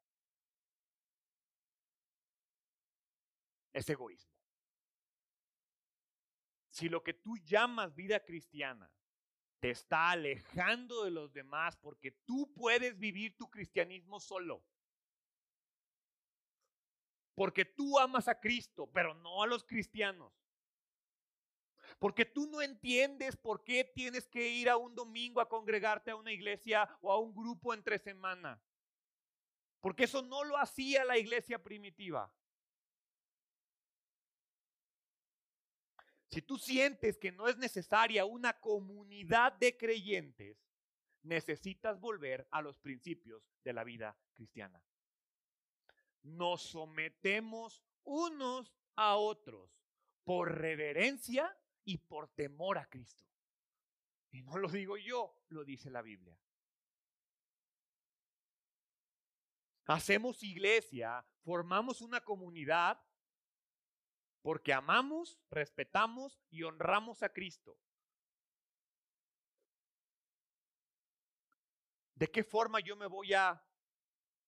Es 3.73 3.89
egoísmo. 3.91 4.33
Si 6.71 6.89
lo 6.89 7.03
que 7.03 7.15
tú 7.15 7.37
llamas 7.39 7.95
vida 7.95 8.25
cristiana 8.25 8.91
te 9.59 9.71
está 9.71 10.11
alejando 10.11 11.05
de 11.05 11.11
los 11.11 11.33
demás 11.33 11.77
porque 11.77 12.13
tú 12.25 12.53
puedes 12.55 12.97
vivir 12.97 13.37
tu 13.37 13.51
cristianismo 13.51 14.21
solo, 14.21 14.65
porque 17.35 17.65
tú 17.65 17.99
amas 17.99 18.29
a 18.29 18.39
Cristo, 18.39 18.89
pero 18.93 19.15
no 19.15 19.43
a 19.43 19.47
los 19.47 19.65
cristianos, 19.65 20.33
porque 21.99 22.25
tú 22.25 22.47
no 22.47 22.63
entiendes 22.63 23.37
por 23.37 23.65
qué 23.65 23.85
tienes 23.85 24.29
que 24.29 24.49
ir 24.49 24.69
a 24.69 24.77
un 24.77 24.95
domingo 24.95 25.41
a 25.41 25.49
congregarte 25.49 26.11
a 26.11 26.17
una 26.17 26.33
iglesia 26.33 26.89
o 27.01 27.11
a 27.11 27.19
un 27.19 27.35
grupo 27.35 27.75
entre 27.75 27.99
semana. 27.99 28.63
Porque 29.81 30.05
eso 30.05 30.23
no 30.23 30.45
lo 30.45 30.57
hacía 30.57 31.05
la 31.05 31.19
iglesia 31.19 31.63
primitiva. 31.63 32.33
Si 36.31 36.43
tú 36.43 36.59
sientes 36.59 37.17
que 37.17 37.33
no 37.33 37.49
es 37.49 37.57
necesaria 37.57 38.25
una 38.25 38.61
comunidad 38.61 39.55
de 39.55 39.77
creyentes, 39.77 40.59
necesitas 41.23 41.99
volver 41.99 42.47
a 42.51 42.63
los 42.63 42.79
principios 42.79 43.43
de 43.65 43.73
la 43.73 43.83
vida 43.83 44.17
cristiana. 44.35 44.83
Nos 46.23 46.63
sometemos 46.63 47.83
unos 48.05 48.73
a 48.95 49.17
otros 49.17 49.71
por 50.25 50.59
reverencia 50.59 51.57
y 51.89 51.97
por 51.97 52.29
temor 52.29 52.77
a 52.77 52.85
Cristo. 52.85 53.25
Y 54.31 54.43
no 54.43 54.59
lo 54.59 54.69
digo 54.69 54.99
yo, 54.99 55.35
lo 55.49 55.65
dice 55.65 55.89
la 55.89 56.03
Biblia. 56.03 56.39
Hacemos 59.87 60.43
iglesia, 60.43 61.27
formamos 61.45 62.03
una 62.03 62.21
comunidad 62.21 63.03
porque 64.43 64.75
amamos, 64.75 65.41
respetamos 65.49 66.39
y 66.51 66.63
honramos 66.63 67.23
a 67.23 67.31
Cristo. 67.31 67.81
¿De 72.17 72.31
qué 72.31 72.45
forma 72.45 72.81
yo 72.81 72.97
me 72.97 73.07
voy 73.07 73.33
a 73.33 73.65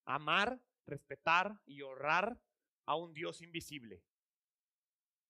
amar, 0.04 0.62
respetar 0.84 1.58
y 1.64 1.80
honrar 1.80 2.38
a 2.84 2.96
un 2.96 3.14
Dios 3.14 3.40
invisible? 3.40 4.04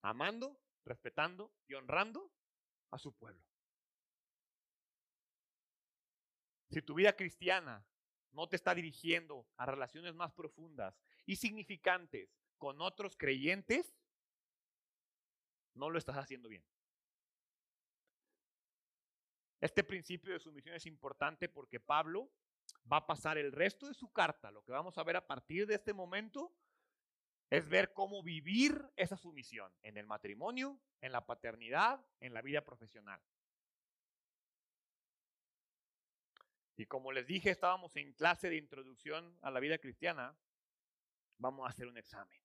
Amando, 0.03 0.61
respetando 0.85 1.53
y 1.66 1.74
honrando 1.74 2.33
a 2.91 2.99
su 2.99 3.12
pueblo. 3.12 3.45
Si 6.70 6.83
tu 6.83 6.95
vida 6.95 7.14
cristiana 7.14 7.85
no 8.33 8.49
te 8.49 8.57
está 8.57 8.74
dirigiendo 8.74 9.47
a 9.57 9.66
relaciones 9.66 10.14
más 10.14 10.33
profundas 10.33 11.01
y 11.26 11.37
significantes 11.37 12.31
con 12.59 12.81
otros 12.81 13.16
creyentes, 13.16 13.95
no 15.74 15.91
lo 15.91 15.99
estás 15.99 16.16
haciendo 16.16 16.49
bien. 16.49 16.64
Este 19.61 19.85
principio 19.85 20.33
de 20.33 20.41
sumisión 20.41 20.74
es 20.74 20.87
importante 20.87 21.49
porque 21.49 21.81
Pablo 21.81 22.31
va 22.91 22.99
a 22.99 23.07
pasar 23.07 23.37
el 23.37 23.53
resto 23.53 23.87
de 23.87 23.95
su 23.95 24.11
carta, 24.12 24.51
lo 24.51 24.62
que 24.62 24.72
vamos 24.72 24.97
a 24.97 25.03
ver 25.03 25.16
a 25.16 25.26
partir 25.26 25.66
de 25.66 25.74
este 25.74 25.93
momento, 25.93 26.55
es 27.51 27.69
ver 27.69 27.93
cómo 27.93 28.23
vivir 28.23 28.91
esa 28.97 29.17
sumisión 29.17 29.75
en 29.83 29.97
el 29.97 30.07
matrimonio, 30.07 30.81
en 31.01 31.11
la 31.11 31.27
paternidad, 31.27 32.01
en 32.21 32.33
la 32.33 32.43
vida 32.43 32.65
profesional. 32.65 33.21
Y 36.77 36.87
como 36.87 37.13
les 37.13 37.27
dije, 37.27 37.51
estábamos 37.51 37.95
en 37.97 38.13
clase 38.15 38.49
de 38.49 38.57
introducción 38.57 39.37
a 39.43 39.51
la 39.51 39.61
vida 39.61 39.79
cristiana, 39.79 40.35
vamos 41.39 41.67
a 41.67 41.71
hacer 41.71 41.89
un 41.89 41.99
examen. 41.99 42.41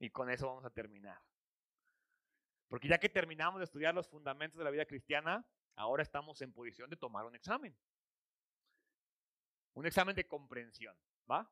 Y 0.00 0.10
con 0.10 0.30
eso 0.30 0.46
vamos 0.46 0.64
a 0.64 0.70
terminar. 0.70 1.20
Porque 2.68 2.88
ya 2.88 2.98
que 2.98 3.08
terminamos 3.08 3.60
de 3.60 3.64
estudiar 3.64 3.94
los 3.94 4.08
fundamentos 4.08 4.58
de 4.58 4.64
la 4.64 4.70
vida 4.70 4.86
cristiana, 4.86 5.46
ahora 5.76 6.02
estamos 6.02 6.40
en 6.40 6.52
posición 6.52 6.88
de 6.88 6.96
tomar 6.96 7.26
un 7.26 7.36
examen. 7.36 7.76
Un 9.74 9.86
examen 9.86 10.16
de 10.16 10.26
comprensión, 10.26 10.96
¿va? 11.30 11.48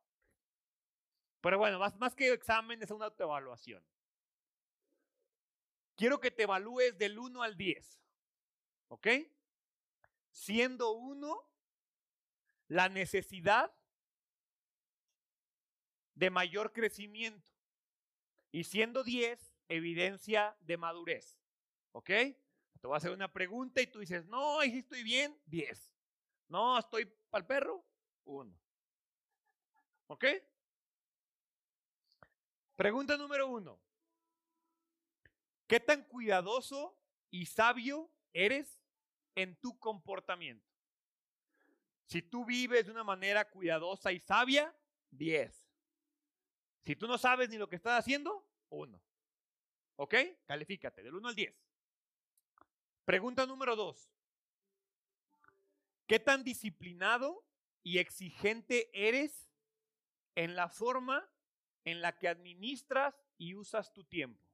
Pero 1.46 1.58
bueno, 1.58 1.78
más, 1.78 1.96
más 2.00 2.12
que 2.16 2.32
examen 2.32 2.82
es 2.82 2.90
una 2.90 3.04
autoevaluación. 3.04 3.80
Quiero 5.94 6.18
que 6.18 6.32
te 6.32 6.42
evalúes 6.42 6.98
del 6.98 7.16
1 7.20 7.40
al 7.40 7.56
10. 7.56 8.02
¿Ok? 8.88 9.06
Siendo 10.32 10.90
1 10.90 11.48
la 12.66 12.88
necesidad 12.88 13.72
de 16.16 16.30
mayor 16.30 16.72
crecimiento. 16.72 17.48
Y 18.50 18.64
siendo 18.64 19.04
10, 19.04 19.54
evidencia 19.68 20.56
de 20.62 20.76
madurez. 20.76 21.38
¿Ok? 21.92 22.08
Te 22.08 22.36
voy 22.82 22.94
a 22.94 22.96
hacer 22.96 23.12
una 23.12 23.32
pregunta 23.32 23.80
y 23.80 23.86
tú 23.86 24.00
dices, 24.00 24.26
no, 24.26 24.58
ahí 24.58 24.78
estoy 24.78 25.04
bien, 25.04 25.40
10. 25.46 25.94
No, 26.48 26.76
estoy 26.76 27.04
para 27.30 27.42
el 27.42 27.46
perro, 27.46 27.86
1. 28.24 28.52
¿Ok? 30.08 30.24
Pregunta 32.76 33.16
número 33.16 33.48
uno. 33.48 33.80
¿Qué 35.66 35.80
tan 35.80 36.04
cuidadoso 36.04 36.96
y 37.30 37.46
sabio 37.46 38.10
eres 38.32 38.80
en 39.34 39.56
tu 39.56 39.78
comportamiento? 39.78 40.64
Si 42.04 42.22
tú 42.22 42.44
vives 42.44 42.86
de 42.86 42.92
una 42.92 43.02
manera 43.02 43.48
cuidadosa 43.48 44.12
y 44.12 44.20
sabia, 44.20 44.76
10. 45.10 45.66
Si 46.84 46.94
tú 46.94 47.08
no 47.08 47.18
sabes 47.18 47.48
ni 47.48 47.56
lo 47.56 47.68
que 47.68 47.76
estás 47.76 47.98
haciendo, 47.98 48.46
uno. 48.68 49.02
¿Ok? 49.96 50.14
Califícate 50.44 51.02
del 51.02 51.14
1 51.14 51.28
al 51.28 51.34
10. 51.34 51.56
Pregunta 53.04 53.46
número 53.46 53.74
2. 53.74 54.12
¿Qué 56.06 56.20
tan 56.20 56.44
disciplinado 56.44 57.44
y 57.82 57.98
exigente 57.98 58.90
eres 58.92 59.50
en 60.36 60.54
la 60.54 60.68
forma 60.68 61.28
en 61.86 62.02
la 62.02 62.18
que 62.18 62.28
administras 62.28 63.14
y 63.38 63.54
usas 63.54 63.92
tu 63.94 64.04
tiempo? 64.04 64.46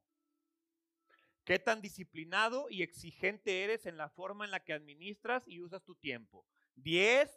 ¿Qué 1.45 1.59
tan 1.59 1.81
disciplinado 1.81 2.69
y 2.71 2.83
exigente 2.83 3.65
eres 3.65 3.87
en 3.87 3.97
la 3.97 4.09
forma 4.09 4.45
en 4.45 4.53
la 4.53 4.63
que 4.63 4.73
administras 4.73 5.49
y 5.49 5.61
usas 5.61 5.83
tu 5.83 5.97
tiempo? 5.97 6.47
10. 6.77 7.29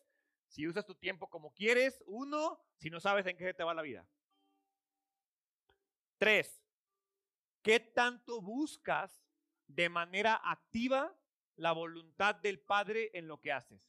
Si 0.48 0.68
usas 0.68 0.86
tu 0.86 0.94
tiempo 0.94 1.28
como 1.28 1.52
quieres. 1.54 2.04
1. 2.06 2.60
Si 2.78 2.92
no 2.92 3.00
sabes 3.00 3.26
en 3.26 3.36
qué 3.36 3.52
te 3.54 3.64
va 3.64 3.74
la 3.74 3.82
vida. 3.82 4.08
3. 6.20 6.62
¿Qué 7.64 7.80
tanto 7.80 8.42
buscas 8.42 9.26
de 9.66 9.90
manera 9.90 10.40
activa 10.44 11.18
la 11.56 11.72
voluntad 11.72 12.36
del 12.36 12.60
Padre 12.60 13.10
en 13.14 13.28
lo 13.28 13.42
que 13.42 13.52
haces? 13.52 13.82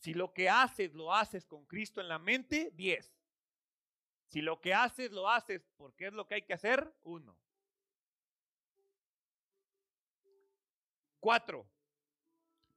Si 0.00 0.12
lo 0.12 0.34
que 0.34 0.50
haces 0.50 0.92
lo 0.92 1.14
haces 1.14 1.46
con 1.46 1.64
Cristo 1.64 2.02
en 2.02 2.08
la 2.08 2.18
mente, 2.18 2.72
10. 2.74 3.17
Si 4.28 4.42
lo 4.42 4.60
que 4.60 4.74
haces 4.74 5.10
lo 5.10 5.28
haces 5.28 5.66
porque 5.76 6.06
es 6.06 6.12
lo 6.12 6.26
que 6.26 6.36
hay 6.36 6.42
que 6.42 6.52
hacer, 6.52 6.94
1. 7.02 7.38
4. 11.20 11.70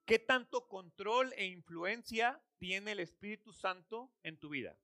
¿Qué 0.05 0.19
tanto 0.19 0.67
control 0.67 1.33
e 1.33 1.45
influencia 1.45 2.41
tiene 2.57 2.93
el 2.93 2.99
Espíritu 2.99 3.53
Santo 3.53 4.11
en 4.23 4.37
tu 4.37 4.49
vida? 4.49 4.77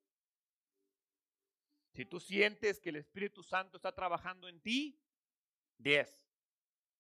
Si 1.93 2.05
tú 2.05 2.19
sientes 2.19 2.79
que 2.79 2.89
el 2.89 2.97
Espíritu 2.97 3.43
Santo 3.43 3.77
está 3.77 3.93
trabajando 3.93 4.47
en 4.47 4.61
ti, 4.61 5.01
10. 5.79 6.21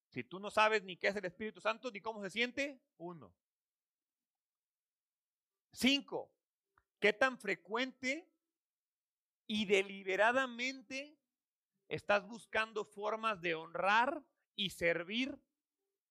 Si 0.09 0.23
tú 0.23 0.39
no 0.39 0.49
sabes 0.49 0.83
ni 0.83 0.97
qué 0.97 1.09
es 1.09 1.15
el 1.15 1.25
Espíritu 1.25 1.59
Santo 1.59 1.91
ni 1.91 2.01
cómo 2.01 2.21
se 2.21 2.29
siente, 2.29 2.81
1. 2.97 3.33
5. 5.73 6.31
¿Qué 6.99 7.13
tan 7.13 7.37
frecuente 7.37 8.27
y 9.47 9.65
deliberadamente 9.65 11.17
estás 11.87 12.27
buscando 12.27 12.85
formas 12.85 13.41
de 13.41 13.55
honrar 13.55 14.23
y 14.55 14.69
servir 14.69 15.37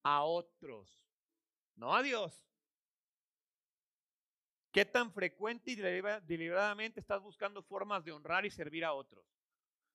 a 0.03 0.25
otros? 0.25 1.01
No 1.75 1.95
a 1.95 2.03
Dios. 2.03 2.43
¿Qué 4.73 4.85
tan 4.85 5.13
frecuente 5.13 5.71
y 5.71 5.77
deliberadamente 5.77 7.01
estás 7.01 7.23
buscando 7.23 7.63
formas 7.63 8.05
de 8.05 8.13
honrar 8.13 8.45
y 8.45 8.51
servir 8.51 8.85
a 8.85 8.93
otros? 8.93 9.25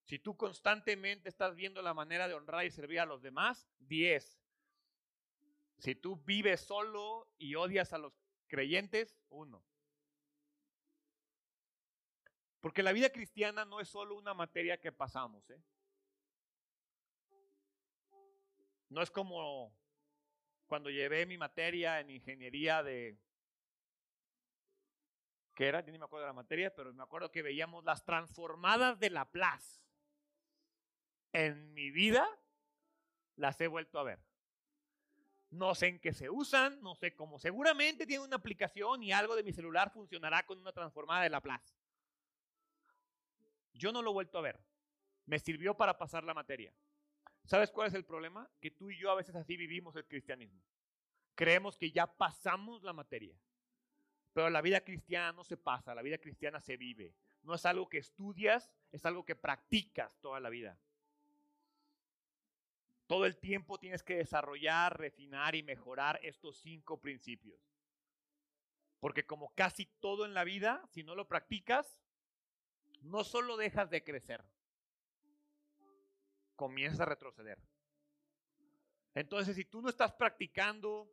Si 0.04 0.20
tú 0.20 0.36
constantemente 0.36 1.30
estás 1.30 1.56
viendo 1.56 1.82
la 1.82 1.94
manera 1.94 2.28
de 2.28 2.34
honrar 2.34 2.66
y 2.66 2.72
servir 2.72 3.00
a 3.00 3.06
los 3.06 3.22
demás, 3.22 3.70
10. 3.80 4.40
Si 5.78 5.96
tú 5.96 6.18
vives 6.26 6.62
solo 6.62 7.32
y 7.38 7.56
odias 7.56 7.94
a 7.94 7.98
los 7.98 8.14
creyentes, 8.48 9.16
1. 9.30 9.64
Porque 12.62 12.84
la 12.84 12.94
vida 12.94 13.10
cristiana 13.10 13.66
no 13.66 13.80
es 13.80 13.90
solo 13.90 14.16
una 14.16 14.36
materia 14.36 14.80
que 14.80 14.92
pasamos. 14.92 15.50
¿eh? 15.50 15.60
No 18.90 19.02
es 19.02 19.10
como 19.10 19.76
cuando 20.68 20.90
llevé 20.90 21.26
mi 21.26 21.38
materia 21.38 22.00
en 22.00 22.12
ingeniería 22.12 22.84
de... 22.84 23.18
¿Qué 25.56 25.68
era? 25.68 25.82
Yo 25.82 25.92
ni 25.92 25.98
me 25.98 26.06
acuerdo 26.06 26.26
de 26.26 26.30
la 26.30 26.34
materia, 26.34 26.74
pero 26.74 26.94
me 26.94 27.04
acuerdo 27.04 27.32
que 27.32 27.42
veíamos 27.42 27.84
las 27.84 28.06
transformadas 28.06 29.00
de 29.00 29.10
Laplace. 29.10 29.82
En 31.34 31.74
mi 31.74 31.90
vida 31.90 32.28
las 33.36 33.60
he 33.60 33.68
vuelto 33.68 34.00
a 34.00 34.04
ver. 34.04 34.20
No 35.50 35.74
sé 35.76 35.88
en 35.88 36.00
qué 36.00 36.14
se 36.14 36.30
usan, 36.30 36.82
no 36.82 36.96
sé 36.96 37.16
cómo. 37.16 37.40
Seguramente 37.40 38.06
tiene 38.06 38.24
una 38.24 38.38
aplicación 38.38 39.04
y 39.04 39.12
algo 39.12 39.36
de 39.36 39.44
mi 39.44 39.52
celular 39.52 39.92
funcionará 39.92 40.46
con 40.46 40.60
una 40.60 40.72
transformada 40.72 41.24
de 41.24 41.30
Laplace. 41.30 41.81
Yo 43.74 43.92
no 43.92 44.02
lo 44.02 44.12
he 44.12 44.14
vuelto 44.14 44.38
a 44.38 44.42
ver. 44.42 44.60
Me 45.26 45.40
sirvió 45.40 45.76
para 45.76 45.98
pasar 45.98 46.24
la 46.24 46.34
materia. 46.34 46.74
¿Sabes 47.46 47.72
cuál 47.72 47.88
es 47.88 47.94
el 47.94 48.06
problema? 48.06 48.50
Que 48.60 48.72
tú 48.72 48.90
y 48.90 48.98
yo 48.98 49.12
a 49.12 49.16
veces 49.16 49.36
así 49.36 49.58
vivimos 49.58 49.96
el 49.96 50.06
cristianismo. 50.06 50.62
Creemos 51.36 51.78
que 51.78 51.92
ya 51.92 52.08
pasamos 52.08 52.84
la 52.84 52.94
materia. 52.94 53.36
Pero 54.34 54.50
la 54.50 54.62
vida 54.62 54.82
cristiana 54.82 55.34
no 55.34 55.44
se 55.44 55.58
pasa, 55.58 55.96
la 55.96 56.02
vida 56.02 56.18
cristiana 56.18 56.62
se 56.62 56.78
vive. 56.78 57.14
No 57.44 57.56
es 57.56 57.66
algo 57.66 57.90
que 57.90 57.98
estudias, 57.98 58.72
es 58.92 59.06
algo 59.06 59.26
que 59.26 59.36
practicas 59.36 60.18
toda 60.22 60.40
la 60.40 60.50
vida. 60.50 60.78
Todo 63.08 63.26
el 63.26 63.38
tiempo 63.38 63.78
tienes 63.78 64.04
que 64.04 64.16
desarrollar, 64.16 64.98
refinar 64.98 65.56
y 65.56 65.64
mejorar 65.64 66.20
estos 66.24 66.58
cinco 66.58 67.02
principios. 67.02 67.60
Porque 69.02 69.26
como 69.26 69.54
casi 69.54 69.88
todo 70.00 70.26
en 70.26 70.34
la 70.34 70.46
vida, 70.46 70.82
si 70.92 71.04
no 71.04 71.16
lo 71.16 71.28
practicas, 71.28 72.00
no 73.02 73.24
solo 73.24 73.58
dejas 73.58 73.90
de 73.90 74.04
crecer, 74.04 74.44
comienzas 76.56 77.02
a 77.02 77.06
retroceder. 77.06 77.60
Entonces, 79.14 79.56
si 79.56 79.66
tú 79.66 79.82
no 79.82 79.90
estás 79.90 80.14
practicando 80.14 81.12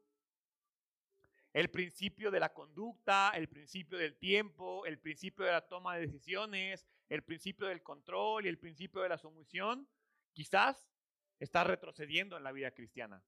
el 1.53 1.71
principio 1.71 2.31
de 2.31 2.41
la 2.41 2.53
conducta, 2.53 3.33
el 3.35 3.49
principio 3.49 3.99
del 3.99 4.17
tiempo, 4.17 4.85
el 4.87 4.99
principio 4.99 5.45
de 5.45 5.53
la 5.53 5.67
toma 5.67 5.97
de 5.97 6.03
decisiones, 6.03 6.87
el 7.09 7.25
principio 7.25 7.67
del 7.67 7.83
control 7.83 8.45
y 8.45 8.49
el 8.49 8.59
principio 8.59 9.01
de 9.03 9.09
la 9.09 9.19
sumisión, 9.19 9.89
quizás 10.33 10.89
estás 11.41 11.67
retrocediendo 11.67 12.37
en 12.37 12.45
la 12.45 12.53
vida 12.53 12.71
cristiana. 12.71 13.23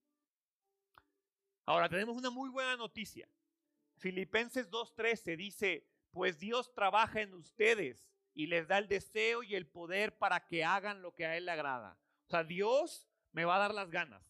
Ahora, 1.66 1.88
tenemos 1.88 2.16
una 2.16 2.30
muy 2.30 2.50
buena 2.50 2.76
noticia. 2.76 3.28
Filipenses 3.96 4.70
2.13 4.70 5.36
dice, 5.36 5.86
pues 6.10 6.38
Dios 6.38 6.72
trabaja 6.74 7.20
en 7.20 7.34
ustedes 7.34 8.10
y 8.34 8.46
les 8.46 8.68
da 8.68 8.78
el 8.78 8.88
deseo 8.88 9.42
y 9.42 9.54
el 9.54 9.66
poder 9.66 10.16
para 10.16 10.46
que 10.46 10.64
hagan 10.64 11.02
lo 11.02 11.14
que 11.14 11.26
a 11.26 11.36
Él 11.36 11.46
le 11.46 11.52
agrada. 11.52 11.98
O 12.26 12.30
sea, 12.30 12.44
Dios 12.44 13.08
me 13.32 13.44
va 13.44 13.56
a 13.56 13.60
dar 13.60 13.74
las 13.74 13.90
ganas. 13.90 14.22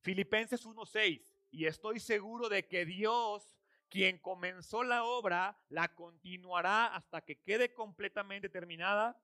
Filipenses 0.00 0.66
1.6, 0.66 1.22
y 1.50 1.66
estoy 1.66 2.00
seguro 2.00 2.48
de 2.48 2.66
que 2.66 2.86
Dios, 2.86 3.58
quien 3.88 4.18
comenzó 4.18 4.82
la 4.82 5.04
obra, 5.04 5.58
la 5.68 5.94
continuará 5.94 6.86
hasta 6.86 7.20
que 7.20 7.40
quede 7.40 7.74
completamente 7.74 8.48
terminada 8.48 9.20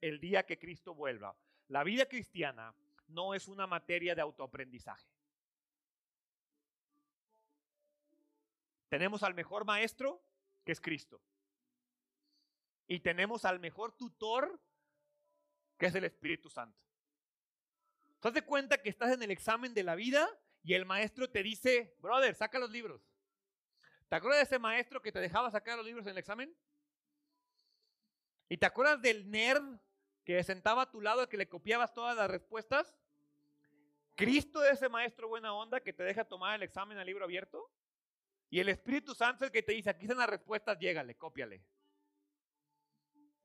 el 0.00 0.20
día 0.20 0.44
que 0.44 0.58
Cristo 0.58 0.94
vuelva. 0.94 1.36
La 1.68 1.84
vida 1.84 2.06
cristiana 2.06 2.74
no 3.08 3.34
es 3.34 3.46
una 3.46 3.66
materia 3.66 4.14
de 4.14 4.22
autoaprendizaje. 4.22 5.08
Tenemos 8.88 9.22
al 9.22 9.34
mejor 9.34 9.64
maestro, 9.64 10.22
que 10.64 10.72
es 10.72 10.80
Cristo 10.80 11.20
y 12.86 13.00
tenemos 13.00 13.44
al 13.44 13.60
mejor 13.60 13.96
tutor, 13.96 14.60
que 15.78 15.86
es 15.86 15.94
el 15.94 16.04
Espíritu 16.04 16.48
Santo. 16.48 16.78
¿Te 18.20 18.30
das 18.30 18.42
cuenta 18.42 18.78
que 18.78 18.88
estás 18.88 19.12
en 19.12 19.22
el 19.22 19.30
examen 19.30 19.74
de 19.74 19.82
la 19.82 19.94
vida 19.94 20.28
y 20.62 20.74
el 20.74 20.84
maestro 20.84 21.30
te 21.30 21.42
dice, 21.42 21.96
brother, 22.00 22.34
saca 22.34 22.58
los 22.58 22.70
libros? 22.70 23.02
¿Te 24.08 24.16
acuerdas 24.16 24.40
de 24.40 24.44
ese 24.44 24.58
maestro 24.58 25.02
que 25.02 25.12
te 25.12 25.20
dejaba 25.20 25.50
sacar 25.50 25.76
los 25.76 25.86
libros 25.86 26.04
en 26.06 26.12
el 26.12 26.18
examen? 26.18 26.56
¿Y 28.48 28.56
te 28.56 28.66
acuerdas 28.66 29.02
del 29.02 29.30
nerd 29.30 29.64
que 30.24 30.42
sentaba 30.44 30.82
a 30.82 30.90
tu 30.90 31.00
lado 31.00 31.28
que 31.28 31.36
le 31.36 31.48
copiabas 31.48 31.92
todas 31.92 32.16
las 32.16 32.30
respuestas? 32.30 32.96
Cristo 34.14 34.64
es 34.64 34.74
ese 34.74 34.88
maestro 34.88 35.28
buena 35.28 35.52
onda 35.52 35.80
que 35.80 35.92
te 35.92 36.02
deja 36.02 36.24
tomar 36.24 36.54
el 36.54 36.62
examen 36.62 36.98
al 36.98 37.06
libro 37.06 37.24
abierto. 37.24 37.70
Y 38.48 38.60
el 38.60 38.68
Espíritu 38.68 39.14
Santo 39.14 39.44
es 39.44 39.48
el 39.48 39.52
que 39.52 39.62
te 39.62 39.72
dice, 39.72 39.90
aquí 39.90 40.04
están 40.04 40.18
las 40.18 40.30
respuestas, 40.30 40.78
llégale, 40.78 41.16
cópiale. 41.16 41.62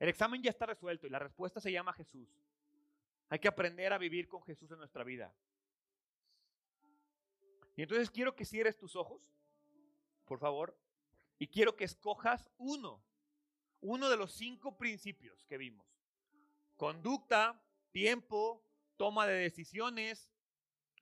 El 0.02 0.10
examen 0.10 0.42
ya 0.42 0.50
está 0.50 0.66
resuelto 0.66 1.06
y 1.06 1.12
la 1.12 1.20
respuesta 1.20 1.62
se 1.62 1.72
llama 1.72 1.94
Jesús. 1.94 2.28
Hay 3.30 3.38
que 3.38 3.48
aprender 3.48 3.94
a 3.94 4.00
vivir 4.00 4.28
con 4.28 4.42
Jesús 4.42 4.72
en 4.72 4.80
nuestra 4.80 5.04
vida. 5.04 5.32
Y 7.76 7.84
entonces 7.84 8.10
quiero 8.10 8.36
que 8.36 8.44
cierres 8.44 8.80
tus 8.80 8.96
ojos, 8.96 9.22
por 10.26 10.40
favor, 10.40 10.76
y 11.38 11.46
quiero 11.46 11.76
que 11.76 11.84
escojas 11.84 12.50
uno, 12.58 13.06
uno 13.80 14.10
de 14.10 14.18
los 14.18 14.32
cinco 14.32 14.76
principios 14.76 15.46
que 15.46 15.60
vimos. 15.60 15.86
Conducta, 16.78 17.64
tiempo, 17.92 18.66
toma 18.98 19.28
de 19.28 19.36
decisiones, 19.36 20.32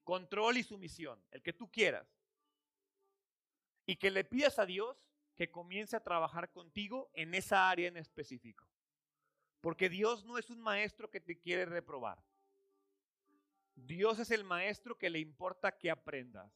control 0.03 0.57
y 0.57 0.63
sumisión, 0.63 1.23
el 1.31 1.41
que 1.41 1.53
tú 1.53 1.71
quieras. 1.71 2.05
Y 3.85 3.95
que 3.95 4.11
le 4.11 4.25
pidas 4.25 4.59
a 4.59 4.65
Dios 4.65 4.97
que 5.37 5.49
comience 5.49 5.95
a 5.95 6.03
trabajar 6.03 6.51
contigo 6.51 7.09
en 7.13 7.33
esa 7.33 7.69
área 7.69 7.87
en 7.87 7.95
específico. 7.95 8.68
Porque 9.61 9.89
Dios 9.89 10.25
no 10.25 10.37
es 10.37 10.49
un 10.49 10.61
maestro 10.61 11.09
que 11.09 11.19
te 11.19 11.37
quiere 11.37 11.65
reprobar. 11.65 12.23
Dios 13.75 14.19
es 14.19 14.31
el 14.31 14.43
maestro 14.43 14.97
que 14.97 15.09
le 15.09 15.19
importa 15.19 15.77
que 15.77 15.89
aprendas. 15.89 16.51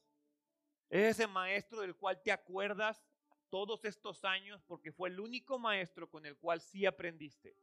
Es 0.88 1.16
ese 1.16 1.26
maestro 1.26 1.80
del 1.80 1.96
cual 1.96 2.22
te 2.22 2.32
acuerdas 2.32 3.04
todos 3.48 3.84
estos 3.84 4.24
años 4.24 4.62
porque 4.66 4.92
fue 4.92 5.08
el 5.08 5.20
único 5.20 5.58
maestro 5.58 6.08
con 6.08 6.26
el 6.26 6.36
cual 6.36 6.60
sí 6.60 6.86
aprendiste. 6.86 7.56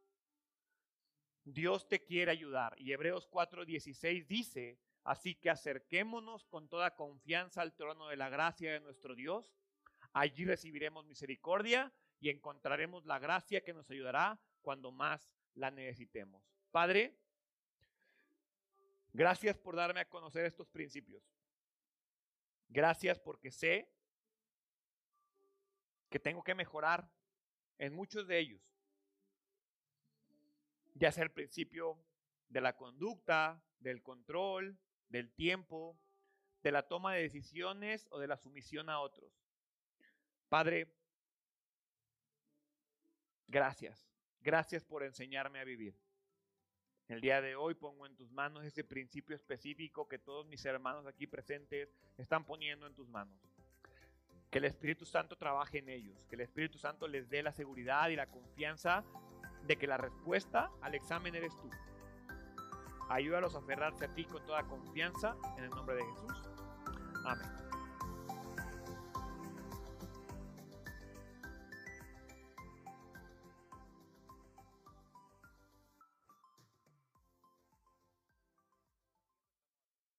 Dios 1.43 1.87
te 1.87 2.03
quiere 2.03 2.31
ayudar. 2.31 2.75
Y 2.79 2.91
Hebreos 2.91 3.29
4:16 3.29 4.27
dice, 4.27 4.79
así 5.03 5.35
que 5.35 5.49
acerquémonos 5.49 6.45
con 6.45 6.69
toda 6.69 6.95
confianza 6.95 7.61
al 7.61 7.73
trono 7.73 8.07
de 8.07 8.17
la 8.17 8.29
gracia 8.29 8.73
de 8.73 8.79
nuestro 8.79 9.15
Dios. 9.15 9.53
Allí 10.13 10.45
recibiremos 10.45 11.05
misericordia 11.05 11.91
y 12.19 12.29
encontraremos 12.29 13.05
la 13.05 13.19
gracia 13.19 13.61
que 13.61 13.73
nos 13.73 13.89
ayudará 13.89 14.39
cuando 14.61 14.91
más 14.91 15.31
la 15.55 15.71
necesitemos. 15.71 16.43
Padre, 16.71 17.21
Gracias 19.13 19.57
por 19.57 19.75
darme 19.75 19.99
a 19.99 20.09
conocer 20.09 20.45
estos 20.45 20.67
principios. 20.69 21.21
Gracias 22.69 23.19
porque 23.19 23.51
sé 23.51 23.91
que 26.09 26.19
tengo 26.19 26.43
que 26.43 26.55
mejorar 26.55 27.09
en 27.77 27.93
muchos 27.93 28.25
de 28.27 28.39
ellos. 28.39 28.61
Ya 30.93 31.11
sea 31.11 31.23
el 31.23 31.31
principio 31.31 32.01
de 32.47 32.61
la 32.61 32.77
conducta, 32.77 33.61
del 33.79 34.01
control, 34.01 34.77
del 35.09 35.33
tiempo, 35.33 35.99
de 36.63 36.71
la 36.71 36.87
toma 36.87 37.13
de 37.13 37.23
decisiones 37.23 38.07
o 38.11 38.19
de 38.19 38.27
la 38.27 38.37
sumisión 38.37 38.89
a 38.89 38.99
otros. 38.99 39.33
Padre, 40.47 40.93
gracias. 43.47 44.10
Gracias 44.43 44.83
por 44.83 45.03
enseñarme 45.03 45.59
a 45.59 45.63
vivir. 45.63 45.95
El 47.07 47.21
día 47.21 47.41
de 47.41 47.55
hoy 47.55 47.75
pongo 47.75 48.05
en 48.05 48.15
tus 48.15 48.31
manos 48.31 48.63
ese 48.63 48.83
principio 48.83 49.35
específico 49.35 50.07
que 50.07 50.17
todos 50.17 50.47
mis 50.47 50.63
hermanos 50.65 51.05
aquí 51.05 51.27
presentes 51.27 51.89
están 52.17 52.45
poniendo 52.45 52.87
en 52.87 52.95
tus 52.95 53.07
manos. 53.09 53.37
Que 54.49 54.57
el 54.57 54.65
Espíritu 54.65 55.05
Santo 55.05 55.35
trabaje 55.35 55.79
en 55.79 55.89
ellos, 55.89 56.25
que 56.27 56.35
el 56.35 56.41
Espíritu 56.41 56.77
Santo 56.77 57.07
les 57.07 57.29
dé 57.29 57.43
la 57.43 57.51
seguridad 57.51 58.09
y 58.09 58.15
la 58.15 58.27
confianza 58.27 59.03
de 59.67 59.75
que 59.77 59.87
la 59.87 59.97
respuesta 59.97 60.71
al 60.81 60.95
examen 60.95 61.35
eres 61.35 61.53
tú. 61.59 61.69
Ayúdalos 63.09 63.55
a 63.55 63.59
aferrarse 63.59 64.05
a 64.05 64.13
ti 64.15 64.25
con 64.25 64.45
toda 64.45 64.63
confianza 64.63 65.35
en 65.57 65.65
el 65.65 65.69
nombre 65.69 65.97
de 65.97 66.05
Jesús. 66.05 66.49
Amén. 67.25 67.60